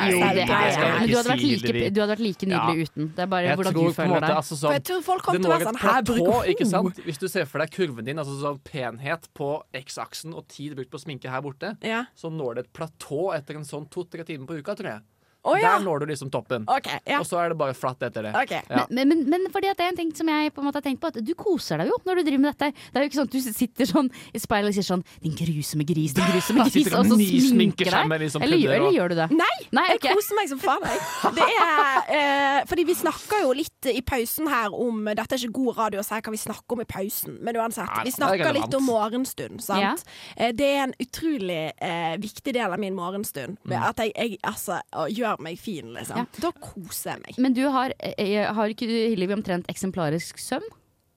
Jo, 0.10 0.20
det 0.24 0.46
er 0.48 0.72
skal 0.74 0.86
vi 0.86 0.94
Men 0.94 1.04
du 1.04 1.14
ikke 1.14 1.18
hadde 1.18 1.34
vært 1.34 1.44
si, 1.44 1.52
like, 1.58 1.90
du 1.94 2.00
hadde 2.02 2.14
vært 2.14 2.24
like 2.24 2.48
nydelig 2.48 2.78
Ja. 2.78 2.88
uten. 2.88 3.10
Det 3.18 3.24
er 3.26 3.30
bare 3.34 3.44
Jeg 3.50 3.58
hvordan 3.60 3.74
tror 3.74 3.84
du 3.90 3.94
føler 3.98 4.14
måte 4.14 4.28
deg. 4.28 4.36
altså, 4.38 4.54
For 4.56 4.62
sånn 4.64 4.74
jeg 4.78 4.84
tror 4.90 5.02
folk 5.04 5.22
Det 5.22 5.26
kommer 5.26 5.40
til 5.40 5.44
å 5.44 5.50
når 5.50 5.54
være 5.54 5.62
et 5.62 5.68
sånn 5.68 5.82
Her 5.84 6.02
platå, 6.04 6.16
bruker 6.16 6.50
ikke 6.54 6.64
hun 6.64 6.74
sant? 6.74 7.04
Hvis 7.06 7.20
du 7.20 7.28
ser 7.28 7.46
for 7.46 7.58
deg 7.60 7.72
kurven 7.72 8.06
din, 8.06 8.18
altså 8.24 8.40
sånn 8.42 8.60
penhet 8.64 9.28
på 9.36 9.50
X-aksen 9.84 10.34
og 10.36 10.48
tid 10.48 10.76
brukt 10.78 10.92
på 10.92 11.00
sminke 11.04 11.30
her 11.30 11.42
borte, 11.42 11.78
Ja. 11.84 12.06
så 12.16 12.32
når 12.32 12.56
det 12.56 12.66
et 12.66 12.74
platå 12.74 13.34
etter 13.36 13.56
en 13.56 13.64
sånn 13.68 13.90
to-tre 13.90 14.24
timer 14.24 14.46
på 14.48 14.58
uka, 14.62 14.76
tror 14.76 14.90
jeg. 14.96 15.02
Å 15.44 15.54
ja. 15.60 15.74
Der 15.74 15.84
når 15.84 16.00
du 16.04 16.06
liksom 16.14 16.30
toppen. 16.32 16.64
Okay, 16.72 17.00
Ja. 17.10 17.20
Og 17.20 17.26
så 17.28 17.40
er 17.42 17.50
det 17.52 17.58
bare 17.60 17.74
flatt 17.76 18.00
etter 18.08 18.24
det. 18.24 18.32
Okay. 18.44 18.62
Ja. 18.70 18.86
Men, 18.90 19.10
men, 19.10 19.24
men 19.30 19.48
fordi 19.52 19.68
at 19.68 19.78
det 19.78 19.86
er 19.86 19.92
en 19.92 19.98
ting 20.00 20.12
som 20.16 20.30
jeg 20.32 20.54
på 20.56 20.62
en 20.64 20.68
måte 20.70 20.80
har 20.80 20.86
tenkt 20.86 21.02
på, 21.04 21.12
at 21.12 21.20
du 21.20 21.34
koser 21.36 21.82
deg 21.84 21.90
jo 21.92 21.98
når 22.08 22.22
du 22.22 22.24
driver 22.30 22.44
med 22.46 22.54
dette. 22.56 22.70
Det 22.94 23.00
er 23.00 23.04
jo 23.04 23.10
ikke 23.12 23.20
sånn 23.20 23.28
at 23.28 23.36
du 23.36 23.54
sitter 23.60 23.90
sånn 23.90 24.10
i 24.32 24.40
speilet 24.40 24.72
og 24.72 24.78
sier 24.78 24.88
sånn 24.88 25.04
'din 25.24 25.36
grusomme 25.36 25.84
gris', 25.90 26.14
din 26.16 26.30
grusomme 26.32 26.64
gris, 26.72 26.88
og 26.94 27.00
og 27.04 27.12
så 27.12 27.18
sminker 27.50 27.92
deg. 27.92 28.08
med 28.08 28.22
liksom 28.24 28.42
eller, 28.46 28.58
gjør, 28.58 28.76
eller 28.78 28.96
gjør 28.98 29.10
du 29.10 29.16
det? 29.20 29.28
Nei, 29.36 29.58
Nei, 29.76 29.86
jeg 29.92 30.00
koser 30.08 30.36
meg 30.40 30.48
som 30.54 30.60
faen. 30.64 30.88
Jeg. 30.88 31.34
Det 31.36 31.50
er, 31.50 32.00
eh, 32.16 32.60
fordi 32.70 32.84
vi 32.88 32.96
snakker 33.04 33.44
jo 33.44 33.52
litt 33.58 33.90
i 33.92 34.02
pausen 34.02 34.48
her 34.48 34.72
om 34.74 35.04
Dette 35.12 35.36
er 35.36 35.44
ikke 35.44 35.58
god 35.60 35.78
radio 35.78 36.00
å 36.00 36.06
si 36.08 36.16
hva 36.16 36.32
vi 36.34 36.40
snakker 36.40 36.78
om 36.78 36.82
i 36.82 36.88
pausen, 36.88 37.38
men 37.44 37.56
uansett. 37.60 37.90
Nei, 37.92 38.04
Vi 38.08 38.14
er 38.14 38.18
snakker 38.18 38.54
litt 38.56 38.74
om 38.80 38.86
morgenstund, 38.88 39.60
sant. 39.62 40.06
Eh, 40.38 40.52
Det 40.56 40.66
er 40.72 40.84
en 40.88 40.94
utrolig 41.04 41.72
eh, 41.82 42.16
viktig 42.18 42.54
del 42.54 42.72
av 42.72 42.80
min 42.80 42.96
morgenstund. 42.96 43.58
Mm. 43.68 43.74
at 43.84 43.98
jeg, 43.98 44.12
jeg 44.16 44.38
altså, 44.44 44.80
å, 44.94 45.08
gjør 45.34 45.44
meg 45.44 45.60
fin, 45.60 45.92
liksom. 45.94 46.18
Ja. 46.18 46.26
Da 46.40 46.52
koser 46.64 47.16
jeg 47.16 47.22
meg. 47.28 47.42
Men 47.44 47.54
du 47.58 47.66
har, 47.74 47.94
eh, 48.00 48.46
har 48.54 48.68
ikke 48.74 48.88
du, 48.88 48.96
Hillevi, 49.14 49.34
omtrent 49.36 49.68
eksemplarisk 49.72 50.38
søvn? 50.42 50.70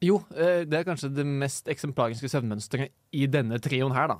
Jo, 0.04 0.18
eh, 0.36 0.66
det 0.68 0.74
er 0.76 0.84
kanskje 0.84 1.08
det 1.16 1.24
mest 1.24 1.70
eksemplariske 1.72 2.28
søvnmønsteret 2.28 2.90
i 3.16 3.24
denne 3.32 3.56
trioen 3.64 3.94
her, 3.96 4.10
da. 4.12 4.18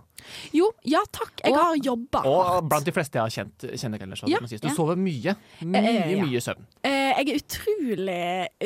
Jo, 0.57 0.71
ja 0.89 1.03
takk. 1.13 1.35
Jeg 1.45 1.53
Og- 1.53 1.59
har 1.61 1.77
jobba 1.77 2.23
Og 2.25 2.69
blant 2.71 2.85
de 2.87 2.93
fleste 2.97 3.13
jeg 3.13 3.21
har 3.21 3.29
kjent, 3.29 3.59
kjenner 3.77 4.01
ellers. 4.01 4.23
Ja, 4.27 4.39
du 4.41 4.57
ja. 4.57 4.73
sover 4.75 4.97
mye. 4.97 5.37
Mye, 5.61 5.85
Eh, 5.85 6.17
mye 6.25 6.41
søvn. 6.41 6.65
Eh, 6.83 6.96
jeg 7.15 7.29
er 7.29 7.39
utrolig 7.41 8.17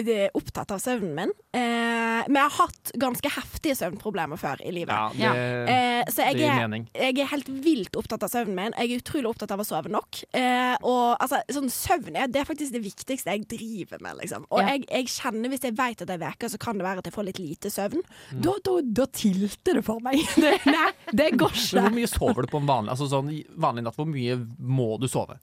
eh, 0.01 0.29
opptatt 0.39 0.73
av 0.75 0.81
søvnen 0.83 1.13
min. 1.17 1.33
Eh, 1.57 2.21
men 2.29 2.37
jeg 2.39 2.47
har 2.47 2.57
hatt 2.61 2.93
ganske 3.01 3.31
heftige 3.35 3.77
søvnproblemer 3.79 4.39
før 4.41 4.61
i 4.67 4.73
livet. 4.75 4.93
Ja, 4.93 5.11
det, 5.13 5.21
Ja. 5.21 5.33
Eh, 5.75 6.05
så 6.11 6.25
jeg 6.29 6.39
det 6.39 6.47
gir 6.47 6.63
er, 6.65 6.85
jeg 7.05 7.19
er 7.21 7.31
helt 7.33 7.49
vilt 7.65 7.97
opptatt 8.01 8.25
av 8.27 8.33
søvnen 8.33 8.57
min. 8.57 8.77
Jeg 8.79 8.93
er 8.95 9.03
utrolig 9.03 9.31
opptatt 9.31 9.53
av 9.55 9.61
å 9.63 9.67
sove 9.69 9.93
nok. 9.93 10.23
Eh, 10.37 10.77
og 10.81 11.17
altså, 11.21 11.41
sånn 11.53 11.71
søvn 11.73 12.17
er, 12.17 12.31
det 12.33 12.41
er 12.43 12.49
faktisk 12.49 12.73
det 12.77 12.83
viktigste 12.85 13.35
jeg 13.35 13.47
driver 13.51 14.01
med. 14.05 14.21
Liksom. 14.23 14.47
Og 14.51 14.61
Ja. 14.63 14.75
jeg, 14.75 14.87
jeg 14.91 15.11
kjenner 15.17 15.53
hvis 15.53 15.67
jeg 15.69 15.77
vet 15.79 16.03
at 16.07 16.09
jeg 16.15 16.23
veker, 16.23 16.49
så 16.55 16.59
kan 16.59 16.79
det 16.81 16.87
være 16.87 16.99
at 17.05 17.11
jeg 17.11 17.17
får 17.17 17.29
litt 17.29 17.39
lite 17.43 17.71
søvn. 17.73 18.03
Mm. 18.33 18.43
Da, 18.47 18.57
da, 18.65 18.77
da 19.03 19.07
tilter 19.07 19.81
det 19.81 19.85
for 19.87 20.01
meg. 20.05 20.21
Det, 20.41 20.55
nei, 20.65 20.91
det 21.13 21.33
går 21.37 21.53
Men 21.75 21.85
hvor 21.85 21.95
mye 21.99 22.09
sover 22.09 22.47
du 22.47 22.49
på 22.53 22.61
en 22.63 22.69
vanlig, 22.69 22.91
altså 22.95 23.09
sånn, 23.11 23.29
vanlig 23.61 23.83
natt? 23.85 23.97
Hvor 23.99 24.09
mye 24.09 24.39
må 24.59 24.95
du 25.01 25.09
sove? 25.11 25.37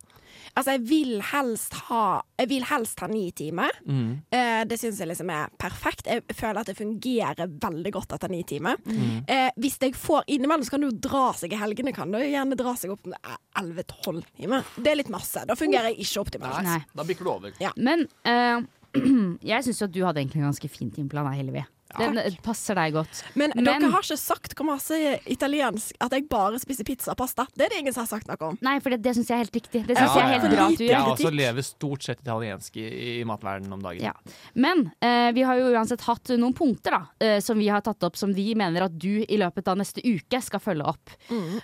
Altså, 0.57 0.73
jeg 0.73 0.83
vil 0.89 1.19
helst 1.29 1.75
ha 1.87 2.03
Jeg 2.39 2.49
vil 2.49 2.65
helst 2.65 3.01
ha 3.03 3.09
ni 3.11 3.27
timer. 3.37 3.75
Mm. 3.85 4.09
Eh, 4.33 4.61
det 4.69 4.79
syns 4.81 5.01
jeg 5.01 5.11
liksom 5.11 5.29
er 5.33 5.51
perfekt. 5.61 6.09
Jeg 6.09 6.23
føler 6.33 6.61
at 6.61 6.71
det 6.71 6.77
fungerer 6.79 7.51
veldig 7.61 7.93
godt 7.93 8.15
etter 8.17 8.31
ni 8.33 8.41
timer. 8.47 8.79
Mm. 8.85 9.21
Eh, 9.29 9.49
hvis 9.61 9.77
jeg 9.81 9.95
får 9.97 10.25
Innimellom 10.33 10.65
så 10.65 10.73
kan 10.73 10.83
det 10.83 10.91
jo 10.91 10.99
dra 11.09 11.27
seg 11.37 11.53
i 11.53 11.61
helgene. 11.61 11.93
Kan 11.95 12.13
det 12.13 12.25
jo 12.25 12.33
gjerne 12.33 12.57
dra 12.59 12.73
seg 12.79 12.93
opp 12.93 13.05
til 13.05 13.15
11-12 13.57 14.23
timer. 14.41 14.73
Det 14.77 14.93
er 14.93 14.99
litt 15.01 15.13
masse. 15.13 15.45
Da 15.47 15.57
fungerer 15.59 15.91
jeg 15.93 16.07
ikke 16.07 16.25
optimalt. 16.25 16.65
Nei. 16.65 16.81
Da 16.97 17.05
bikker 17.07 17.27
du 17.27 17.33
over. 17.35 17.57
Men 17.77 18.07
eh, 18.27 18.65
jeg 19.53 19.67
syns 19.67 19.81
jo 19.81 19.89
at 19.89 19.95
du 19.95 20.03
hadde 20.05 20.23
egentlig 20.23 20.41
en 20.41 20.49
ganske 20.49 20.71
fin 20.73 20.93
timeplan, 20.93 21.29
da, 21.29 21.35
Hillevi. 21.37 21.65
Den 21.98 22.15
Takk. 22.17 22.41
passer 22.44 22.75
deg 22.75 22.94
godt. 22.98 23.22
Men, 23.36 23.51
Men- 23.56 23.65
dere 23.65 23.91
har 23.94 24.03
ikke 24.03 24.17
sagt 24.20 24.56
hvor 24.58 24.65
masse 24.67 24.98
italiensk 25.25 25.96
at 26.03 26.12
jeg 26.12 26.27
bare 26.29 26.60
spiser 26.60 26.84
pizza 26.88 27.12
og 27.13 27.17
pasta. 27.22 27.46
Det 27.56 27.65
er 27.67 27.70
det 27.70 27.79
ingen 27.79 27.94
som 27.96 28.03
har 28.06 28.10
sagt 28.12 28.27
noe 28.27 28.50
om. 28.51 28.58
Nei, 28.62 28.79
for 28.84 28.89
det, 28.94 29.01
det 29.06 29.15
syns 29.15 29.29
jeg 29.32 29.36
er 29.38 29.44
helt 29.46 29.56
riktig. 29.56 29.84
Det 29.88 29.96
synes 29.98 30.15
Ja, 30.15 30.20
jeg 30.20 30.27
er 30.27 30.34
helt 30.34 30.44
ja. 30.44 30.50
bra 30.58 30.65
at 30.67 30.77
du 30.77 30.86
Jeg 30.86 31.01
også 31.13 31.32
lever 31.34 31.62
stort 31.67 32.03
sett 32.03 32.22
italiensk 32.25 32.77
i, 32.77 32.88
i 33.22 33.24
matverdenen 33.27 33.74
om 33.77 33.82
dagen. 33.86 34.03
Ja. 34.03 34.13
Men 34.56 34.91
eh, 35.01 35.32
vi 35.38 35.46
har 35.48 35.56
jo 35.62 35.72
uansett 35.74 36.01
hatt 36.08 36.34
noen 36.38 36.53
punkter 36.58 36.91
da, 36.98 37.01
eh, 37.24 37.39
som 37.44 37.58
vi 37.58 37.67
har 37.72 37.82
tatt 37.86 38.03
opp 38.03 38.17
som 38.20 38.34
vi 38.36 38.53
mener 38.56 38.84
at 38.88 38.98
du 39.00 39.24
i 39.27 39.38
løpet 39.39 39.67
av 39.72 39.77
neste 39.79 40.01
uke 40.03 40.41
skal 40.44 40.60
følge 40.63 40.84
opp. 40.88 41.13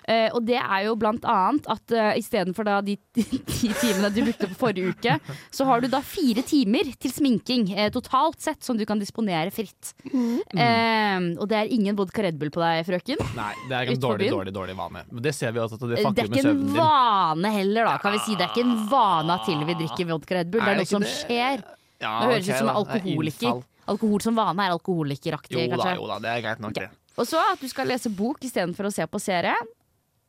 Eh, 0.08 0.30
og 0.34 0.44
det 0.48 0.60
er 0.62 0.86
jo 0.88 0.96
blant 1.00 1.26
annet 1.30 1.68
at 1.72 1.92
eh, 1.92 2.14
istedenfor 2.22 2.66
da 2.68 2.80
de 2.86 2.98
ti 3.16 3.72
timene 3.82 4.10
du 4.14 4.22
brukte 4.24 4.48
på 4.52 4.58
forrige 4.60 4.94
uke, 4.96 5.18
så 5.54 5.66
har 5.70 5.82
du 5.84 5.88
da 5.92 6.02
fire 6.06 6.44
timer 6.46 6.90
til 7.00 7.12
sminking 7.14 7.70
eh, 7.76 7.90
totalt 7.94 8.40
sett 8.44 8.64
som 8.64 8.78
du 8.80 8.86
kan 8.86 9.00
disponere 9.02 9.52
fritt. 9.54 9.94
Eh, 10.14 11.26
og 11.42 11.48
det 11.50 11.58
er 11.58 11.72
ingen 11.74 11.96
vodka 11.98 12.24
Red 12.26 12.38
Bull 12.40 12.52
på 12.54 12.62
deg, 12.62 12.84
frøken. 12.88 13.22
Nei, 13.38 13.52
det 13.70 13.78
er 13.80 13.92
en 13.94 14.02
dårlig, 14.04 14.30
dårlig 14.34 14.54
dårlig 14.56 14.76
vane. 14.78 15.04
Men 15.10 15.26
det 15.26 15.34
ser 15.36 15.52
vi 15.56 15.62
også 15.64 15.80
at 15.80 15.86
det 15.90 16.02
Det 16.04 16.24
er 16.26 16.30
ikke 16.30 16.48
en 16.52 16.64
vane 16.76 17.54
heller, 17.58 17.90
da, 17.90 17.98
kan 18.04 18.16
vi 18.16 18.22
si. 18.26 18.38
Det 18.38 18.46
er 18.48 18.54
ikke 18.54 18.66
en 18.68 18.76
vane 18.92 19.38
at 19.40 19.50
Hilvi 19.50 19.78
drikker 19.82 20.10
vodka 20.14 20.40
Red 20.40 20.52
Bull. 20.54 20.64
Det 20.64 20.74
Er 20.74 20.82
noe 20.84 20.92
som 20.94 21.06
skjer 21.08 21.64
det? 21.64 21.78
Ja, 22.04 22.18
høres 22.28 22.44
ok 22.44 22.50
ut 22.50 22.58
som 22.58 22.68
da. 22.68 22.74
er 22.74 22.82
alkoholiker. 22.82 23.62
Alkohol 23.94 24.22
som 24.24 24.36
vane 24.36 24.66
er 24.68 24.74
alkoholikeraktig, 24.78 25.56
Jo 25.58 25.70
da, 25.72 25.78
kanskje. 25.78 25.96
jo 26.00 26.08
da, 26.08 26.20
det 26.24 26.30
er 26.34 26.44
greit 26.46 26.60
nok, 26.64 26.74
det. 26.78 26.90
Og 27.20 27.28
så 27.30 27.40
at 27.52 27.62
du 27.62 27.68
skal 27.70 27.88
lese 27.88 28.10
bok 28.10 28.42
istedenfor 28.44 28.90
å 28.90 28.94
se 28.94 29.06
på 29.08 29.20
serie. 29.22 29.56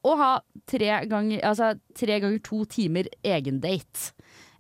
Og 0.05 0.19
ha 0.21 0.33
tre 0.69 0.99
ganger, 1.09 1.41
altså, 1.49 1.71
tre 1.97 2.19
ganger 2.21 2.43
to 2.45 2.65
timer 2.69 3.07
egendate. 3.25 4.11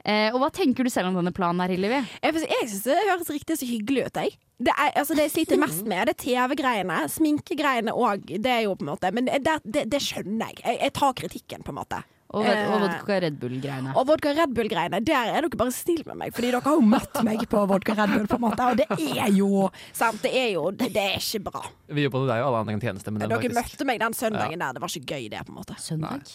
Eh, 0.04 0.28
og 0.34 0.40
hva 0.42 0.50
tenker 0.52 0.84
du 0.84 0.90
selv 0.92 1.08
om 1.08 1.14
denne 1.16 1.32
planen 1.32 1.62
her, 1.64 1.72
Hillevi? 1.72 2.00
Jeg, 2.20 2.34
jeg 2.44 2.66
syns 2.68 2.82
det 2.84 2.96
høres 3.08 3.30
riktig 3.32 3.56
så 3.56 3.68
hyggelig 3.68 4.06
ut, 4.10 4.18
jeg. 4.20 4.34
Det, 4.60 4.72
er, 4.76 4.90
altså, 5.00 5.16
det 5.16 5.24
jeg 5.30 5.32
sliter 5.38 5.58
mest 5.60 5.86
med, 5.88 6.06
det 6.10 6.12
er 6.14 6.22
TV-greiene. 6.26 6.98
Sminkegreiene 7.10 7.94
òg. 7.96 8.26
Det 8.36 8.52
er 8.52 8.66
jo 8.66 8.74
på 8.78 8.84
en 8.84 8.90
måte 8.92 9.10
Men 9.16 9.26
det, 9.32 9.54
det, 9.64 9.86
det 9.90 10.00
skjønner 10.04 10.52
jeg. 10.52 10.60
jeg. 10.60 10.76
Jeg 10.84 10.92
tar 11.00 11.16
kritikken, 11.22 11.64
på 11.64 11.72
en 11.72 11.80
måte. 11.80 12.02
Og, 12.34 12.42
Eh, 12.50 12.66
og 12.74 12.80
vodka 12.82 13.16
Red 13.22 13.36
Bull-greiene. 13.38 13.92
Og 13.94 14.08
vodka 14.08 14.32
Red 14.34 14.52
Bull-greiene, 14.56 14.98
der 15.06 15.28
er 15.36 15.44
dere 15.46 15.58
bare 15.60 15.70
snille 15.74 16.02
med 16.08 16.18
meg. 16.18 16.32
Fordi 16.34 16.50
dere 16.50 16.60
har 16.64 16.74
jo 16.76 16.82
møtt 16.84 17.20
meg 17.26 17.44
på 17.48 17.60
vodka 17.70 17.94
Red 17.94 18.10
Bull, 18.16 18.26
på 18.28 18.38
en 18.40 18.42
måte. 18.44 18.66
Og 18.72 18.80
det 18.80 18.88
er 18.90 19.30
jo 19.36 19.68
sant, 19.94 20.18
det 20.24 20.32
er 20.34 20.48
jo 20.56 20.64
Det, 20.74 20.88
det 20.96 21.04
er 21.12 21.20
ikke 21.20 21.44
bra. 21.46 21.62
Vi 21.94 22.02
gjør 22.04 22.14
både 22.16 22.32
deg 22.32 22.42
og 22.42 22.48
alle 22.50 22.62
andre 22.64 22.74
en 22.74 22.82
tjeneste 22.82 23.14
med 23.14 23.22
den, 23.22 23.30
Dere 23.30 23.38
faktisk. 23.40 23.60
møtte 23.60 23.86
meg 23.92 24.02
den 24.02 24.18
søndagen 24.18 24.64
der. 24.66 24.74
Det 24.76 24.82
var 24.84 24.94
ikke 24.98 25.14
gøy, 25.14 25.28
det, 25.30 25.44
på 25.46 25.54
en 25.54 25.58
måte. 25.62 25.78
Søndag? 25.80 26.34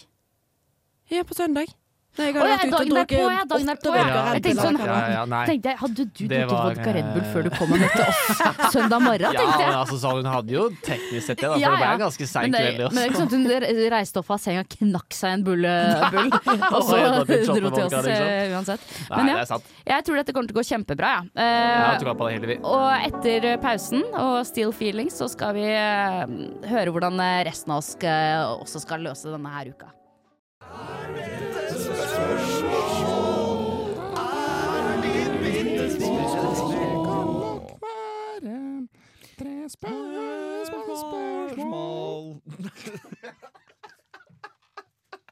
Ja, 1.12 1.24
på 1.28 1.36
søndag. 1.36 1.76
Nei, 2.18 2.26
jeg 2.26 2.34
har 2.36 2.42
oh, 2.42 2.50
ja, 2.50 2.56
vært 2.58 2.66
ute 2.66 2.74
og 2.74 2.80
dagen 2.80 2.96
derpå, 2.98 3.14
drukket 3.14 3.20
ja. 3.22 3.44
Åtte 3.46 3.92
vodka 3.94 4.22
Red 4.34 4.48
Jeg 4.50 4.56
Bull. 4.56 4.64
sånn 4.66 4.78
Ja, 4.82 4.96
ja, 5.14 5.24
tenkte 5.48 5.70
jeg, 5.70 5.78
Hadde 5.80 5.94
du 5.94 6.10
drukket 6.20 6.50
vodka 6.50 6.94
Red 6.98 7.10
Bull 7.14 7.22
eh, 7.22 7.30
før 7.34 7.46
du 7.46 7.50
kom 7.54 7.74
og 7.76 7.80
møtte 7.84 8.08
oss 8.10 8.42
søndag 8.76 9.04
morgen? 9.06 9.38
Ja, 9.38 9.44
men 9.46 9.62
jeg. 9.64 9.76
altså, 9.78 10.00
så 10.02 10.12
hun 10.18 10.28
hadde 10.28 10.56
jo 10.56 10.64
teknisk 10.84 11.26
sett 11.30 11.40
det, 11.40 11.46
da, 11.46 11.54
for 11.54 11.62
Ja, 11.64 11.70
det 11.70 11.80
ble 11.80 11.92
en 11.94 12.02
ganske 12.04 12.28
sein 12.34 12.56
kveld. 12.58 12.82
men 12.82 12.98
det 12.98 13.04
er 13.06 13.14
ikke 13.14 13.22
sånn 13.22 13.30
at 13.30 13.36
hun 13.38 13.94
reiste 13.94 14.24
opp 14.24 14.32
av 14.36 14.42
senga, 14.44 14.66
knakk 14.74 15.18
seg 15.20 15.36
en 15.38 15.46
bulle, 15.48 15.76
bull, 16.16 16.34
og 16.50 16.82
så 16.90 17.00
dro 17.00 17.72
til 17.78 17.86
oss 17.86 17.96
liksom. 17.96 18.26
eh, 18.26 18.56
uansett. 18.58 18.90
Men 19.14 19.32
ja, 19.32 19.60
jeg 19.94 20.08
tror 20.10 20.20
dette 20.20 20.36
kommer 20.36 20.52
til 20.52 20.58
å 20.58 20.60
gå 20.60 20.66
kjempebra. 20.74 21.14
Jeg 21.38 21.56
Eh, 21.70 22.00
troa 22.04 22.16
på 22.20 22.28
det, 22.28 22.34
Hillevi. 22.40 22.58
og 22.68 22.90
etter 23.08 23.48
pausen 23.64 24.04
og 24.18 24.42
Still 24.50 24.74
Feelings 24.76 25.16
så 25.22 25.30
skal 25.32 25.56
vi 25.56 25.68
høre 25.70 26.92
hvordan 26.96 27.22
resten 27.48 27.72
av 27.78 27.84
oss 27.84 27.94
skal, 27.96 28.58
også 28.60 28.84
skal 28.84 29.08
løse 29.08 29.32
denne 29.32 29.54
her 29.56 29.72
uka. 29.72 29.94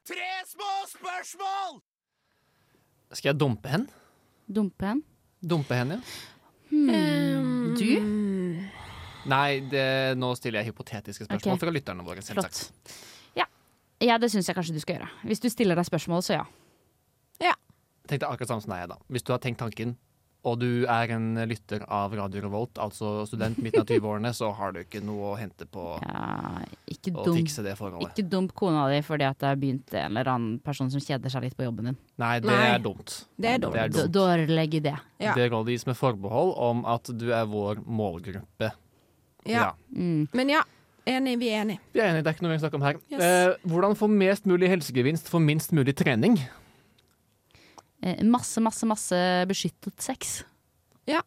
Tre 0.07 0.29
små 0.47 0.71
spørsmål! 0.91 1.79
Skal 3.13 3.29
jeg 3.31 3.39
dumpe 3.39 3.71
hen? 3.71 3.87
Dumpe 4.47 4.85
hen? 4.85 5.03
Dumpe 5.41 5.73
hen, 5.79 5.95
ja. 5.95 5.99
Hmm. 6.69 7.75
Du? 7.77 7.91
Nei, 9.27 9.59
det, 9.71 10.17
nå 10.19 10.29
stiller 10.39 10.61
jeg 10.61 10.71
hypotetiske 10.71 11.25
spørsmål 11.25 11.55
okay. 11.55 11.63
fra 11.65 11.73
lytterne 11.73 12.05
våre. 12.07 12.21
selvsagt. 12.23 12.57
Flott. 12.69 12.95
Ja. 13.39 13.47
ja, 14.03 14.17
det 14.21 14.29
syns 14.31 14.47
jeg 14.47 14.55
kanskje 14.55 14.77
du 14.77 14.81
skal 14.83 14.99
gjøre. 14.99 15.09
Hvis 15.27 15.43
du 15.43 15.49
stiller 15.51 15.75
deg 15.79 15.85
spørsmål, 15.87 16.23
så 16.23 16.39
ja. 16.39 16.45
Tenk 18.07 18.23
deg 18.23 18.29
akkurat 18.29 18.51
samme 18.53 18.63
som 18.63 18.71
deg, 18.71 18.87
da. 18.91 18.97
Hvis 19.11 19.25
du 19.27 19.33
har 19.33 19.41
tenkt 19.43 19.59
tanken, 19.59 19.97
og 20.47 20.59
du 20.61 20.85
er 20.87 21.11
en 21.15 21.33
lytter 21.49 21.83
av 21.91 22.15
Radio 22.15 22.45
Revolt, 22.45 22.79
altså 22.79 23.25
student 23.27 23.59
midten 23.59 23.83
av 23.83 23.89
20-årene, 23.91 24.31
så 24.35 24.53
har 24.55 24.75
du 24.75 24.81
ikke 24.85 25.03
noe 25.03 25.33
å 25.33 25.37
hente 25.39 25.67
på 25.69 25.89
ja 26.01 26.37
å 27.13 27.25
dump, 27.25 27.37
fikse 27.37 27.63
det 27.65 27.75
forholdet. 27.77 28.11
Ikke 28.13 28.25
dump 28.29 28.53
kona 28.57 28.87
di 28.91 28.99
fordi 29.05 29.27
at 29.27 29.39
det 29.41 29.49
har 29.49 29.59
begynt 29.59 29.93
en 29.93 30.11
eller 30.11 30.31
annen 30.31 30.57
person 30.63 30.89
som 30.91 31.03
kjeder 31.03 31.31
seg 31.33 31.45
litt 31.45 31.57
på 31.57 31.67
jobben 31.67 31.91
din. 31.91 31.99
Nei, 32.21 32.37
det 32.43 32.51
Nei. 32.51 32.63
er 32.73 32.83
dumt. 32.83 33.15
Det 33.35 33.51
er 33.53 33.61
dumt. 33.63 33.75
Det 33.75 33.83
er 33.83 33.93
dumt. 33.93 34.13
Dårlig 34.17 34.67
idé. 34.81 34.95
Ja. 35.23 35.35
Det 35.37 35.49
rådet 35.51 35.77
gis 35.77 35.87
med 35.89 35.97
forbehold 35.99 36.53
om 36.69 36.83
at 36.89 37.11
du 37.13 37.29
er 37.35 37.47
vår 37.49 37.83
målgruppe. 37.85 38.71
Ja. 39.47 39.71
Mm. 39.95 40.27
Men 40.35 40.53
ja, 40.57 40.63
enig. 41.07 41.37
Vi 41.41 41.51
er 41.51 41.63
enige. 41.63 41.83
Vi 41.93 42.03
er 42.03 42.11
enige, 42.11 42.25
det 42.25 42.31
er 42.31 42.37
ikke 42.37 42.47
noe 42.47 42.55
vi 42.55 42.61
snakker 42.63 42.81
om 42.81 42.87
her. 42.87 43.01
Yes. 43.11 43.23
Eh, 43.23 43.67
hvordan 43.67 43.97
få 43.99 44.09
mest 44.11 44.49
mulig 44.49 44.71
helsegevinst 44.73 45.31
for 45.31 45.43
minst 45.43 45.75
mulig 45.75 45.95
trening? 45.97 46.39
Eh, 48.03 48.23
Masse, 48.23 48.61
masse, 48.61 48.85
masse 48.85 49.19
beskyttet 49.49 50.01
sex. 50.05 50.43
Ja. 51.09 51.21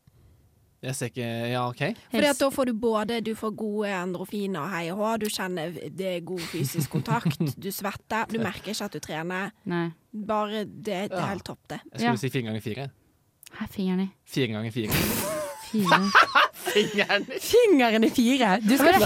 Jeg 0.82 0.94
ser 0.96 1.10
ikke 1.10 1.26
Ja, 1.50 1.66
OK. 1.68 1.80
Fordi 2.12 2.28
at 2.30 2.38
da 2.40 2.48
får 2.48 2.70
du 2.70 2.72
både 2.80 3.18
du 3.20 3.34
får 3.36 3.50
gode 3.58 3.88
endorfiner, 3.92 4.68
hei 4.72 4.86
og 4.94 4.98
hå, 5.02 5.10
du 5.20 5.26
kjenner 5.28 5.74
det 5.76 6.06
er 6.14 6.20
god 6.24 6.40
fysisk 6.40 6.88
kontakt, 6.94 7.36
du 7.60 7.68
svetter, 7.74 8.24
du 8.32 8.38
merker 8.40 8.72
ikke 8.72 8.86
at 8.88 8.96
du 8.96 9.00
trener. 9.04 9.50
Nei. 9.68 9.90
Bare 10.14 10.64
det, 10.64 11.10
det 11.12 11.18
er 11.20 11.26
helt 11.34 11.44
topp, 11.44 11.60
det. 11.68 11.80
Jeg 11.92 12.00
skulle 12.00 12.14
Ja. 12.14 12.16
si 12.22 12.30
fire 12.32 12.46
ganger 12.48 12.64
fire. 12.64 12.88
Her, 13.58 13.66
fingeren 13.66 14.00
i. 14.06 14.08
Fire 14.24 14.46
ganger 14.54 14.70
fire. 14.72 15.02
Fire. 15.70 16.00
Fingeren 16.70 17.24
i 17.28 17.38
Fingeren 17.42 18.04
i 18.06 18.10
fire! 18.14 18.50
Du 18.62 18.74
Hva 18.78 18.90
er 18.94 18.98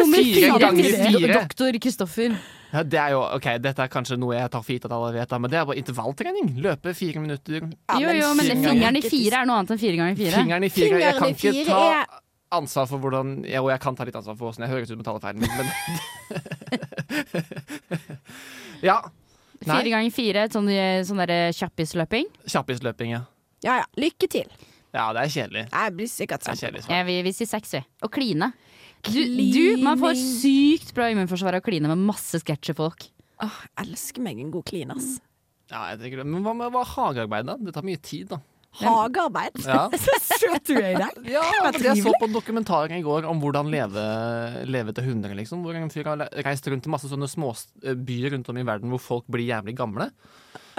nummer 0.00 0.16
fire 0.18 0.40
fire? 0.40 0.58
ganger 0.62 0.84
fire? 1.04 1.34
Doktor 1.36 1.78
Kristoffer. 1.84 2.34
Ja, 2.70 2.82
det 2.86 2.98
er 3.02 3.10
jo, 3.16 3.20
ok, 3.34 3.46
Dette 3.58 3.82
er 3.82 3.90
kanskje 3.90 4.14
noe 4.20 4.36
jeg 4.36 4.50
tar 4.52 4.62
for 4.62 4.72
gitt 4.76 4.84
at 4.86 4.92
alle 4.94 5.08
vet, 5.16 5.32
men 5.42 5.50
det 5.50 5.58
er 5.58 5.64
bare 5.66 5.80
intervalltrening. 5.80 6.52
Løpe 6.62 6.92
fire 6.94 7.18
minutter. 7.22 7.64
Jo, 7.98 8.12
jo, 8.14 8.28
men 8.38 8.46
fingeren- 8.46 8.68
fingeren 8.70 8.96
i 9.00 9.02
fire 9.02 9.40
er 9.42 9.46
noe 9.50 9.56
annet 9.58 9.72
enn 9.74 9.80
fire 9.82 9.96
ganger 9.98 10.16
fire. 10.20 10.34
Fingeren 10.38 10.64
i 10.64 10.70
fire. 10.70 11.00
Jeg 11.02 11.14
kan 11.18 11.34
ikke 11.34 11.64
ta 11.66 11.80
er 11.96 12.04
ansvar 12.60 12.86
for 12.90 12.98
hvordan 13.02 13.44
Jo, 13.46 13.68
jeg 13.70 13.80
kan 13.82 13.94
ta 13.98 14.04
litt 14.06 14.16
ansvar 14.18 14.36
for 14.38 14.50
hvordan 14.50 14.66
jeg 14.66 14.70
høres 14.74 14.90
ut 14.90 14.98
med 14.98 15.06
talefeilen 15.06 15.40
min, 15.40 15.50
men 15.58 15.66
Ja. 18.82 19.00
Fire 19.60 19.74
Nei, 19.82 19.90
ganger 19.92 20.10
fire, 20.14 20.46
sånn, 20.48 20.70
sånn 21.04 21.18
derre 21.20 21.50
kjappisløping. 21.52 22.30
kjappisløping, 22.48 23.10
ja. 23.12 23.22
Ja 23.66 23.74
ja, 23.82 23.86
lykke 24.00 24.26
til. 24.32 24.46
Ja, 24.90 25.06
det 25.14 25.22
er 25.22 25.32
kjedelig. 25.36 25.64
Jeg 25.70 25.94
blir 25.96 26.10
sikkert 26.10 26.44
Det 26.44 26.52
er 26.52 26.60
kjedelig 26.64 26.84
svar. 26.84 26.96
Jeg 26.96 27.06
vi, 27.06 27.16
vil 27.28 27.36
si 27.36 27.46
seks, 27.48 27.74
vi. 27.78 27.82
Og 28.06 28.12
kline. 28.14 28.50
Du, 29.06 29.20
du, 29.24 29.64
man 29.80 30.00
får 30.00 30.18
sykt 30.18 30.92
bra 30.96 31.08
immunforsvar 31.12 31.56
av 31.56 31.62
å 31.62 31.64
kline 31.64 31.88
med 31.88 32.02
masse 32.10 32.42
sketsjefolk. 32.42 33.06
Åh, 33.40 33.60
jeg 33.70 33.86
elsker 33.86 34.24
meg 34.24 34.40
en 34.42 34.52
god 34.52 34.66
kline, 34.68 34.96
ass. 34.96 35.16
Ja, 35.70 35.86
jeg 35.92 36.02
tenker 36.02 36.20
det. 36.20 36.28
Men 36.28 36.44
hva 36.44 36.52
med 36.56 36.72
hva 36.74 36.82
er 36.82 36.94
hagearbeid, 36.96 37.46
da? 37.48 37.56
Det 37.62 37.74
tar 37.76 37.86
mye 37.86 38.00
tid, 38.02 38.32
da. 38.34 38.40
Hagearbeid. 38.80 39.56
Ja. 39.64 39.86
Så 40.04 40.16
søt 40.26 40.68
du 40.68 40.74
er 40.76 40.92
i 40.92 40.98
dag. 40.98 41.16
Ja, 41.26 41.42
fordi 41.70 41.88
jeg 41.88 42.04
så 42.04 42.12
på 42.20 42.28
dokumentaren 42.30 42.98
i 42.98 43.02
går 43.06 43.26
om 43.30 43.40
hvordan 43.42 43.70
leve, 43.72 44.04
leve 44.68 44.94
til 44.94 45.08
100, 45.08 45.34
liksom. 45.38 45.64
Hvor 45.64 45.78
en 45.78 45.90
fyr 45.92 46.10
har 46.12 46.26
reist 46.46 46.68
rundt 46.70 46.86
til 46.86 46.94
masse 46.94 47.10
sånne 47.10 47.30
småbyer 47.30 48.36
rundt 48.36 48.52
om 48.52 48.60
i 48.60 48.66
verden 48.66 48.92
hvor 48.94 49.02
folk 49.02 49.26
blir 49.30 49.48
jævlig 49.48 49.74
gamle. 49.78 50.10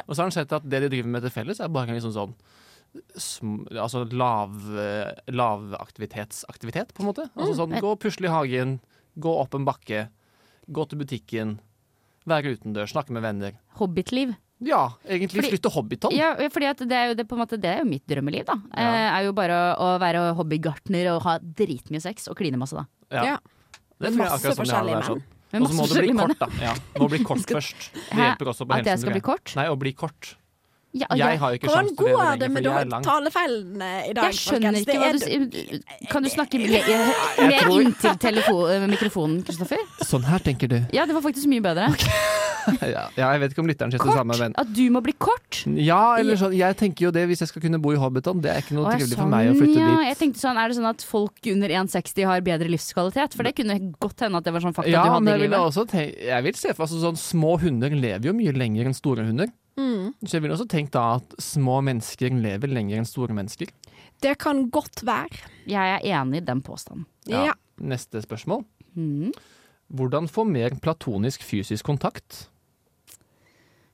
Og 0.05 0.13
så 0.13 0.21
har 0.21 0.29
han 0.29 0.35
sett 0.35 0.55
at 0.55 0.67
det 0.67 0.85
de 0.85 0.91
driver 0.93 1.15
med 1.15 1.25
til 1.25 1.33
felles, 1.33 1.59
er 1.59 1.71
bare 1.71 1.97
liksom 1.97 2.15
sånn 2.15 2.35
Altså 2.93 4.03
lav, 4.11 4.55
eh, 4.75 5.11
lavaktivitetsaktivitet, 5.31 6.93
på 6.93 7.03
en 7.03 7.09
måte. 7.11 7.29
Altså 7.35 7.55
sånn 7.61 7.77
gå 7.79 7.91
og 7.93 7.99
pusle 8.03 8.27
i 8.27 8.31
hagen, 8.33 8.79
gå 9.19 9.31
opp 9.41 9.55
en 9.55 9.65
bakke, 9.67 10.05
gå 10.71 10.85
til 10.89 10.99
butikken, 10.99 11.59
være 12.27 12.55
utendørs, 12.57 12.91
snakke 12.93 13.15
med 13.15 13.23
venner. 13.23 13.55
Hobbitliv. 13.79 14.35
Ja, 14.61 14.91
egentlig 15.07 15.41
Fordi- 15.41 15.49
flytte 15.55 15.71
Hobbiton. 15.73 16.11
Ja, 16.13 16.35
fordi 16.35 16.67
at 16.69 16.77
det 16.77 16.91
er 16.91 17.07
jo 17.09 17.13
det, 17.15 17.27
på 17.27 17.33
en 17.33 17.39
måte, 17.41 17.57
det 17.59 17.65
er 17.65 17.79
jo 17.79 17.85
mitt 17.89 18.05
drømmeliv, 18.05 18.45
da. 18.45 18.53
Ja. 18.77 18.93
Eh, 18.93 19.19
er 19.19 19.23
jo 19.25 19.33
bare 19.33 19.51
å, 19.51 19.79
å 19.79 19.99
være 19.99 20.35
hobbygartner 20.37 21.15
og 21.15 21.23
ha 21.23 21.39
dritmye 21.39 22.01
sex 22.01 22.27
og 22.27 22.37
kline 22.37 22.57
masse, 22.61 22.75
da. 22.77 22.85
Ja. 23.09 23.23
Ja. 23.23 23.37
Det 23.99 24.13
tror 24.13 24.17
jeg 24.17 24.27
er 24.27 24.29
Masse 24.29 24.35
akkurat 24.37 24.41
sånn 24.41 24.51
det 24.51 24.61
forskjellige 24.61 24.99
menn 24.99 25.09
sånn. 25.09 25.23
Og 25.51 25.67
så 25.67 25.75
må 25.75 25.87
det 25.89 26.03
bli 26.05 26.13
kort, 26.15 26.39
da. 26.39 26.47
Ja, 26.61 26.75
må 26.99 27.09
bli 27.09 27.23
kort 27.25 27.49
først. 27.57 27.89
Det 27.93 28.21
hjelper 28.21 28.51
også 28.53 28.67
på 28.69 28.77
At 28.77 28.85
jeg 28.85 28.99
skal 29.01 29.11
bli 29.17 29.23
kort? 29.25 29.55
Nei, 29.57 29.65
å 29.67 29.75
bli 29.81 29.93
kort. 29.97 30.35
Ja, 30.91 31.07
Jeg 31.15 31.19
ja. 31.19 31.37
har 31.39 31.53
jo 31.53 31.57
ikke 31.59 31.69
sjanse 31.71 31.95
til 31.95 32.05
det 32.05 32.15
leve 32.19 32.25
lenger, 32.41 32.51
for 32.51 32.65
jeg 32.67 32.81
er 32.81 32.89
lang. 32.91 33.03
talefeilene 33.05 33.91
i 34.09 34.13
dag? 34.17 34.25
Jeg 34.27 34.39
skjønner 34.41 34.79
ikke 34.81 34.97
hva 34.99 35.11
du 35.15 35.19
sier. 35.23 35.83
Kan 36.11 36.25
du 36.25 36.29
snakke 36.33 36.59
mer, 36.59 36.89
mer 37.47 37.63
tror- 37.63 37.85
inntil 37.85 38.17
eh, 38.75 38.87
mikrofonen, 38.91 39.39
Kristoffer? 39.47 39.79
Sånn 40.03 40.27
her 40.27 40.43
tenker 40.43 40.67
du. 40.67 40.81
Ja, 40.91 41.05
det 41.07 41.15
var 41.15 41.23
faktisk 41.23 41.47
mye 41.47 41.63
bedre. 41.63 41.87
ja, 42.93 43.05
jeg 43.15 43.41
vet 43.41 43.53
ikke 43.53 43.63
om 43.63 43.69
lytteren 43.71 43.93
syns 43.93 44.03
det 44.03 44.15
samme, 44.17 44.35
men 44.37 44.53
At 44.59 44.69
du 44.75 44.83
må 44.93 45.01
bli 45.03 45.13
kort? 45.17 45.61
Ja, 45.79 46.17
eller 46.19 46.37
sånn, 46.39 46.53
jeg 46.57 46.77
tenker 46.77 47.07
jo 47.07 47.11
det 47.15 47.23
hvis 47.29 47.41
jeg 47.45 47.51
skal 47.53 47.63
kunne 47.63 47.79
bo 47.81 47.93
i 47.95 47.99
Hobbiton. 48.01 48.41
Det 48.43 48.51
er 48.51 48.61
ikke 48.65 48.75
noe 48.77 48.91
trivelig 48.91 49.15
sånn, 49.15 49.23
for 49.23 49.31
meg 49.31 49.49
å 49.53 49.55
flytte 49.57 49.79
ja. 49.79 49.87
dit. 49.87 50.05
Jeg 50.11 50.19
tenkte 50.19 50.43
sånn, 50.43 50.59
Er 50.61 50.69
det 50.71 50.77
sånn 50.77 50.89
at 50.91 51.07
folk 51.07 51.51
under 51.53 51.75
1,60 51.81 52.29
har 52.29 52.43
bedre 52.45 52.69
livskvalitet? 52.73 53.37
For 53.37 53.47
det 53.47 53.55
kunne 53.57 53.79
godt 54.01 54.25
hende 54.27 54.41
at 54.43 54.47
det 54.47 54.53
var 54.57 54.65
sånn 54.67 54.75
fakta 54.77 54.91
Ja, 54.91 55.07
du 55.07 55.15
men 55.15 55.31
hadde 55.31 55.37
jeg 55.37 55.39
i 55.39 55.47
livet. 55.47 55.65
også 55.71 55.87
men 55.87 56.05
jeg 56.27 56.47
vil 56.49 56.59
se 56.59 56.75
for 56.75 56.85
altså, 56.85 57.01
sånn 57.01 57.19
Små 57.21 57.55
hunder 57.61 57.93
lever 57.95 58.27
jo 58.27 58.35
mye 58.35 58.53
lenger 58.55 58.89
enn 58.89 58.97
store 58.97 59.25
hunder. 59.25 59.49
Mm. 59.79 60.11
Så 60.25 60.37
jeg 60.37 60.45
vil 60.45 60.53
også 60.55 60.67
tenke 60.69 60.93
da 60.95 61.17
at 61.19 61.35
små 61.41 61.79
mennesker 61.85 62.33
lever 62.35 62.71
lenger 62.71 62.99
enn 62.99 63.07
store 63.07 63.35
mennesker. 63.37 63.71
Det 64.21 64.35
kan 64.41 64.67
godt 64.73 65.03
være. 65.07 65.41
Jeg 65.69 65.97
er 65.97 66.05
enig 66.19 66.41
i 66.41 66.45
den 66.45 66.61
påstanden. 66.65 67.07
Ja. 67.29 67.55
Neste 67.81 68.21
spørsmål. 68.21 68.65
Mm. 68.93 69.31
Hvordan 69.91 70.29
få 70.31 70.45
mer 70.47 70.75
platonisk 70.81 71.43
fysisk 71.43 71.87
kontakt? 71.87 72.45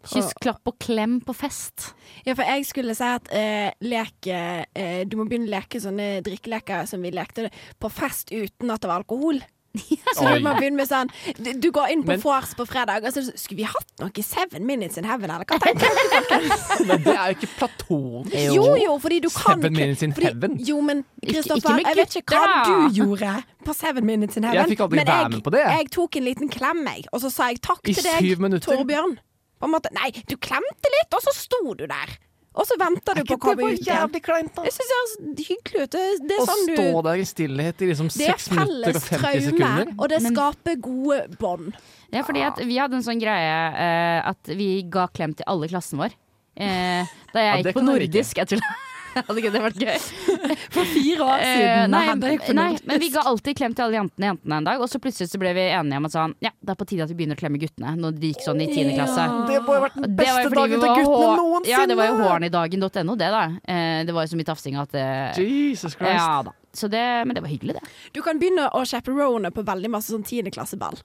Kyss, 0.07 0.31
klapp 0.39 0.69
og 0.69 0.77
klem 0.79 1.17
på 1.25 1.33
fest. 1.35 1.89
Ja, 2.23 2.35
for 2.37 2.47
jeg 2.47 2.63
skulle 2.67 2.95
si 2.95 3.07
at 3.07 3.27
eh, 3.35 3.73
leke 3.83 4.37
eh, 4.71 5.01
Du 5.09 5.17
må 5.19 5.25
begynne 5.27 5.49
å 5.49 5.55
leke 5.57 5.81
sånne 5.83 6.21
drikkeleker 6.23 6.87
som 6.87 7.03
vi 7.03 7.11
lekte 7.11 7.49
på 7.81 7.91
fest 7.91 8.31
uten 8.31 8.71
at 8.71 8.83
det 8.83 8.91
var 8.91 9.01
alkohol. 9.01 9.41
Så 9.79 10.25
Oi. 10.25 10.37
du 10.37 10.45
må 10.45 10.53
begynne 10.57 10.79
med 10.79 10.89
sånn 10.89 11.09
Du, 11.37 11.49
du 11.61 11.67
går 11.75 11.91
inn 11.93 12.03
på 12.05 12.13
Men- 12.15 12.21
vors 12.23 12.53
på 12.57 12.65
fredag, 12.67 13.05
og 13.05 13.13
så 13.15 13.23
skulle 13.35 13.61
vi 13.61 13.67
hatt 13.69 13.91
noe 14.01 14.23
Seven 14.25 14.65
Minutes 14.65 14.97
in 14.97 15.07
Heaven, 15.07 15.29
eller 15.31 15.45
hva 15.45 15.59
tenker 15.61 15.87
du? 15.87 16.49
Men 16.89 17.03
det 17.05 17.15
er 17.15 17.33
jo 17.33 17.37
ikke 17.37 17.51
platonisk! 17.59 18.55
Jo 18.55 18.67
jo, 18.81 18.97
fordi 19.03 19.19
du 19.23 19.29
kan 19.29 19.61
Seven 19.61 19.77
Minutes 19.77 20.03
in 20.03 20.15
fordi, 20.17 20.31
Heaven. 20.31 20.57
Jo, 20.67 20.81
men 20.81 21.03
Kristoffer, 21.23 21.81
jeg 21.83 21.97
vet 21.99 22.19
ikke 22.21 22.41
hva 22.41 22.57
du 22.67 22.99
gjorde 22.99 23.33
på 23.65 23.75
Seven 23.75 24.05
Minutes 24.07 24.37
in 24.39 24.47
Heaven. 24.47 24.61
Jeg 24.61 24.73
fikk 24.73 24.83
aldri 24.87 25.01
men 25.01 25.11
jeg, 25.13 25.31
med 25.35 25.43
på 25.45 25.53
det. 25.55 25.63
Jeg 25.65 25.89
tok 25.97 26.19
en 26.19 26.27
liten 26.27 26.51
klem, 26.53 26.83
jeg, 26.87 27.07
og 27.11 27.23
så 27.23 27.31
sa 27.33 27.49
jeg 27.51 27.61
takk 27.65 27.81
I 27.83 27.97
til 27.97 28.07
deg, 28.07 28.29
syv. 28.37 28.59
Torbjørn. 28.67 29.17
På 29.57 29.65
en 29.65 29.73
måte, 29.73 29.89
nei, 29.97 30.11
du 30.29 30.35
klemte 30.37 30.91
litt, 30.93 31.17
og 31.17 31.23
så 31.25 31.33
sto 31.33 31.61
du 31.73 31.87
der. 31.89 32.17
Og 32.57 32.65
så 32.65 32.77
venter 32.81 33.19
du 33.19 33.23
på 33.29 33.35
å 33.37 33.41
komme 33.41 33.69
ut 33.69 33.77
igjen. 33.77 34.13
Jeg 34.17 34.73
syns 34.73 34.89
det 34.89 34.95
høres 34.97 35.13
hyggelig 35.45 35.83
ut. 35.83 35.91
Det, 35.93 36.03
det 36.25 36.37
Å 36.37 36.41
er 36.41 36.49
sånn 36.49 36.63
du 36.65 36.73
stå 36.73 37.03
der 37.07 37.21
i 37.21 37.27
stillhet 37.29 37.83
i 37.85 37.89
liksom 37.91 38.09
Det 38.09 38.25
er 38.25 38.33
seks 38.33 38.49
minutter 38.53 38.97
og 38.97 39.03
50 39.05 39.21
traume, 39.21 39.43
sekunder. 39.47 39.91
og 39.93 40.11
det 40.13 40.21
skaper 40.25 40.79
gode 40.87 41.19
bånd. 41.37 41.69
Ja, 42.15 42.23
fordi 42.25 42.45
at 42.47 42.61
vi 42.63 42.79
hadde 42.81 42.97
en 42.97 43.05
sånn 43.05 43.21
greie 43.21 43.55
uh, 43.77 44.29
at 44.31 44.53
vi 44.57 44.69
ga 44.89 45.05
klem 45.13 45.35
til 45.37 45.45
alle 45.51 45.69
i 45.69 45.73
klassen 45.73 46.01
vår. 46.01 46.15
Uh, 46.57 47.05
da 47.35 47.43
jeg 47.43 47.51
Ja, 47.51 47.57
gikk 47.61 47.77
på 47.77 47.85
nordisk. 47.85 48.41
Jeg 48.41 48.55
tror 48.55 48.65
Hadde 49.27 49.41
ikke 49.41 49.51
det 49.53 49.61
vært 49.63 49.79
gøy? 49.81 49.97
For 50.75 50.89
fire 50.91 51.27
år 51.27 51.43
siden. 51.43 51.93
nei, 51.93 52.33
nei, 52.57 52.67
men 52.87 53.01
vi 53.01 53.09
ga 53.13 53.23
alltid 53.29 53.57
klem 53.57 53.75
til 53.77 53.87
alle 53.87 53.99
jentene, 53.99 54.31
jentene 54.31 54.59
en 54.61 54.69
dag, 54.69 54.83
og 54.83 54.91
så 54.91 55.01
plutselig 55.03 55.31
så 55.31 55.41
ble 55.41 55.53
vi 55.57 55.65
enige 55.71 56.01
om 56.01 56.09
at 56.09 56.15
sånn, 56.15 56.35
ja, 56.43 56.53
det 56.61 56.73
er 56.73 56.79
på 56.79 56.87
tide 56.89 57.07
at 57.07 57.13
vi 57.13 57.17
begynner 57.21 57.39
å 57.39 57.41
klemme 57.41 57.61
guttene. 57.61 57.95
Når 57.97 58.19
de 58.21 58.31
gikk 58.33 58.45
sånn 58.45 58.61
i 58.63 58.69
tiende 58.71 58.95
klasse. 58.97 59.25
Det 59.49 59.59
må 59.65 59.77
jo 59.77 59.81
ha 59.81 59.87
vært 59.87 59.97
den 59.97 60.07
var 60.07 60.15
beste 60.21 60.53
dagen 60.53 60.85
til 60.85 60.93
guttene 61.01 61.33
noensinne! 61.41 61.73
Ja, 61.73 61.83
det 61.89 61.97
var 61.99 62.11
jo 62.11 62.21
hårnidagen.no, 62.21 63.17
det 63.19 63.33
da. 63.33 63.43
Eh, 63.63 63.99
det 64.07 64.15
var 64.15 64.27
jo 64.27 64.33
så 64.33 64.39
mye 64.39 64.51
tafsing 64.51 64.79
at 64.81 64.97
eh, 64.97 65.41
Jesus 65.41 65.97
Christ. 65.97 66.15
Ja 66.17 66.41
da. 66.47 66.55
Så 66.77 66.87
det, 66.91 67.03
men 67.25 67.33
det 67.33 67.41
var 67.41 67.49
hyggelig, 67.49 67.79
det. 67.79 67.93
Du 68.13 68.21
kan 68.21 68.37
begynne 68.37 68.67
å 68.69 68.83
chaperone 68.85 69.49
på 69.55 69.63
veldig 69.65 69.89
masse 69.89 70.13
sånn 70.13 70.25
tiendeklasseball. 70.27 70.99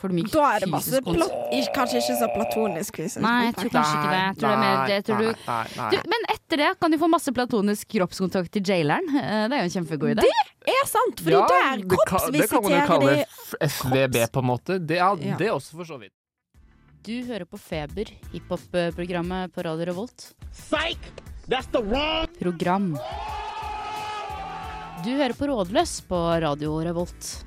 Får 0.00 0.08
du 0.08 0.14
mye 0.16 0.30
Da 0.32 0.44
er 0.56 0.60
det 0.64 0.68
masse 0.72 1.00
plat 1.04 1.32
Kanskje 1.76 2.00
ikke 2.00 2.14
så 2.20 2.28
platonisk 2.32 2.96
fysisk 3.02 3.20
Nei, 3.24 3.34
jeg 3.50 3.54
tror 3.58 3.72
kanskje 3.74 3.96
ikke 3.98 4.12
det. 4.14 4.20
Jeg 4.24 4.36
tror 4.40 4.48
det 4.48 4.54
er 4.54 4.62
mer 4.64 4.78
det, 4.88 4.94
jeg 4.94 5.04
tror 5.10 5.18
du, 5.20 5.26
nei, 5.46 5.64
nei, 5.76 5.88
du, 5.92 5.96
men 6.14 6.24
etter 6.34 6.56
det 6.62 6.70
kan 6.80 6.90
du 6.90 6.98
få 7.02 7.08
masse 7.12 7.34
platonisk 7.36 7.88
kroppskontakt 7.96 8.50
til 8.56 8.62
jaileren. 8.72 9.06
Eh, 9.12 9.42
Det 9.50 9.58
er 9.58 9.60
jo 9.60 9.68
en 9.68 9.74
kjempegod 9.76 10.14
idé. 10.14 10.24
Det 10.24 10.72
Er 10.76 10.86
sant, 10.88 11.20
fordi 11.20 11.36
Ja, 11.36 11.46
der 11.46 11.76
det 11.76 11.88
kan- 11.90 12.32
Det 12.32 12.48
kan 12.48 12.62
man 12.62 12.72
jo 12.72 12.78
kroppsvisiterer 12.80 12.86
kalle 12.86 13.10
de 13.10 13.24
F- 13.24 14.32
på 14.32 14.38
en 14.40 14.46
måte. 14.50 14.78
Det, 14.86 14.96
ja, 14.96 15.14
Ja. 15.20 15.36
det 15.36 15.50
også, 15.50 15.76
for 15.76 15.84
så 15.84 15.98
vidt. 16.00 16.12
Du 17.02 17.14
hører 17.24 17.44
på 17.48 17.58
Feber, 17.58 18.04
hiphop-programmet 18.32 19.52
på 19.52 19.62
Radio 19.64 19.84
Revolt. 19.86 20.32
Program. 22.40 22.98
Du 25.04 25.10
hører 25.16 25.32
på 25.32 25.46
Rådløs 25.48 26.00
på 26.08 26.18
Radio 26.42 26.76
Revolt. 26.84 27.44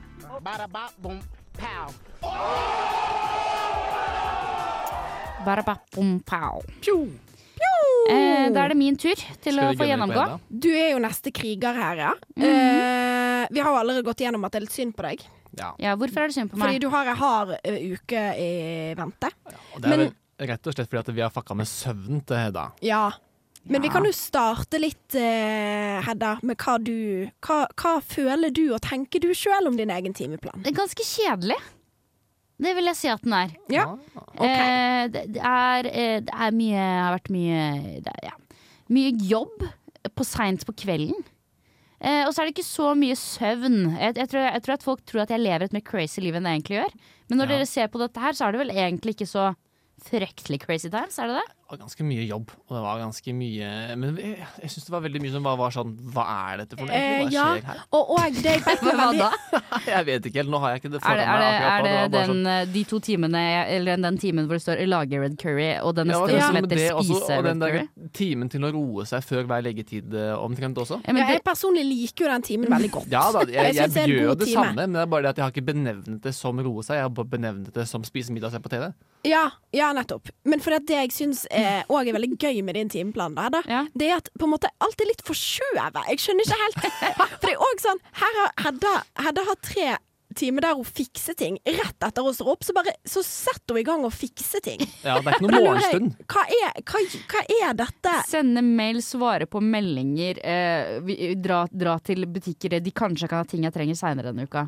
Eh, 8.03 8.49
da 8.51 8.65
er 8.65 8.73
det 8.73 8.77
min 8.77 8.97
tur 8.99 9.15
til 9.43 9.59
å 9.61 9.69
få 9.77 9.85
gjennomgå. 9.87 10.23
Du 10.49 10.69
er 10.71 10.91
jo 10.93 10.99
neste 11.03 11.31
kriger 11.35 11.75
her, 11.77 11.95
ja. 12.01 12.13
Mhm. 12.35 12.43
eh, 12.43 13.47
vi 13.51 13.59
har 13.59 13.71
jo 13.71 13.79
allerede 13.79 14.03
gått 14.07 14.19
igjennom 14.23 14.43
at 14.45 14.51
det 14.53 14.59
er 14.61 14.65
litt 14.67 14.75
synd 14.75 14.95
på 14.95 15.03
deg. 15.03 15.23
Ja. 15.59 15.73
Ja, 15.79 15.95
hvorfor 15.95 16.23
er 16.23 16.27
det 16.31 16.35
synd 16.35 16.49
på 16.51 16.57
Fordi 16.57 16.73
meg? 16.79 16.81
du 16.81 16.89
har 16.89 17.05
en 17.11 17.15
hard 17.19 17.49
ø, 17.63 17.73
uke 17.93 18.21
i 18.39 18.93
vente. 18.97 19.29
Og 19.75 19.81
det 19.81 19.85
er 19.85 19.89
Men- 19.89 19.99
vel 20.39 20.47
rett 20.47 20.67
og 20.67 20.73
slett 20.73 20.89
fordi 20.89 20.99
at 20.99 21.13
vi 21.15 21.21
har 21.21 21.29
fucka 21.29 21.55
med 21.55 21.67
søvn 21.67 22.25
til 22.25 22.35
Hedda. 22.37 22.71
Ja. 22.81 23.11
Men 23.65 23.81
vi 23.81 23.89
kan 23.89 24.03
jo 24.03 24.11
starte 24.11 24.79
litt, 24.79 25.13
eh, 25.15 26.01
Hedda, 26.01 26.39
med 26.43 26.57
hva 26.57 26.83
du 26.83 27.29
hva, 27.41 27.67
hva 27.75 28.01
føler 28.01 28.51
du 28.51 28.73
og 28.73 28.81
tenker 28.81 29.21
du 29.21 29.29
sjøl 29.33 29.67
om 29.67 29.77
din 29.77 29.89
egen 29.89 30.13
timeplan? 30.13 30.63
Det 30.63 30.73
er 30.73 30.81
ganske 30.81 31.03
kjedelig. 31.05 31.55
Det 32.63 32.71
vil 32.77 32.87
jeg 32.89 32.99
si 32.99 33.09
at 33.11 33.23
den 33.25 33.35
er. 33.35 33.53
Ja. 33.73 33.85
Eh, 34.39 35.03
det, 35.11 35.23
det, 35.35 35.41
er, 35.43 35.89
eh, 35.91 36.17
det 36.23 36.33
er 36.47 36.55
mye 36.55 36.83
har 36.87 37.15
vært 37.17 37.31
mye 37.33 37.63
det 38.05 38.13
er, 38.15 38.29
ja. 38.31 38.35
Mye 38.93 39.11
jobb 39.29 39.65
på 40.13 40.25
seint 40.27 40.63
på 40.67 40.75
kvelden. 40.83 41.23
Eh, 42.03 42.23
og 42.27 42.33
så 42.35 42.41
er 42.43 42.49
det 42.49 42.55
ikke 42.57 42.67
så 42.67 42.89
mye 42.99 43.15
søvn. 43.19 43.77
Jeg, 43.95 44.15
jeg, 44.19 44.29
tror, 44.31 44.41
jeg 44.49 44.63
tror 44.65 44.73
at 44.75 44.83
folk 44.87 45.03
tror 45.07 45.23
at 45.23 45.31
jeg 45.31 45.39
lever 45.43 45.67
et 45.69 45.75
mer 45.75 45.85
crazy 45.87 46.19
liv 46.23 46.35
enn 46.35 46.47
jeg 46.49 46.59
egentlig 46.59 46.79
gjør. 46.81 46.95
Men 47.31 47.39
når 47.39 47.47
Ja. 47.47 47.53
dere 47.55 47.67
ser 47.69 47.87
på 47.93 48.01
dette 48.01 48.19
her, 48.23 48.35
så 48.35 48.47
er 48.47 48.51
det 48.55 48.59
vel 48.63 48.73
egentlig 48.75 49.15
ikke 49.15 49.29
så 49.31 49.45
fryktelig 50.03 50.59
crazy 50.65 50.89
times, 50.91 51.15
er 51.19 51.31
det 51.31 51.39
det? 51.39 51.47
Var 51.73 51.79
ganske 51.81 52.05
mye 52.05 52.23
jobb, 52.29 52.51
og 52.69 52.73
det 52.77 52.81
var 52.83 52.99
ganske 53.01 53.33
mye 53.33 53.69
Men 53.97 54.17
jeg, 54.21 54.35
jeg 54.61 54.69
syns 54.69 54.85
det 54.85 54.93
var 54.93 55.01
veldig 55.07 55.21
mye 55.23 55.31
som 55.33 55.45
bare 55.47 55.57
var 55.57 55.73
sånn 55.73 55.93
Hva 56.13 56.25
er 56.53 56.59
dette 56.61 56.77
for 56.77 56.85
noe? 56.85 56.93
Eh, 56.99 57.23
Hva 57.23 57.31
ja. 57.33 57.45
skjer 57.55 57.65
her? 57.71 57.79
Og, 57.97 58.11
og 58.13 58.37
det 58.37 58.53
jeg 58.53 58.61
vet 58.67 58.83
er 58.83 58.99
Hva 58.99 59.07
da? 59.17 59.29
Jeg 59.93 60.05
vet 60.07 60.27
ikke 60.29 60.39
helt. 60.43 60.51
Nå 60.53 60.59
har 60.61 60.75
jeg 60.75 60.83
ikke 60.83 60.91
det 60.93 60.99
Er 61.01 61.05
foran 61.07 61.31
meg 61.33 61.33
er 61.33 61.41
det, 61.43 61.71
er 61.73 61.83
det 61.83 61.93
Det 62.03 62.11
den, 62.13 62.29
sånn- 62.29 62.49
eh, 62.53 62.65
de 62.75 62.83
to 62.93 62.99
timene 63.07 63.41
Eller 63.73 63.97
den 64.05 64.19
timen 64.21 64.45
hvor 64.47 64.59
det 64.59 64.63
står 64.67 64.83
'lage 64.85 65.19
red 65.23 65.35
curry', 65.41 65.81
og 65.81 65.95
den 65.97 66.11
Ja, 66.13 66.19
neste 66.19 66.29
ja, 66.29 66.37
var 66.37 66.45
som 66.45 66.55
heter 66.61 66.77
det 66.77 66.91
også, 66.93 67.17
'spise 67.17 67.37
og 67.39 67.43
den 67.49 67.59
der 67.63 67.73
curry'? 67.79 68.11
timen 68.13 68.49
til 68.53 68.61
å 68.67 68.71
roe 68.75 69.05
seg 69.09 69.23
før 69.25 69.43
hver 69.49 69.63
leggetid 69.65 70.13
eh, 70.13 70.35
omtrent 70.37 70.77
også. 70.77 70.99
Ja, 71.07 71.13
men 71.13 71.25
det, 71.25 71.33
Jeg 71.39 71.43
personlig 71.43 71.83
liker 71.89 72.25
jo 72.27 72.31
den 72.35 72.41
timen 72.45 72.69
veldig 72.69 72.91
godt. 72.91 73.07
Ja 73.11 73.25
da, 73.33 73.39
jeg, 73.49 73.53
jeg, 73.53 73.75
jeg 73.81 73.89
det 73.93 74.03
er 74.03 74.13
gjør 74.13 74.35
det 74.37 74.47
time. 74.47 74.53
samme, 74.61 74.75
men 74.85 74.93
det 74.93 75.01
er 75.01 75.09
bare 75.15 75.21
det 75.25 75.29
at 75.33 75.37
jeg 75.41 75.45
har 75.47 75.51
ikke 75.55 75.65
benevnet 75.73 76.21
det 76.23 76.35
som 76.35 76.59
roe 76.59 76.83
seg. 76.85 76.95
Jeg 77.01 77.07
har 77.09 77.25
benevnet 77.33 77.73
det 77.73 77.87
som 77.89 78.03
spise 78.03 78.31
middag 78.31 78.51
og 78.51 78.53
se 78.53 78.59
på 78.63 78.69
TV. 78.69 78.91
Ja, 79.25 79.43
ja 79.73 79.91
nettopp. 79.95 80.29
Men 80.45 80.59
for 80.59 80.75
det 80.75 80.89
jeg 80.93 81.11
syns 81.15 81.45
òg 81.89 82.07
er 82.09 82.15
veldig 82.17 82.37
gøy 82.39 82.61
med 82.63 82.75
din 82.79 82.89
timeplan, 82.93 83.35
da, 83.35 83.61
Ja. 83.67 83.83
det 83.95 84.09
er 84.09 84.15
at 84.21 84.29
på 84.39 84.47
en 84.47 84.53
måte 84.55 84.69
alt 84.83 85.01
er 85.01 85.09
litt 85.09 85.23
forskjøvet. 85.27 86.01
Jeg 86.09 86.23
skjønner 86.23 86.47
ikke 86.47 86.61
helt 86.63 86.81
For 87.41 87.47
det 87.47 87.53
er 87.55 87.67
òg 87.67 87.83
sånn 87.83 88.01
Her 88.21 88.39
har 88.41 88.51
Hedda, 88.65 88.93
Hedda 89.27 89.45
har 89.49 89.61
tre 89.63 89.93
timer 90.33 90.61
der 90.65 90.73
hun 90.79 90.87
fikser 90.87 91.35
ting. 91.37 91.59
Rett 91.67 92.01
etter 92.07 92.25
hun 92.25 92.33
står 92.33 92.47
opp, 92.55 92.63
så 92.65 92.73
bare 92.73 92.95
Så 93.05 93.21
setter 93.21 93.75
hun 93.75 93.81
i 93.83 93.85
gang 93.85 94.05
og 94.07 94.13
fikser 94.15 94.63
ting. 94.65 94.79
Ja, 95.03 95.19
Det 95.21 95.27
er 95.29 95.35
ikke 95.37 95.45
Da 95.45 95.51
noe 95.51 95.59
lurer 95.59 95.81
jeg, 95.83 95.99
morgenstund. 96.01 96.25
Hva 96.33 96.45
er, 96.49 96.79
hva, 96.89 97.01
hva 97.33 97.43
er 97.59 97.75
dette? 97.83 98.13
Sende 98.31 98.63
mail, 98.65 99.01
svare 99.05 99.45
på 99.45 99.61
meldinger, 99.61 100.39
eh, 100.43 101.35
dra, 101.37 101.67
dra 101.69 101.99
til 102.01 102.25
butikker 102.25 102.79
de 102.81 102.91
kanskje 102.91 103.29
kan 103.29 103.43
ha 103.43 103.45
ting 103.45 103.67
jeg 103.67 103.75
trenger 103.75 103.99
seinere 103.99 104.31
denne 104.33 104.47
uka. 104.49 104.65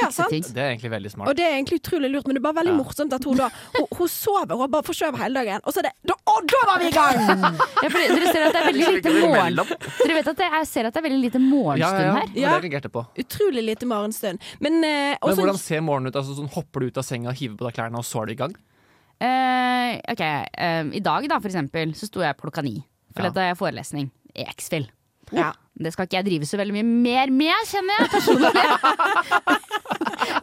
Ja, 0.00 0.08
sant? 0.08 0.32
Det 0.32 0.56
er 0.56 0.70
egentlig 0.72 0.90
veldig 0.90 1.10
smart. 1.12 1.28
Og 1.28 1.36
det 1.36 1.44
er 1.44 1.58
egentlig 1.58 1.76
utrolig 1.82 2.08
lurt, 2.08 2.26
men 2.26 2.36
det 2.36 2.40
er 2.40 2.46
bare 2.46 2.56
veldig 2.62 2.72
Ja. 2.72 2.78
morsomt 2.80 3.12
at 3.12 3.24
hun 3.28 3.36
da 3.36 3.48
Hun, 3.76 3.86
hun 3.98 4.08
sover, 4.08 4.54
hun 4.54 4.62
har 4.64 4.70
bare 4.72 4.86
forskjøvet 4.86 5.20
hele 5.20 5.34
dagen, 5.42 5.60
og 5.64 5.74
så 5.74 5.82
er 5.82 5.88
det 5.90 5.92
da, 6.08 6.14
Å, 6.32 6.34
da 6.48 6.60
var 6.70 6.78
vi 6.80 6.88
i 6.88 6.94
gang! 6.96 7.20
Ja, 7.82 7.88
for 7.92 7.98
dere 8.00 8.32
ser 8.32 8.46
at 8.46 8.56
det 8.56 8.60
er 8.62 8.68
veldig 8.70 8.92
lite 8.96 9.12
morgen... 9.20 9.60
Dere 10.00 10.16
vet 10.16 10.30
at 10.32 10.40
det, 10.40 10.48
jeg 10.56 10.66
ser 10.70 10.88
at 10.88 10.94
det 10.96 11.02
er 11.02 11.06
veldig 11.08 11.20
lite 11.26 11.42
morgenstund 11.42 12.00
ja, 12.00 12.06
ja. 12.08 12.14
her. 12.22 12.32
Det 12.32 12.40
Ja. 12.40 12.54
det 12.62 12.72
jeg 12.72 12.92
på. 12.94 13.04
Utrolig 13.24 13.64
lite 13.66 13.86
morgenstund. 13.90 14.40
Men, 14.60 14.78
eh, 14.84 15.16
Men 15.20 15.36
hvordan 15.36 15.60
ser 15.60 15.84
morgenen 15.84 16.08
ut? 16.08 16.16
Altså, 16.16 16.38
sånn, 16.40 16.48
hopper 16.56 16.80
du 16.80 16.86
ut 16.88 17.02
av 17.02 17.04
senga, 17.04 17.34
hiver 17.36 17.56
på 17.60 17.68
deg 17.68 17.76
klærne, 17.76 17.98
og 18.00 18.04
så 18.08 18.22
er 18.22 18.26
du 18.30 18.32
i 18.32 18.40
gang? 18.40 18.56
Uh, 19.22 20.00
ok, 20.10 20.22
uh, 20.58 20.88
I 20.96 21.02
dag 21.04 21.28
da, 21.30 21.38
for 21.38 21.50
eksempel, 21.52 21.92
så 21.94 22.08
sto 22.08 22.24
jeg 22.24 22.32
opp 22.34 22.42
klokka 22.42 22.64
ni. 22.64 22.80
For 23.14 23.28
Ja. 23.28 23.30
da 23.30 23.40
har 23.44 23.52
jeg 23.52 23.60
forelesning 23.60 24.10
i 24.34 24.46
X-Fill. 24.56 24.88
Ja. 25.36 25.52
Det 25.82 25.92
skal 25.94 26.06
ikke 26.06 26.18
jeg 26.18 26.26
drive 26.26 26.46
så 26.46 26.58
veldig 26.60 26.74
mye 26.76 26.84
mer 26.84 27.32
med, 27.32 27.68
kjenner 27.70 28.02
jeg 28.02 28.10
personlig. 28.12 28.52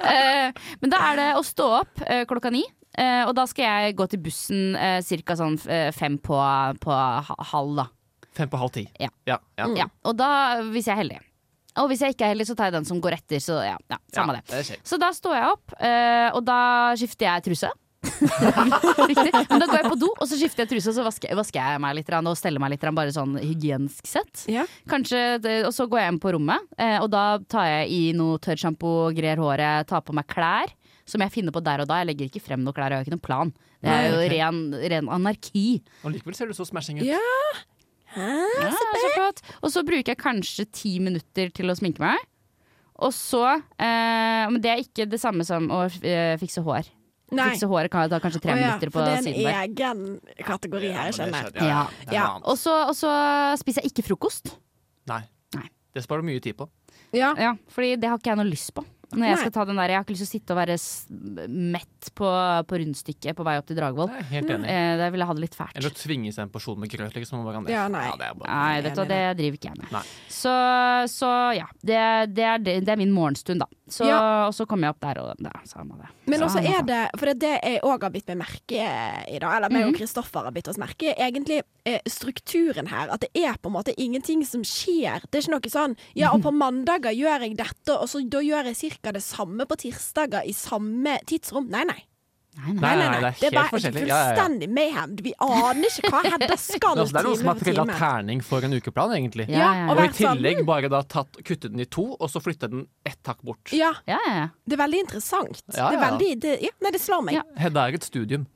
uh, 0.01 0.47
men 0.81 0.93
da 0.93 1.03
er 1.11 1.21
det 1.21 1.29
å 1.37 1.45
stå 1.45 1.69
opp 1.83 2.03
uh, 2.03 2.23
klokka 2.29 2.51
ni. 2.53 2.63
Uh, 2.97 3.29
og 3.29 3.35
da 3.37 3.45
skal 3.47 3.67
jeg 3.67 3.95
gå 3.99 4.09
til 4.09 4.23
bussen 4.25 4.73
uh, 4.73 4.97
ca. 5.05 5.37
sånn 5.37 5.59
fem 5.95 6.17
på, 6.17 6.41
på 6.81 6.99
halv, 7.53 7.77
da. 7.83 7.87
Fem 8.35 8.49
på 8.49 8.59
halv 8.61 8.73
ti. 8.75 8.87
Ja. 8.99 9.11
ja, 9.29 9.37
ja. 9.59 9.69
Ja, 9.83 9.89
og 10.07 10.17
da, 10.17 10.29
hvis 10.73 10.89
jeg 10.89 10.97
er 10.97 11.03
heldig. 11.03 11.19
Og 11.79 11.89
hvis 11.91 12.01
jeg 12.03 12.15
ikke 12.15 12.27
er 12.27 12.33
heldig, 12.33 12.47
så 12.49 12.55
tar 12.57 12.69
jeg 12.69 12.79
den 12.79 12.87
som 12.87 12.99
går 13.03 13.19
etter. 13.19 13.41
Så 13.43 13.59
ja, 13.63 13.77
ja 13.91 13.99
samme 14.15 14.35
Ja, 14.35 14.41
det. 14.49 14.63
det. 14.67 14.79
Så 14.87 14.99
da 15.01 15.11
står 15.15 15.37
jeg 15.37 15.53
opp, 15.53 15.75
eh, 15.77 16.27
og 16.33 16.41
da 16.47 16.59
skifter 16.99 17.29
jeg 17.29 17.45
truse. 17.49 17.69
Riktig. 19.09 19.31
Men 19.49 19.59
da 19.59 19.67
går 19.67 19.81
jeg 19.81 19.91
på 19.91 19.97
do, 19.99 20.09
og 20.15 20.27
så 20.29 20.37
skifter 20.39 20.63
jeg 20.63 20.71
truse, 20.73 20.91
og 20.91 20.97
så 20.97 21.05
vasker, 21.05 21.33
vasker 21.37 21.59
jeg 21.59 21.81
meg 21.83 21.97
litt 21.97 22.11
og 22.15 22.37
steller 22.39 22.63
meg 22.63 22.73
litt, 22.73 22.85
bare 22.95 23.13
sånn 23.15 23.35
hygienisk 23.41 24.07
sett. 24.07 24.45
Ja. 24.51 24.65
Kanskje, 24.89 25.39
Og 25.67 25.73
så 25.75 25.87
går 25.89 26.03
jeg 26.03 26.13
inn 26.13 26.21
på 26.23 26.33
rommet, 26.35 26.69
eh, 26.79 26.97
og 27.03 27.09
da 27.11 27.39
tar 27.51 27.67
jeg 27.67 27.89
i 27.95 28.03
noe 28.17 28.39
tørrsjampo, 28.43 29.11
grer 29.17 29.41
håret, 29.41 29.89
tar 29.89 30.05
på 30.05 30.15
meg 30.15 30.27
klær. 30.31 30.75
som 31.09 31.21
jeg 31.25 31.33
finner 31.33 31.49
på 31.49 31.63
der 31.65 31.81
og 31.81 31.87
da. 31.89 31.95
Jeg 32.03 32.05
legger 32.11 32.27
ikke 32.29 32.43
frem 32.51 32.61
noe 32.61 32.71
klær, 32.71 32.93
jeg 32.93 32.99
har 33.01 33.05
ikke 33.07 33.15
noen 33.15 33.25
plan. 33.25 33.51
Det 33.81 33.89
er 33.89 34.11
jo 34.11 34.19
ren, 34.29 34.59
ren 34.91 35.09
anarki. 35.09 35.81
Og 36.03 36.13
likevel 36.13 36.35
ser 36.37 36.45
du 36.45 36.53
så 36.53 36.67
smashing 36.69 36.99
ut. 36.99 37.07
Ja. 37.07 37.17
Hæ? 38.13 38.27
Ja, 38.61 38.69
så 38.69 39.09
flott. 39.15 39.41
Og 39.63 39.73
så 39.73 39.81
bruker 39.87 40.13
jeg 40.13 40.21
kanskje 40.21 40.67
ti 40.69 40.99
minutter 41.01 41.49
til 41.49 41.71
å 41.71 41.75
sminke 41.77 42.03
meg. 42.03 42.21
Og 42.99 43.13
så 43.15 43.43
eh, 43.79 44.45
Men 44.51 44.59
det 44.61 44.71
er 44.71 44.81
ikke 44.83 45.07
det 45.09 45.21
samme 45.21 45.45
som 45.47 45.69
å 45.71 45.85
eh, 46.03 46.35
fikse 46.41 46.61
hår. 46.65 46.89
Nei. 47.35 47.49
Fikse 47.53 47.69
håret 47.69 47.91
kan 47.93 48.05
jeg 48.05 48.13
ta 48.13 48.19
kanskje 48.23 48.41
tre 48.43 48.53
oh, 48.55 48.59
ja, 48.59 48.69
minutter 48.71 48.89
på 48.89 48.97
for 48.97 49.05
det 49.05 49.13
er 49.13 49.19
en 49.19 49.59
egen 49.63 50.05
kategori 50.47 50.91
her, 50.95 51.09
jeg 51.09 51.17
skjønner. 51.19 51.49
Ja. 51.61 51.81
er 52.07 52.15
Ja. 52.15 52.27
Og 52.41 52.57
så, 52.57 52.73
og 52.89 52.95
så 52.97 53.11
spiser 53.61 53.85
jeg 53.85 53.93
ikke 53.93 54.07
frokost. 54.09 54.55
Nei. 55.09 55.21
Nei. 55.57 55.67
Det 55.93 56.05
sparer 56.05 56.25
du 56.25 56.29
mye 56.31 56.41
tid 56.43 56.57
på. 56.57 56.69
Ja. 57.15 57.33
Ja, 57.37 57.53
fordi 57.73 57.95
det 58.01 58.09
har 58.09 58.21
ikke 58.21 58.33
jeg 58.33 58.41
noe 58.41 58.49
lyst 58.49 58.73
på. 58.77 58.85
Når 59.09 59.25
jeg 59.25 59.35
Nei. 59.35 59.41
skal 59.41 59.51
ta 59.55 59.63
den 59.65 59.79
der, 59.81 59.89
jeg 59.89 59.97
har 59.97 60.03
ikke 60.05 60.13
lyst 60.13 60.21
til 60.25 60.29
å 60.29 60.33
sitte 60.35 60.53
og 60.53 60.59
være 60.59 60.75
mett 61.49 62.09
på, 62.15 62.29
på 62.69 62.77
rundstykket 62.81 63.35
på 63.37 63.45
vei 63.47 63.55
opp 63.59 63.65
til 63.69 63.77
Dragvoll. 63.79 64.11
Helt 64.29 64.51
enig. 64.53 64.69
Eh, 64.69 64.91
der 65.01 65.09
vil 65.13 65.23
jeg 65.23 65.29
ha 65.31 65.35
det 65.37 65.43
litt 65.47 65.57
fælt. 65.57 65.73
Eller 65.79 65.89
å 65.93 65.97
tvinge 65.97 66.33
seg 66.35 66.45
en 66.45 66.51
porsjon 66.53 66.77
med 66.79 66.91
grøt, 66.93 67.15
liksom. 67.17 67.41
Ja, 67.49 67.59
nei. 67.59 67.73
Ja, 67.73 67.87
nei. 67.89 68.05
det 68.19 68.27
er 68.29 68.37
bare, 68.37 68.53
Nei, 68.53 68.81
vet 68.85 68.99
du, 68.99 69.03
det 69.09 69.21
driver 69.39 69.57
ikke 69.59 69.71
jeg 69.71 69.81
med. 69.81 70.13
Så, 70.29 70.53
så 71.15 71.31
ja, 71.57 71.65
det, 71.81 71.99
det, 72.37 72.45
er, 72.53 72.61
det, 72.63 72.75
det 72.85 72.93
er 72.93 73.01
min 73.01 73.13
morgenstund, 73.15 73.63
da. 73.65 73.69
Så, 73.89 74.05
Ja. 74.05 74.19
Og 74.49 74.53
så 74.53 74.67
kommer 74.69 74.87
jeg 74.89 74.95
opp 74.95 75.01
der, 75.01 75.19
og 75.23 75.45
er 75.49 75.65
samme 75.65 75.97
det. 75.97 76.11
Men 76.29 76.43
også 76.45 76.61
er 76.61 76.83
det, 76.85 76.99
for 77.17 77.25
det 77.25 77.33
er 77.33 77.41
det 77.41 77.53
jeg 77.73 77.81
òg 77.89 78.05
har 78.05 78.13
bitt 78.13 78.29
meg 78.29 78.39
merke 78.43 78.85
i 78.85 79.39
dag, 79.41 79.55
eller 79.57 79.73
meg 79.73 79.81
Mhm. 79.85 79.89
og 79.93 79.97
Kristoffer 79.97 80.45
har 80.45 80.53
bitt 80.53 80.67
oss 80.69 80.77
merke 80.77 81.09
i, 81.09 81.15
egentlig 81.17 81.63
eh, 81.89 81.99
strukturen 82.05 82.87
her. 82.91 83.09
At 83.09 83.25
det 83.25 83.31
er 83.33 83.57
på 83.57 83.71
en 83.71 83.75
måte 83.79 83.93
ingenting 83.97 84.45
som 84.45 84.61
skjer. 84.61 85.25
Det 85.31 85.39
er 85.41 85.45
ikke 85.47 85.55
noe 85.57 85.73
sånn 85.73 85.95
ja, 86.15 86.29
og 86.35 86.43
på 86.45 86.53
mandager 86.63 87.15
gjør 87.17 87.47
jeg 87.47 87.57
dette, 87.57 87.95
og 87.97 88.05
så 88.11 88.21
da 88.29 88.39
gjør 88.45 88.69
jeg 88.69 88.77
ca. 88.77 88.97
det 89.15 89.23
samme 89.23 89.65
på 89.69 89.79
tirsdager 89.79 90.45
i 90.47 90.53
samme 90.53 91.19
tidsrom. 91.29 91.69
Nei, 91.71 91.85
nei. 91.87 92.01
Nei, 92.59 92.73
nei. 92.73 92.81
Nei, 92.81 92.95
nei, 92.97 93.19
det 93.21 93.27
er 93.29 93.35
helt 93.39 93.55
bare 93.55 93.69
forskjellig. 93.71 94.01
Ja, 94.01 94.07
ja, 94.09 94.15
ja. 94.19 94.29
fullstendig 94.33 94.67
mayhem. 94.73 95.11
Vi 95.23 95.31
aner 95.45 95.85
ikke 95.87 96.09
hva 96.11 96.21
Hedda 96.25 96.55
skal 96.59 96.97
time 96.97 97.05
det 97.13 97.19
er 97.21 97.27
noen 97.27 97.37
som 97.39 97.49
har 97.51 97.59
trilla 97.61 97.85
terning 97.93 98.41
for 98.43 98.65
en 98.67 98.75
ukeplan, 98.75 99.13
egentlig. 99.15 99.45
Ja, 99.53 99.59
ja, 99.61 99.67
ja. 99.77 99.85
og 99.85 99.93
Og 99.93 100.01
i 100.01 100.07
sånn, 100.09 100.39
tillegg 100.41 100.61
bare 100.67 100.89
da 100.91 100.99
tatt, 101.07 101.39
kuttet 101.45 101.69
den 101.71 101.85
i 101.85 101.87
to, 101.87 102.07
og 102.17 102.31
så 102.33 102.41
flyttet 102.43 102.73
den 102.73 102.83
ett 103.07 103.31
hakk 103.31 103.39
bort. 103.45 103.71
Ja, 103.71 103.93
Ja, 104.09 104.17
ja, 104.25 104.33
ja. 104.41 104.47
det 104.65 104.75
er 104.75 104.81
veldig 104.83 105.03
interessant. 105.05 105.61
Ja, 105.71 105.87
Det 105.93 105.99
er 106.01 106.03
veldig 106.03 106.31
det, 106.47 106.55
ja, 106.65 106.73
Nei, 106.83 106.91
det 106.97 107.01
slår 107.05 107.23
meg. 107.29 107.37
Ja. 107.37 107.45
Ja. 107.45 107.61
Hedda 107.67 107.85
er 107.85 107.99
et 108.01 108.09
studium. 108.09 108.47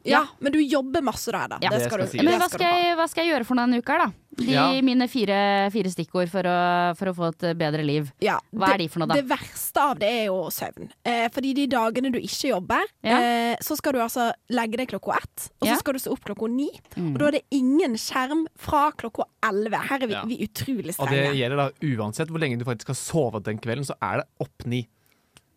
men 0.41 0.51
du 0.57 0.59
jobber 0.59 1.05
masse 1.05 1.31
da, 1.31 1.45
Hedda. 1.45 1.61
Ja. 1.61 1.69
Det 1.69 1.79
Det 1.79 1.87
skal 1.87 1.93
skal 1.93 2.03
du, 2.03 2.11
si. 2.17 2.25
Men 2.25 2.41
hva 2.41 2.49
skal 2.51 2.67
jeg, 2.67 2.97
hva 2.99 3.07
skal 3.13 3.23
jeg 3.23 3.35
gjøre 3.37 3.47
for 3.47 3.61
denne 3.61 3.79
uka, 3.79 4.01
da? 4.03 4.11
De 4.37 4.45
Ja. 4.51 4.81
mine 4.81 5.07
fire, 5.07 5.69
fire 5.71 5.89
stikkord 5.93 6.29
for 6.31 6.41
å, 6.49 6.95
for 6.97 7.11
å 7.11 7.13
få 7.15 7.27
et 7.29 7.57
bedre 7.57 7.83
liv. 7.85 8.11
Ja, 8.21 8.39
Hva 8.53 8.73
er 8.73 8.77
de 8.83 8.87
for 8.87 8.99
noe, 9.03 9.07
da? 9.07 9.15
Det 9.19 9.27
verste 9.29 9.77
av 9.81 9.99
det 9.99 10.09
er 10.09 10.25
jo 10.25 10.39
søvn. 10.49 10.89
Eh, 11.05 11.27
fordi 11.29 11.53
de 11.53 11.67
dagene 11.67 12.11
du 12.11 12.19
ikke 12.19 12.49
jobber, 12.53 12.81
Ja. 13.03 13.17
eh, 13.19 13.55
så 13.61 13.75
skal 13.77 13.93
du 13.93 13.99
altså 13.99 14.31
legge 14.49 14.77
deg 14.77 14.87
klokka 14.89 15.17
ett, 15.21 15.49
og 15.61 15.67
så 15.67 15.77
skal 15.79 15.93
du 15.93 15.99
stå 15.99 16.11
opp 16.13 16.23
klokka 16.25 16.49
ni. 16.49 16.69
Mm. 16.97 17.13
Og 17.13 17.19
da 17.19 17.27
er 17.27 17.31
det 17.31 17.43
ingen 17.51 17.93
skjerm 17.93 18.45
fra 18.57 18.91
klokka 18.91 19.25
elleve. 19.43 19.79
Her 19.89 20.03
er 20.03 20.07
vi, 20.07 20.13
Ja. 20.13 20.25
vi 20.25 20.37
utrolig 20.47 20.93
strenge. 20.95 21.01
Og 21.01 21.09
det 21.09 21.35
gjelder 21.37 21.57
da 21.57 21.69
uansett 21.81 22.27
hvor 22.29 22.39
lenge 22.39 22.57
du 22.57 22.65
faktisk 22.65 22.87
har 22.87 22.95
sovet 22.95 23.43
den 23.43 23.57
kvelden, 23.59 23.85
så 23.85 23.93
er 24.01 24.17
det 24.23 24.27
opp 24.39 24.65
ni. 24.65 24.87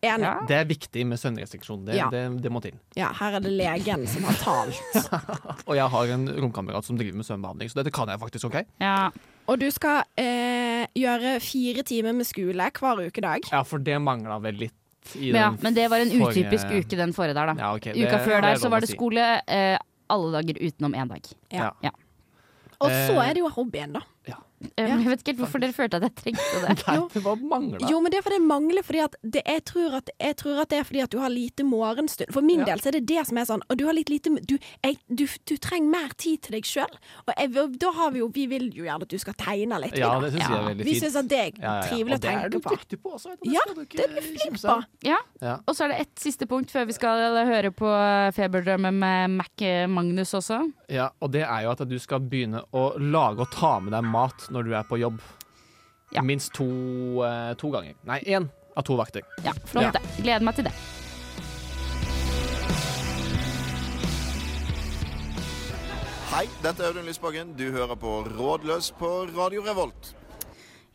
Enig. 0.05 0.21
Ja. 0.27 0.33
Det 0.47 0.55
er 0.59 0.65
viktig 0.69 1.05
med 1.09 1.17
søvnrestriksjon. 1.17 1.85
Det, 1.87 1.95
Ja. 1.97 2.09
det, 2.13 2.21
det 2.43 2.51
må 2.53 2.61
til. 2.61 2.75
Ja, 2.95 3.07
her 3.17 3.37
er 3.37 3.39
det 3.41 3.51
legen 3.57 4.05
som 4.07 4.23
har 4.29 4.37
talt. 4.43 4.77
Og 5.67 5.73
jeg 5.75 5.87
har 5.89 6.11
en 6.13 6.27
romkamerat 6.37 6.85
som 6.85 6.97
driver 6.99 7.17
med 7.17 7.25
søvnbehandling, 7.25 7.71
så 7.71 7.79
dette 7.81 7.91
kan 7.95 8.07
jeg 8.13 8.19
faktisk, 8.21 8.45
OK? 8.51 8.59
Ja. 8.79 9.09
Og 9.47 9.57
du 9.59 9.65
skal 9.71 10.03
eh, 10.19 10.85
gjøre 10.93 11.37
fire 11.41 11.81
timer 11.87 12.13
med 12.13 12.27
skole 12.29 12.69
hver 12.77 13.01
ukedag. 13.07 13.47
Ja, 13.51 13.63
for 13.65 13.79
det 13.79 13.97
mangla 14.03 14.37
vel 14.43 14.59
litt 14.67 15.15
i 15.15 15.31
Men, 15.31 15.39
ja, 15.41 15.49
men 15.63 15.73
det 15.73 15.85
var 15.89 16.03
en 16.03 16.09
forrige- 16.11 16.45
utypisk 16.45 16.67
uke 16.77 16.97
den 16.99 17.13
forrige 17.15 17.33
der, 17.37 17.53
da. 17.53 17.55
Ja, 17.57 17.73
okay. 17.79 17.93
det- 17.95 18.05
Uka 18.09 18.17
før 18.25 18.41
det 18.41 18.43
er 18.43 18.47
der 18.53 18.59
så 18.61 18.69
var 18.69 18.81
det 18.83 18.89
skole 18.91 19.23
eh, 19.47 19.77
alle 20.11 20.31
dager 20.41 20.59
utenom 20.61 20.93
én 20.93 21.07
dag. 21.09 21.23
Ja. 21.51 21.71
Ja. 21.81 21.89
Og 22.79 22.91
så 22.91 23.15
Eh, 23.17 23.29
er 23.29 23.33
det 23.33 23.41
jo 23.41 23.49
hobbyen, 23.49 23.93
da. 23.95 24.01
Eh, 24.75 24.87
Jeg 24.89 25.05
vet 25.05 25.19
ikke 25.21 25.31
helt 25.35 25.41
hvorfor 25.43 25.61
dere 25.61 25.73
følte 25.75 25.97
at 25.99 26.05
jeg 26.07 26.15
trengte 26.17 26.61
det. 26.65 26.85
Nei, 26.87 26.95
det 27.13 27.21
var 27.23 27.35
mangla. 27.37 27.89
Jo, 27.91 27.99
men 28.01 28.09
det 28.13 28.17
er 28.17 28.23
fordi 28.25 28.39
det 28.39 28.47
mangler 28.49 28.81
fordi 28.87 29.01
at 29.03 29.15
det, 29.21 29.43
jeg, 29.45 29.63
tror 29.69 29.97
at, 29.99 30.09
jeg 30.19 30.35
tror 30.39 30.61
at 30.63 30.69
det 30.71 30.79
er 30.79 30.87
fordi 30.87 31.01
at 31.03 31.11
du 31.13 31.19
har 31.21 31.29
lite 31.29 31.65
morgenstund. 31.67 32.31
For 32.33 32.41
min 32.41 32.63
Ja. 32.63 32.71
del 32.71 32.81
så 32.81 32.89
er 32.89 32.97
det 32.97 33.03
det 33.11 33.25
som 33.29 33.37
er 33.37 33.45
sånn. 33.45 33.61
Og 33.69 33.77
du 33.77 33.85
har 33.85 33.93
litt 33.93 34.09
lite 34.09 34.31
Du, 34.49 34.55
jeg, 34.83 34.97
du, 35.13 35.27
du 35.45 35.55
trenger 35.61 35.89
mer 35.93 36.09
tid 36.17 36.41
til 36.47 36.57
deg 36.57 36.65
sjøl. 36.65 36.97
Og 37.27 37.33
jeg, 37.37 37.53
da 37.77 37.91
har 37.99 38.11
vi 38.15 38.19
jo 38.23 38.31
Vi 38.33 38.47
vil 38.49 38.65
jo 38.73 38.83
gjerne 38.87 39.05
at 39.05 39.13
du 39.13 39.17
skal 39.21 39.33
tegne 39.37 39.77
litt. 39.83 39.93
Ja, 39.97 40.15
det 40.19 40.31
syns 40.33 40.47
jeg 40.49 40.57
er 40.57 40.65
veldig 40.71 40.85
Vi 40.89 40.95
syns 40.99 41.15
at 41.21 41.29
det 41.29 41.37
er 41.37 41.51
Ja, 41.53 41.61
ja, 41.61 41.75
ja. 41.77 41.85
trivelig 41.91 42.13
å 42.13 42.17
Og 42.17 42.21
det 42.25 42.33
er 42.33 42.49
du 42.49 42.57
på. 42.59 42.73
dyktig 42.73 42.99
på 43.03 43.13
også. 43.13 43.29
vet 43.35 43.45
du. 43.45 43.51
Ja, 43.53 43.61
det 43.69 44.03
er 44.07 44.15
du 44.15 44.21
flink 44.25 44.57
på. 44.65 44.77
Ja. 45.05 45.19
Ja. 45.41 45.55
Og 45.67 45.75
så 45.77 45.85
er 45.85 45.93
det 45.93 45.99
ett 46.07 46.19
siste 46.25 46.47
punkt 46.49 46.73
før 46.73 46.87
vi 46.89 46.97
skal 46.97 47.21
høre 47.45 47.69
på 47.77 47.93
Feberdrømmen 48.35 48.97
med 48.99 49.37
Mac 49.37 49.63
Magnus 49.89 50.33
også. 50.37 50.59
Ja, 50.89 51.09
og 51.21 51.31
det 51.33 51.43
er 51.45 51.63
jo 51.67 51.71
at 51.75 51.85
du 51.87 51.97
skal 52.01 52.19
begynne 52.25 52.63
å 52.73 52.87
lage 52.99 53.45
og 53.45 53.51
ta 53.53 53.77
med 53.83 53.93
deg 53.93 54.03
mat 54.07 54.46
når 54.53 54.67
du 54.67 54.75
er 54.77 54.87
på 54.87 54.99
jobb. 55.01 55.19
Ja. 56.15 56.23
Minst 56.23 56.53
to, 56.55 56.67
eh, 57.25 57.53
to 57.59 57.71
ganger. 57.73 57.97
Nei, 58.07 58.21
én 58.25 58.47
av 58.77 58.85
to 58.87 58.95
vakter. 58.95 59.25
Ja, 59.43 59.53
Flott, 59.67 59.93
det. 59.93 60.01
Gleder 60.21 60.45
meg 60.45 60.55
til 60.55 60.69
det. 60.69 60.75
Hei, 66.27 66.45
dette 66.61 66.83
er 66.83 66.91
Audun 66.91 67.07
Lysbakken. 67.07 67.55
Du 67.57 67.65
hører 67.73 67.97
på 67.97 68.19
Rådløs 68.27 68.91
på 68.99 69.09
Radio 69.33 69.63
Revolt. 69.65 70.13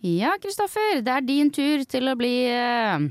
Ja, 0.03 0.37
Kristoffer, 0.43 1.01
det 1.03 1.12
er 1.12 1.25
din 1.27 1.51
tur 1.55 1.83
til 1.88 2.11
å 2.11 2.15
bli 2.19 2.35
eh, 2.51 3.09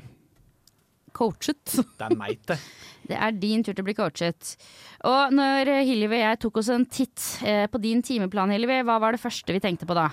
coachet. 1.17 1.75
Det 1.75 2.07
er 2.07 2.15
meg, 2.19 2.39
det. 2.47 2.59
Det 3.11 3.17
er 3.17 3.33
din 3.35 3.63
tur 3.65 3.73
til 3.73 3.83
å 3.83 3.87
bli 3.89 3.95
coachet. 3.97 4.53
Og 5.09 5.33
når 5.35 5.67
Hilvi 5.83 6.13
og 6.13 6.21
jeg 6.21 6.37
tok 6.45 6.59
oss 6.61 6.69
en 6.71 6.85
titt 6.87 7.23
eh, 7.43 7.65
på 7.67 7.81
din 7.81 7.99
timeplan, 8.05 8.53
Hilvi, 8.53 8.77
hva 8.87 8.99
var 9.01 9.17
det 9.17 9.19
første 9.19 9.51
vi 9.51 9.59
tenkte 9.59 9.89
på 9.89 9.97
da? 9.97 10.05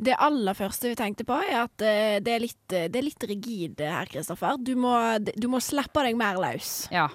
Det 0.00 0.14
aller 0.22 0.54
første 0.54 0.88
vi 0.92 0.94
tenkte 0.94 1.24
på, 1.26 1.34
er 1.42 1.64
at 1.64 1.82
eh, 1.82 2.18
det, 2.22 2.34
er 2.36 2.42
litt, 2.44 2.72
eh, 2.72 2.86
det 2.88 3.00
er 3.00 3.02
litt 3.08 3.24
rigid 3.26 3.80
her, 3.82 4.06
Kristoffer. 4.06 4.54
Du 4.62 4.76
må, 4.78 4.92
du 5.34 5.48
må 5.50 5.58
slippe 5.64 6.04
deg 6.06 6.14
mer 6.16 6.38
løs. 6.38 6.84
Ja, 6.94 7.08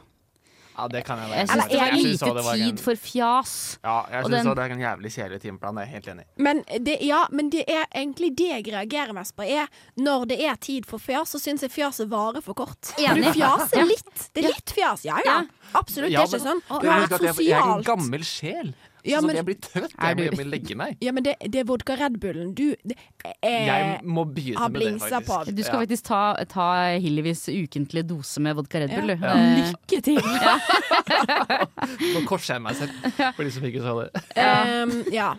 Ja, 0.74 0.88
det 0.90 1.04
kan 1.06 1.20
jeg 1.22 1.30
jeg 1.30 1.48
være. 1.48 1.48
syns 1.54 1.70
det 1.70 1.78
var 1.78 1.86
Jeg 1.86 1.94
lite 2.04 2.30
det 2.34 2.44
var 2.48 2.54
en- 2.56 2.62
tid 2.66 2.80
for 2.82 2.96
fjas. 2.98 3.52
Ja, 3.84 4.06
jeg 4.10 4.24
syns 4.26 4.32
den- 4.34 4.56
det 4.58 4.64
er 4.64 4.72
en 4.74 4.80
jævlig 4.82 5.12
kjedelig 5.14 5.40
timeplan. 5.44 5.76
Jeg 5.78 5.84
er 5.86 5.92
helt 5.94 6.08
enig. 6.08 6.24
Men 6.38 6.64
det, 6.82 6.96
ja, 7.06 7.20
men 7.30 7.50
det 7.54 7.64
er 7.70 7.86
egentlig 7.94 8.36
det 8.36 8.48
jeg 8.50 8.74
reagerer 8.74 9.14
mest 9.14 9.36
på. 9.38 9.44
Er 9.46 9.68
når 10.02 10.26
det 10.28 10.40
er 10.42 10.56
tid 10.56 10.88
for 10.90 10.98
fjas, 10.98 11.30
så 11.30 11.38
syns 11.40 11.62
jeg 11.62 11.70
fjaset 11.70 12.10
varer 12.10 12.42
for 12.42 12.56
kort. 12.56 12.90
Enig. 12.98 13.24
du 13.24 13.40
fjaser 13.40 13.86
litt. 13.86 14.30
Det 14.34 14.44
er 14.46 14.48
litt 14.50 14.74
fjas, 14.74 15.06
ja 15.06 15.20
ja. 15.24 15.44
Absolutt. 15.76 16.10
Ja, 16.12 16.26
det 16.26 16.34
er 16.34 16.40
ikke 16.40 16.48
sånn. 16.50 16.62
Du 16.82 16.88
er 16.90 17.08
sosialt. 17.08 17.22
jeg, 17.38 17.46
jeg 17.46 17.62
er 17.62 17.78
en 17.78 17.84
gammel 17.84 18.24
sjel. 18.26 18.74
Ja, 19.06 19.20
sånn 19.20 19.28
men- 19.28 19.36
at 19.36 19.40
jeg 19.42 19.46
blir 19.50 19.58
trøtt. 19.60 19.94
Jeg 20.00 20.16
må, 20.18 20.24
hjem 20.24 20.40
og 20.40 20.52
legge 20.54 20.76
meg. 20.80 20.98
Ja, 21.04 21.12
men 21.12 21.24
det, 21.24 21.36
det 21.52 21.60
er 21.60 21.66
vodka 21.68 21.98
Red 22.00 22.20
Bullen. 22.24 22.54
Du 22.56 22.76
det, 22.88 22.96
eh, 23.42 23.66
Jeg 23.68 24.00
må 24.04 24.24
begynne 24.34 24.58
har 24.58 24.70
med 24.70 24.80
det, 24.82 24.88
blingsa 24.94 25.20
faktisk. 25.22 25.28
på. 25.52 25.56
Du 25.56 25.64
skal 25.64 25.80
Ja. 25.80 25.86
faktisk 25.86 26.04
ta, 26.08 26.22
ta 26.48 26.68
Hillevis 27.04 27.46
ukentlige 27.52 28.08
dose 28.08 28.40
med 28.40 28.56
vodka 28.56 28.80
Red 28.80 28.90
Bull, 28.96 29.08
du. 29.08 29.16
Ja. 29.22 29.34
Eh, 29.36 29.74
Lykke 29.74 30.02
til! 30.04 30.22
Nå 32.14 32.22
korser 32.30 32.56
jeg 32.58 32.64
meg 32.64 32.76
selv, 32.80 32.94
for 33.36 33.44
de 33.44 33.52
som 33.52 33.66
ikke 33.68 33.82
sa 33.84 33.96
det. 34.00 34.24
Um, 34.38 34.94
ja. 35.14 35.34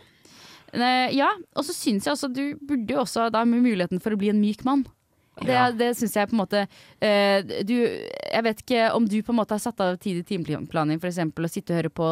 Eh, 0.75 1.09
ja, 1.15 1.29
og 1.55 1.65
så 1.67 1.73
syns 1.77 2.05
jeg 2.09 2.13
også 2.17 2.29
du 2.35 2.43
burde 2.67 2.91
jo 2.97 3.01
også 3.05 3.29
da 3.33 3.45
med 3.47 3.63
muligheten 3.63 4.01
for 4.03 4.11
å 4.15 4.19
bli 4.21 4.29
en 4.33 4.41
myk 4.43 4.65
mann. 4.67 4.85
Det, 5.43 5.51
Ja. 5.53 5.71
det 5.75 5.97
syns 5.99 6.15
jeg 6.15 6.31
på 6.31 6.37
en 6.37 6.43
måte 6.45 6.61
uh, 6.69 7.39
Du, 7.67 7.75
jeg 7.75 8.43
vet 8.47 8.61
ikke 8.63 8.89
om 8.95 9.07
du 9.09 9.19
på 9.23 9.35
en 9.35 9.41
måte 9.41 9.57
har 9.57 9.63
satt 9.63 9.81
av 9.83 9.97
tid 9.99 10.23
i 10.23 10.27
timeplanen 10.27 11.01
for 11.03 11.11
eksempel 11.11 11.49
å 11.49 11.51
sitte 11.51 11.75
og 11.75 11.81
høre 11.81 11.91
på 11.91 12.09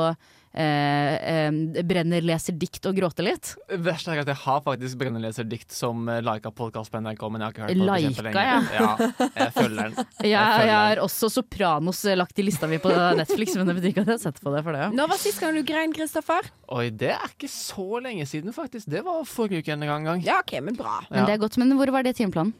eh, 0.53 1.15
eh, 1.33 1.83
Brenner 1.87 2.25
leser 2.25 2.57
dikt 2.59 2.85
og 2.89 2.97
gråte 2.99 3.25
litt. 3.25 3.53
Verst 3.83 4.09
er 4.11 4.21
at 4.23 4.31
jeg 4.31 4.39
har 4.43 4.61
faktisk 4.65 4.99
Brenner, 5.01 5.23
leser 5.25 5.47
dikt 5.49 5.73
som 5.75 6.07
uh, 6.11 6.19
lika 6.25 6.53
podkast 6.55 6.93
på 6.93 7.01
NRK, 7.03 7.23
men 7.33 7.43
jeg 7.43 7.47
har 7.47 7.55
ikke 7.55 7.65
hørt 7.65 7.73
på 7.73 7.79
det 7.79 7.87
Lika, 7.89 8.01
kjempelenge. 8.09 8.59
Ja, 8.77 8.91
jeg 9.39 9.55
følger 9.57 9.83
den. 9.83 10.09
Jeg, 10.33 10.39
følger 10.39 10.69
jeg 10.69 10.77
har 10.77 11.01
også 11.03 11.29
Sopranos 11.33 12.03
eh, 12.07 12.17
lagt 12.19 12.39
i 12.39 12.45
lista 12.47 12.69
mi 12.71 12.79
på 12.83 12.93
Netflix, 13.19 13.57
men 13.59 13.71
det 13.71 13.77
betyr 13.79 13.93
ikke 13.93 14.05
at 14.05 14.13
jeg 14.13 14.19
har 14.19 14.23
sett 14.23 14.43
på 14.43 14.53
det 14.55 14.63
for 14.67 14.77
det. 14.77 14.89
Når 14.97 15.11
var 15.13 15.21
sist 15.21 15.41
gang 15.43 15.57
du 15.57 15.63
grein, 15.67 15.95
Kristoffer? 15.97 16.51
Oi, 16.73 16.87
det 16.91 17.15
er 17.17 17.25
ikke 17.33 17.51
så 17.51 18.03
lenge 18.05 18.27
siden, 18.29 18.55
faktisk. 18.57 18.91
Det 18.93 19.03
var 19.07 19.25
forrige 19.29 19.65
uke 19.65 19.75
en 19.75 19.87
gang. 19.89 20.07
gang. 20.07 20.23
Ja, 20.27 20.41
OK, 20.45 20.55
men 20.65 20.77
bra. 20.79 21.01
Men 21.11 21.27
det 21.29 21.37
er 21.37 21.43
godt, 21.43 21.59
men 21.61 21.75
hvor 21.79 21.91
var 21.95 22.07
det 22.07 22.15
timeplanen? 22.21 22.55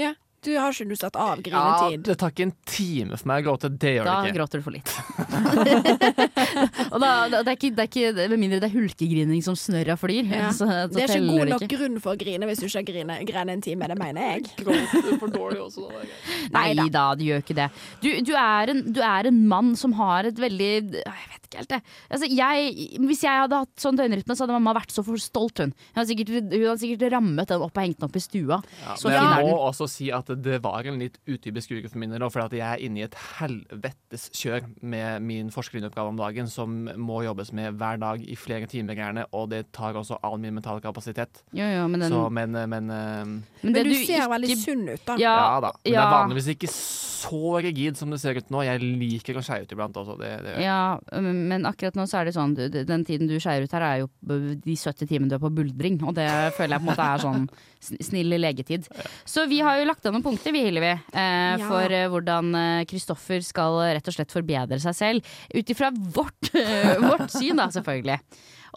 Ja. 0.00 0.14
Du 0.42 0.50
har 0.58 0.74
ikke 0.74 0.88
du 0.90 0.96
satt 0.98 1.14
av 1.22 1.38
Ja, 1.46 1.86
det 2.02 2.16
tar 2.18 2.32
ikke 2.32 2.48
en 2.48 2.52
time 2.66 3.14
for 3.14 3.28
meg 3.30 3.44
å 3.44 3.52
gråte. 3.52 3.68
Det 3.78 3.92
gjør 3.94 4.08
Da 4.08 4.14
det 4.24 4.32
ikke. 4.32 4.32
Da 4.32 4.38
gråter 4.40 4.58
du 4.58 4.64
for 4.64 4.74
litt. 4.74 4.90
og 6.92 6.96
da, 6.98 7.10
da, 7.30 7.42
det, 7.46 7.52
er 7.52 7.54
ikke, 7.54 7.70
det 7.76 7.84
er 7.84 7.90
ikke 7.90 8.26
Med 8.32 8.40
mindre 8.42 8.58
det 8.58 8.66
er 8.66 8.74
hulkegrining 8.74 9.44
som 9.46 9.54
snørra 9.54 9.94
flyr. 10.00 10.26
Ja. 10.26 10.48
Så, 10.50 10.66
så 10.66 10.88
Det 10.90 11.04
er 11.04 11.14
ikke 11.14 11.28
god 11.28 11.52
nok 11.52 11.62
ikke. 11.68 11.76
grunn 11.76 12.00
for 12.02 12.16
å 12.16 12.18
grine 12.18 12.48
hvis 12.50 12.58
du 12.58 12.66
ikke 12.66 12.82
griner, 12.90 13.20
grine, 13.22 13.28
grein 13.30 13.54
en 13.54 13.62
time. 13.62 13.86
Det 13.92 13.98
mener 14.02 14.26
jeg. 14.32 14.48
Gråter 14.64 15.20
for 15.22 15.36
dårlig 15.36 15.62
også. 15.68 15.86
da. 15.92 16.02
Nei 16.58 16.90
da, 16.90 17.06
du 17.14 17.22
gjør 17.28 17.46
ikke 17.46 17.58
det. 17.62 17.68
Du, 18.02 18.10
du, 18.26 18.34
er 18.34 18.74
en, 18.74 18.82
du 18.98 19.00
er 19.12 19.30
en 19.30 19.40
mann 19.54 19.76
som 19.78 19.94
har 20.00 20.26
et 20.26 20.42
veldig 20.42 20.72
Jeg 21.04 21.30
vet 21.30 21.41
ikke 21.52 21.62
helt, 21.62 21.72
det. 21.72 21.80
Altså, 22.08 22.28
jeg, 22.32 22.74
hvis 23.04 23.24
jeg 23.26 23.42
hadde 23.44 23.60
hatt 23.62 23.84
sånn 23.84 23.98
døgnrytme, 24.00 24.36
så 24.36 24.46
hadde 24.46 24.56
mamma 24.56 24.74
vært 24.80 24.94
så 24.94 25.04
for 25.06 25.20
stolt, 25.20 25.62
hun. 25.62 25.74
Hun 25.92 26.00
hadde 26.00 26.10
sikkert, 26.10 26.32
hun 26.32 26.66
hadde 26.66 26.80
sikkert 26.82 27.06
rammet 27.14 27.52
den 27.52 27.64
opp 27.66 27.76
og 27.76 27.84
hengt 27.84 28.00
den 28.00 28.08
opp 28.08 28.18
i 28.18 28.24
stua. 28.24 28.58
Ja, 28.82 28.96
men 29.04 29.16
jeg 29.18 29.46
må 29.46 29.56
også 29.68 29.88
si 29.90 30.08
at 30.14 30.32
det 30.42 30.58
var 30.64 30.88
en 30.88 31.00
litt 31.02 31.18
utypisk 31.28 31.76
uke 31.76 31.92
for 31.92 32.00
min 32.02 32.14
del. 32.14 32.24
For 32.32 32.56
jeg 32.56 32.64
er 32.64 32.82
inne 32.82 33.02
i 33.02 33.06
et 33.06 33.18
helvetes 33.38 34.28
kjør 34.36 34.66
med 34.80 35.26
min 35.28 35.52
forskerinneoppgave 35.54 36.14
om 36.14 36.20
dagen, 36.20 36.50
som 36.50 36.82
må 36.96 37.22
jobbes 37.26 37.52
med 37.56 37.78
hver 37.80 38.00
dag 38.02 38.24
i 38.24 38.38
flere 38.38 38.68
timer 38.70 38.98
gjerne, 38.98 39.26
og 39.36 39.50
det 39.52 39.66
tar 39.76 39.98
også 39.98 40.20
all 40.24 40.38
min 40.42 40.56
mentale 40.56 40.82
kapasitet. 40.84 41.44
Jo, 41.52 41.66
jo, 41.68 41.86
men 41.92 42.06
den 42.06 42.12
Så, 42.12 42.24
men, 42.32 42.56
men, 42.70 42.90
eh, 42.90 43.24
Men, 43.62 43.72
Men 43.72 43.88
du 43.88 43.94
ser 44.06 44.28
veldig 44.30 44.58
sunn 44.58 44.88
ut, 44.88 45.04
da. 45.06 45.16
Ja, 45.20 45.36
ja, 45.36 45.60
da. 45.68 45.72
Men 45.82 45.92
det 45.92 46.00
er 46.00 46.12
vanligvis 46.16 46.52
ikke 46.56 46.70
så 46.72 47.60
rigid 47.62 47.98
som 47.98 48.10
det 48.12 48.20
ser 48.22 48.38
ut 48.38 48.50
nå. 48.52 48.62
Jeg 48.66 48.82
liker 48.82 49.38
å 49.38 49.44
skeie 49.44 49.66
ut 49.66 49.74
iblant 49.74 49.96
også. 49.98 50.16
Det, 50.20 50.30
det, 50.44 50.56
Ja, 50.64 50.98
men 51.14 51.41
akkurat 51.68 51.96
nå 51.98 52.04
så 52.08 52.20
er 52.20 52.24
det 52.28 52.34
sånn 52.36 52.54
Den 52.54 53.04
tiden 53.08 53.26
du 53.30 53.36
skeier 53.42 53.64
ut 53.66 53.72
her, 53.74 53.82
er 53.82 53.98
jo 54.02 54.08
de 54.62 54.76
70 54.76 55.08
timene 55.10 55.28
du 55.30 55.36
er 55.36 55.42
på 55.42 55.50
buldring. 55.54 55.98
Og 56.06 56.14
det 56.14 56.28
føler 56.56 56.76
jeg 56.76 56.82
på 56.84 56.86
en 56.86 56.90
måte 56.92 57.08
er 57.08 57.24
sånn 57.24 57.48
snill 58.06 58.36
legetid. 58.38 58.86
Så 59.28 59.46
vi 59.50 59.60
har 59.64 59.78
jo 59.80 59.88
lagt 59.88 60.06
an 60.06 60.14
noen 60.16 60.24
punkter, 60.26 60.52
vi 60.54 60.64
Hillevi, 60.68 60.92
eh, 60.94 61.58
Ja. 61.58 61.68
for 61.68 61.90
eh, 61.90 62.08
hvordan 62.08 62.54
eh, 62.54 62.84
Kristoffer 62.88 63.42
skal 63.42 63.80
rett 63.96 64.08
og 64.08 64.14
slett 64.14 64.32
forbedre 64.32 64.78
seg 64.80 64.94
selv. 64.94 65.34
Ut 65.54 65.68
ifra 65.74 65.90
vårt, 65.92 66.54
eh, 66.54 66.96
vårt 67.02 67.30
syn, 67.30 67.56
da, 67.56 67.66
selvfølgelig. 67.74 68.20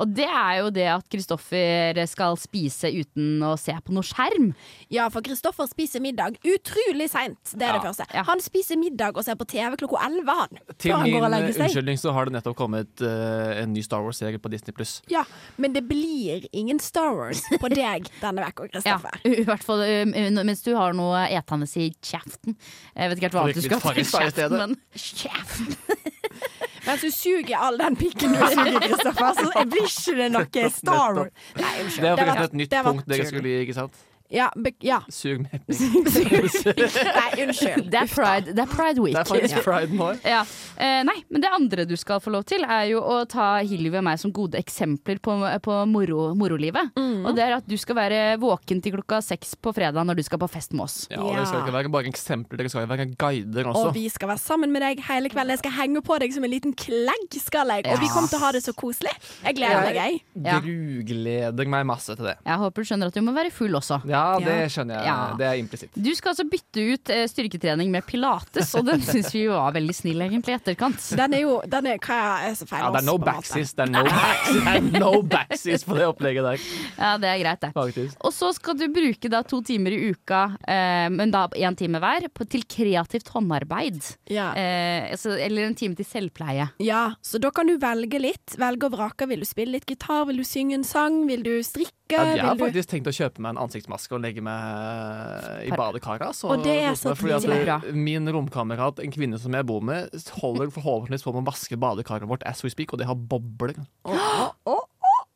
Og 0.01 0.11
det 0.15 0.27
er 0.27 0.59
jo 0.59 0.71
det 0.75 0.87
at 0.91 1.05
Kristoffer 1.11 1.99
skal 2.09 2.37
spise 2.39 2.91
uten 2.91 3.43
å 3.45 3.53
se 3.59 3.75
på 3.85 3.95
noe 3.95 4.05
skjerm. 4.05 4.49
Ja, 4.93 5.07
for 5.13 5.23
Kristoffer 5.25 5.69
spiser 5.71 6.03
middag 6.03 6.37
utrolig 6.43 7.07
seint. 7.11 7.39
Det 7.53 7.67
er 7.67 7.77
det 7.77 7.83
første. 7.85 8.07
Ja. 8.11 8.25
Han 8.27 8.43
spiser 8.43 8.79
middag 8.79 9.15
og 9.15 9.25
ser 9.27 9.37
på 9.39 9.47
TV 9.49 9.77
klokka 9.79 10.01
elleve, 10.07 10.35
han. 10.41 10.59
Til 10.75 10.95
han 10.95 11.07
min 11.07 11.17
går 11.17 11.27
og 11.27 11.35
seg. 11.55 11.65
unnskyldning 11.69 12.01
så 12.01 12.13
har 12.15 12.29
det 12.29 12.35
nettopp 12.37 12.57
kommet 12.59 13.05
uh, 13.05 13.55
en 13.61 13.71
ny 13.75 13.83
Star 13.85 14.03
Wars-serie 14.05 14.41
på 14.41 14.51
Disney 14.51 14.75
pluss. 14.75 14.97
Ja, 15.11 15.23
men 15.61 15.75
det 15.75 15.85
blir 15.87 16.47
ingen 16.51 16.81
Star 16.83 17.15
Wars 17.15 17.43
på 17.61 17.71
deg 17.73 18.09
denne 18.23 18.49
uka, 18.51 18.67
Ja, 18.67 18.99
Kristoffer. 18.99 19.21
i 19.31 19.47
hvert 19.47 19.65
fall 19.65 19.85
eh, 19.85 20.03
mens 20.41 20.63
du 20.65 20.73
har 20.75 20.95
noe 20.97 21.25
etende 21.31 21.69
i 21.79 21.89
kjeften. 22.03 22.57
Jeg 22.95 23.11
vet 23.11 23.19
ikke 23.19 23.29
helt 23.29 23.37
hva 23.37 23.45
annet 23.47 23.59
du 23.59 23.65
skal 23.65 23.81
stedet. 24.05 24.35
kjeften, 24.35 24.59
men 24.59 24.77
kjeften. 24.93 25.75
Mens 26.85 27.01
du 27.01 27.11
suger 27.11 27.57
all 27.57 27.77
den 27.81 27.95
pikken 27.99 28.33
du 28.35 28.41
suger, 28.55 28.79
Kristoffer, 28.83 29.39
så 29.39 29.63
blir 29.71 29.87
ikke 29.89 30.17
det 30.19 30.31
noe 30.35 30.69
Star 30.69 31.15
Wars. 31.17 31.31
Nei, 31.57 31.71
unnskyld. 31.83 32.01
Det 32.01 32.11
er 32.11 32.15
var- 32.15 32.25
forresten 32.25 32.45
et 32.45 32.59
nytt 32.61 32.75
punkt 32.89 33.07
dere 33.09 33.25
skulle 33.31 33.49
gi, 33.49 33.61
ikke 33.65 33.77
sant? 33.79 34.03
Ja, 34.33 34.47
be 34.57 34.71
ja. 34.81 35.01
Sug 35.13 35.43
pikk. 35.51 35.67
Nei, 35.69 37.43
unnskyld. 37.45 37.89
Det 37.93 37.99
er 37.99 38.09
pride, 38.09 38.55
det 38.57 38.63
er 38.63 38.71
pride 38.71 39.03
week. 39.03 39.13
Det 39.13 39.21
er 39.21 39.29
faktisk 39.29 39.59
pride 39.65 39.93
nå. 39.95 40.07
Ja. 40.25 40.41
Eh, 40.81 41.01
nei, 41.05 41.17
men 41.29 41.43
det 41.43 41.51
andre 41.53 41.85
du 41.85 41.93
skal 41.99 42.21
få 42.23 42.33
lov 42.33 42.45
til, 42.49 42.65
er 42.65 42.87
jo 42.89 43.03
å 43.05 43.19
ta 43.29 43.59
Hilvi 43.61 43.93
og 43.99 44.05
meg 44.07 44.19
som 44.21 44.33
gode 44.35 44.57
eksempler 44.59 45.21
på, 45.23 45.35
på 45.65 45.77
moro, 45.91 46.31
morolivet. 46.37 46.89
Mm. 46.97 47.21
Og 47.29 47.37
det 47.37 47.45
er 47.45 47.57
at 47.59 47.69
du 47.69 47.77
skal 47.79 47.99
være 47.99 48.21
våken 48.41 48.81
til 48.83 48.95
klokka 48.97 49.21
seks 49.25 49.53
på 49.61 49.73
fredag 49.75 50.07
når 50.07 50.19
du 50.19 50.23
skal 50.25 50.41
på 50.41 50.49
fest 50.51 50.73
med 50.73 50.87
oss. 50.87 50.97
Ja, 51.13 51.21
og 51.21 51.29
Dere 51.35 51.45
skal 51.49 51.61
ikke 51.61 51.75
være 51.77 51.93
bare 51.93 52.09
eksempler, 52.11 52.61
dere 52.63 52.73
skal 52.73 52.89
være 52.89 53.07
guider 53.13 53.69
også. 53.71 53.85
Og 53.91 53.95
vi 53.99 54.07
skal 54.13 54.33
være 54.33 54.41
sammen 54.41 54.73
med 54.73 54.83
deg 54.85 55.03
hele 55.05 55.31
kvelden. 55.33 55.53
Jeg 55.55 55.63
skal 55.63 55.77
henge 55.77 56.01
på 56.05 56.17
deg 56.23 56.33
som 56.35 56.47
en 56.47 56.53
liten 56.55 56.73
klegg, 56.73 57.39
skal 57.45 57.75
jeg. 57.75 57.85
Og 57.93 58.01
vi 58.01 58.09
kommer 58.09 58.31
til 58.31 58.41
å 58.41 58.45
ha 58.47 58.51
det 58.57 58.63
så 58.65 58.73
koselig. 58.75 59.13
Jeg 59.45 59.59
gleder 59.61 59.85
meg, 59.85 60.01
jeg. 60.01 60.19
Ja. 60.45 60.57
Grugleder 60.65 61.71
meg 61.77 61.85
masse 61.87 62.17
til 62.17 62.31
det. 62.31 62.37
Jeg 62.45 62.61
håper 62.65 62.81
du 62.81 62.89
skjønner 62.89 63.11
at 63.11 63.17
du 63.17 63.23
må 63.25 63.33
være 63.35 63.53
full 63.53 63.77
også. 63.77 64.01
Ja, 64.09 64.14
det 64.43 64.55
skjønner 64.73 64.97
jeg. 64.99 65.07
Ja. 65.09 65.17
Det 65.39 65.45
er 65.49 65.59
implisitt. 65.61 65.91
Du 65.95 66.09
skal 66.17 66.33
altså 66.33 66.45
bytte 66.49 66.83
ut 66.93 67.11
eh, 67.13 67.23
styrketrening 67.31 67.91
med 67.93 68.05
pilates, 68.07 68.73
og 68.79 68.85
den 68.87 69.03
syns 69.05 69.31
vi 69.35 69.45
var 69.51 69.73
veldig 69.75 69.95
snill 69.97 70.21
egentlig 70.25 70.55
i 70.55 70.57
etterkant. 70.59 71.01
Den 71.19 71.35
er 71.37 71.43
jo 71.45 71.57
den 71.71 71.89
er, 71.93 71.99
Hva 72.05 72.19
er 72.49 72.55
så 72.57 72.67
feil? 72.69 72.83
Ja, 72.85 72.91
det 72.95 73.01
er 73.03 73.07
no 73.09 73.17
backsies. 73.21 73.73
Det 73.77 73.85
er 73.87 73.91
no 73.93 74.03
backsies, 74.07 74.61
er 74.73 74.87
no 74.99 75.11
backsies 75.35 75.85
på 75.87 75.97
det 75.99 76.07
opplegget 76.09 76.45
der, 76.47 76.65
Ja, 76.99 77.13
det 77.21 77.31
er 77.33 77.41
greit, 77.43 77.61
det. 77.65 77.71
faktisk. 77.75 78.17
Og 78.25 78.33
så 78.35 78.51
skal 78.57 78.77
du 78.79 78.85
bruke 78.95 79.31
da 79.31 79.41
to 79.47 79.61
timer 79.65 79.95
i 79.95 80.11
uka, 80.13 80.43
eh, 80.67 81.07
men 81.13 81.33
da 81.33 81.45
én 81.55 81.75
time 81.79 81.99
hver, 82.03 82.29
på, 82.35 82.47
til 82.49 82.63
kreativt 82.69 83.29
håndarbeid. 83.35 83.99
Ja. 84.31 84.51
Eh, 84.55 85.11
altså, 85.15 85.35
eller 85.39 85.67
en 85.69 85.75
time 85.75 85.95
til 85.99 86.05
selvpleie. 86.07 86.69
ja, 86.83 87.05
så 87.25 87.39
da 87.41 87.49
kan 87.55 87.67
du 87.67 87.77
velge 87.81 88.19
litt. 88.21 88.55
Velge 88.61 88.87
og 88.87 88.93
vrake. 88.95 89.27
Vil 89.29 89.41
du 89.41 89.47
spille 89.49 89.75
litt 89.75 89.85
gitar? 89.89 90.25
Vil 90.29 90.37
du 90.41 90.45
synge 90.47 90.75
en 90.77 90.83
sang? 90.87 91.23
Vil 91.27 91.43
du 91.45 91.53
strikke? 91.65 91.91
Ja, 92.13 92.21
jeg 92.35 92.43
har 92.45 92.57
faktisk 92.59 92.89
tenkt 92.91 93.07
å 93.09 93.13
kjøpe 93.15 93.41
meg 93.41 93.55
en 93.55 93.61
ansiktsmaske 93.63 94.13
og 94.13 94.21
legge 94.21 94.43
meg 94.45 95.65
i 95.65 95.71
badekaret. 95.73 96.27
Altså, 96.29 96.51
Og 96.53 96.61
det 96.65 96.75
er 96.85 96.97
så 96.99 97.15
at 97.15 97.87
Min 97.97 98.29
romkamerat, 98.29 99.01
en 99.01 99.13
kvinne 99.15 99.39
som 99.41 99.55
jeg 99.57 99.65
bor 99.65 99.81
med, 99.81 100.13
holder 100.37 100.69
forhåpentligvis 100.75 101.25
på 101.25 101.33
med 101.33 101.41
å 101.41 101.49
vaske 101.49 101.79
badekaret 101.81 102.29
vårt 102.29 102.45
as 102.45 102.61
we 102.63 102.69
speak, 102.69 102.93
og 102.93 103.01
det 103.01 103.09
har 103.09 103.17
bobler. 103.17 103.73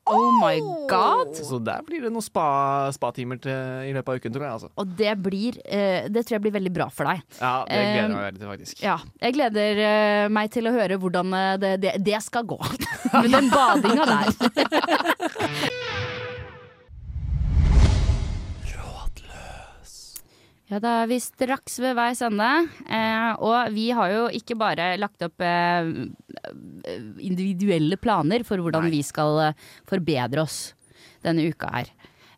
Oh 0.10 0.32
my 0.42 0.58
god! 0.90 1.36
Så 1.38 1.60
der 1.62 1.84
blir 1.86 2.02
det 2.02 2.10
noen 2.10 2.26
spa- 2.26 2.90
spatimer 2.96 3.38
spa 3.38 3.54
i 3.86 3.92
løpet 3.94 4.10
av 4.10 4.18
uken, 4.18 4.34
tror 4.34 4.46
jeg. 4.46 4.54
Altså. 4.58 4.70
Og 4.82 4.96
det 4.98 5.12
blir 5.22 5.60
eh, 5.66 6.08
Det 6.10 6.24
tror 6.26 6.40
jeg 6.40 6.46
blir 6.48 6.56
veldig 6.56 6.72
bra 6.74 6.88
for 6.90 7.06
deg. 7.12 7.22
Ja, 7.38 7.52
det 7.70 7.78
gleder 7.78 8.00
jeg 8.00 8.10
Um, 8.10 8.16
meg 8.16 8.26
veldig 8.26 8.42
til, 8.42 8.50
faktisk. 8.50 8.82
Ja, 8.82 8.96
jeg 9.22 9.38
gleder 9.38 9.84
eh, 9.86 10.30
meg 10.34 10.50
til 10.56 10.70
å 10.70 10.74
høre 10.74 10.98
hvordan 11.02 11.36
eh, 11.38 11.52
det, 11.62 11.74
det, 11.86 11.94
det 12.10 12.24
skal 12.26 12.48
gå. 12.50 12.58
Med 13.22 13.30
den 13.38 13.52
badinga 13.54 14.10
der. 14.10 14.26
Ja, 20.70 20.78
da 20.78 20.90
er 21.02 21.08
vi 21.10 21.18
straks 21.18 21.80
ved 21.82 21.96
veis 21.98 22.20
ende. 22.26 22.48
Eh, 22.86 23.30
og 23.42 23.74
vi 23.74 23.88
har 23.98 24.12
jo 24.14 24.26
ikke 24.38 24.58
bare 24.60 24.92
lagt 25.02 25.24
opp 25.26 25.42
eh, 25.42 25.90
individuelle 27.26 27.98
planer 27.98 28.46
for 28.46 28.62
hvordan 28.62 28.86
vi 28.94 29.02
skal 29.06 29.42
eh, 29.48 29.64
forbedre 29.90 30.46
oss 30.46 30.60
denne 31.26 31.48
uka 31.50 31.72
her. 31.74 31.90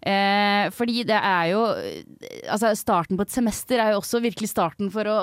Eh, 0.01 0.69
fordi 0.73 1.03
det 1.05 1.13
er 1.21 1.51
jo 1.51 1.59
Altså, 2.49 2.71
starten 2.75 3.19
på 3.19 3.21
et 3.21 3.29
semester 3.29 3.77
er 3.77 3.91
jo 3.93 3.99
også 4.01 4.17
virkelig 4.23 4.49
starten 4.49 4.89
for 4.89 5.05
å 5.05 5.17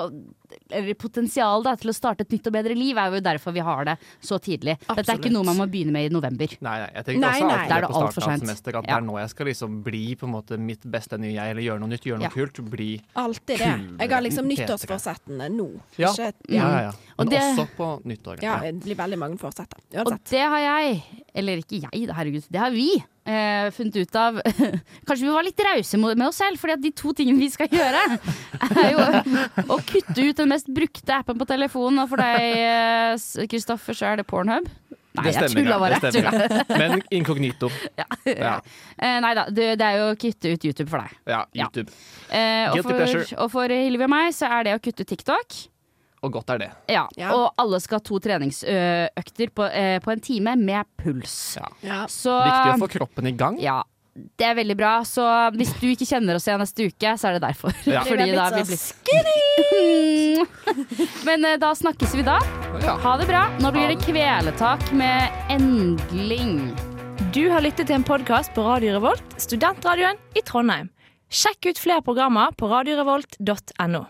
Eller 0.71 0.93
potensial 0.95 1.61
da, 1.65 1.73
til 1.75 1.91
å 1.91 1.93
starte 1.93 2.21
et 2.23 2.31
nytt 2.31 2.47
og 2.47 2.53
bedre 2.55 2.73
liv, 2.77 2.97
er 2.97 3.11
jo 3.11 3.19
derfor 3.21 3.51
vi 3.53 3.59
har 3.59 3.83
det 3.85 3.97
så 4.23 4.39
tidlig. 4.41 4.77
Dette 4.87 5.11
er 5.11 5.19
ikke 5.19 5.29
noe 5.33 5.43
man 5.45 5.57
må 5.59 5.67
begynne 5.69 5.91
med 5.93 6.07
i 6.09 6.13
november. 6.13 6.47
Nei, 6.65 6.77
nei, 6.79 6.87
jeg 6.95 7.05
tenker 7.05 7.19
Nei, 7.21 7.29
også 7.29 7.49
alltid 7.49 7.69
Da 7.69 7.75
er 7.75 7.81
det 7.85 7.89
på 7.89 7.99
alt 7.99 8.13
for 8.13 8.21
starten 8.21 8.31
av 8.33 8.39
sent. 8.39 8.47
semester 8.47 8.69
at 8.79 8.85
Ja. 8.85 8.87
det 8.89 8.95
er 8.97 9.05
nå 9.05 9.19
jeg 9.19 9.29
skal 9.29 9.45
liksom 9.45 9.83
bli 9.83 10.15
på 10.15 10.23
en 10.25 10.33
måte 10.33 10.57
mitt 10.57 10.81
beste 10.89 11.19
nye 11.19 11.33
jeg, 11.35 11.51
eller 11.51 11.61
gjøre 11.61 11.79
noe 11.83 11.89
nytt, 11.89 12.01
gjøre 12.09 12.19
noe 12.23 12.29
Ja. 12.29 12.29
kult. 12.29 12.69
Bli 12.71 13.01
Alltid 13.15 13.57
det. 13.59 13.99
Jeg 13.99 14.09
har 14.09 14.21
liksom 14.21 14.47
nyttårsforsettene 14.49 15.49
nå. 15.51 15.69
Ja. 15.97 16.11
Ikke, 16.13 16.33
Ja, 16.49 16.69
ja, 16.69 16.81
ja. 16.81 16.89
Og 17.19 17.25
Men 17.25 17.29
det- 17.29 17.41
også 17.41 17.67
på 17.77 18.01
nyttår. 18.05 18.41
ja, 18.41 18.59
det 18.61 18.79
blir 18.83 18.95
veldig 18.95 19.17
mange 19.19 19.37
forsett. 19.37 19.69
Uansett. 19.93 20.07
Og 20.07 20.19
det 20.29 20.41
har 20.41 20.59
jeg, 20.59 21.03
eller 21.35 21.57
ikke 21.57 21.81
jeg, 21.91 22.07
herregud, 22.09 22.47
det 22.49 22.59
har 22.59 22.71
vi 22.71 23.03
eh, 23.25 23.69
funnet 23.75 23.95
ut 23.99 24.15
av 24.19 24.39
Kanskje 25.07 25.25
vi 25.25 25.33
var 25.33 25.43
litt 25.47 25.59
rause 25.65 25.97
med 26.01 26.25
oss 26.27 26.39
selv, 26.41 26.59
fordi 26.61 26.75
at 26.77 26.83
de 26.83 26.91
to 26.91 27.13
tingene 27.17 27.39
vi 27.41 27.49
skal 27.53 27.67
gjøre, 27.71 28.03
er 28.69 28.91
jo 28.93 29.07
å 29.75 29.79
kutte 29.83 30.19
ut 30.29 30.37
den 30.39 30.49
mest 30.53 30.69
brukte 30.73 31.17
appen 31.19 31.39
på 31.39 31.47
telefonen. 31.49 32.03
Og 32.03 32.09
for 32.13 32.21
deg, 32.21 32.61
eh, 32.63 33.47
Kristoffer, 33.49 33.97
så 33.97 34.11
er 34.13 34.21
det 34.21 34.27
Pornhub. 34.29 34.69
Nei, 35.17 35.23
Det 35.25 35.31
jeg 35.33 35.49
stemmer, 35.49 35.65
tulla 35.65 35.77
bare. 35.81 35.97
det 35.99 36.11
jeg 36.13 36.23
stemmer. 36.23 36.77
Men 36.77 37.01
inkognito. 37.17 37.71
Ja. 37.99 38.05
Ja. 38.29 38.53
Eh, 38.95 39.17
nei 39.25 39.33
da, 39.35 39.47
det, 39.49 39.71
det 39.81 39.87
er 39.87 39.97
jo 39.97 40.11
å 40.13 40.17
kutte 40.21 40.53
ut 40.53 40.67
YouTube 40.69 40.87
for 40.91 41.01
deg. 41.01 41.15
Ja, 41.27 41.41
Ja. 41.57 41.65
YouTube. 41.65 41.91
Eh, 42.29 42.69
og, 42.71 42.83
for, 42.85 43.33
og 43.43 43.51
for 43.51 43.73
Hilvi 43.73 44.05
og 44.05 44.11
meg 44.13 44.31
så 44.37 44.47
er 44.59 44.69
det 44.69 44.77
å 44.77 44.81
kutte 44.83 45.03
ut 45.03 45.09
TikTok. 45.09 45.57
Og 46.21 46.33
godt 46.33 46.49
er 46.55 46.57
det. 46.59 46.71
Ja, 46.91 47.07
Ja. 47.17 47.31
Og 47.35 47.53
alle 47.57 47.79
skal 47.79 47.99
ha 47.99 48.03
to 48.03 48.19
treningsøkter 48.19 49.49
på, 49.55 49.63
eh, 49.71 49.99
på 50.03 50.11
en 50.11 50.19
time 50.19 50.55
med 50.59 50.85
puls. 50.97 51.57
Ja. 51.57 51.67
Ja. 51.81 52.01
Så 52.07 52.33
Viktig 52.43 52.75
å 52.75 52.79
få 52.83 52.91
kroppen 52.99 53.27
i 53.27 53.31
gang. 53.31 53.59
Ja, 53.63 53.83
det 54.37 54.45
er 54.49 54.55
veldig 54.55 54.75
bra. 54.77 54.99
Så 55.07 55.23
hvis 55.55 55.71
du 55.79 55.87
ikke 55.87 56.07
kjenner 56.09 56.35
oss 56.35 56.47
igjen 56.47 56.59
neste 56.59 56.89
uke, 56.89 57.13
så 57.15 57.29
er 57.29 57.37
det 57.39 57.43
derfor. 57.47 57.71
Ja. 57.87 58.03
Fordi 58.09 58.31
da 58.35 58.49
har 58.49 58.57
vi 58.59 58.63
blitt 58.67 58.95
Men 61.27 61.45
eh, 61.45 61.57
da 61.61 61.71
snakkes 61.75 62.15
vi 62.15 62.23
da. 62.27 62.39
Ja. 62.83 62.97
Ha 63.03 63.15
det 63.21 63.27
bra. 63.29 63.45
Nå 63.63 63.71
blir 63.75 63.87
det 63.91 63.99
kveletak 64.03 64.91
med 64.91 65.29
endling. 65.49 66.75
Du 67.31 67.43
har 67.53 67.61
lyttet 67.61 67.87
til 67.87 67.95
en 67.99 68.03
podkast 68.07 68.53
på 68.55 68.63
Radio 68.65 68.95
Revolt, 68.97 69.35
studentradioen 69.37 70.17
i 70.35 70.41
Trondheim. 70.41 70.89
Sjekk 71.29 71.69
ut 71.69 71.77
flere 71.77 72.01
programmer 72.01 72.55
på 72.57 72.65
radiorevolt.no. 72.71 74.07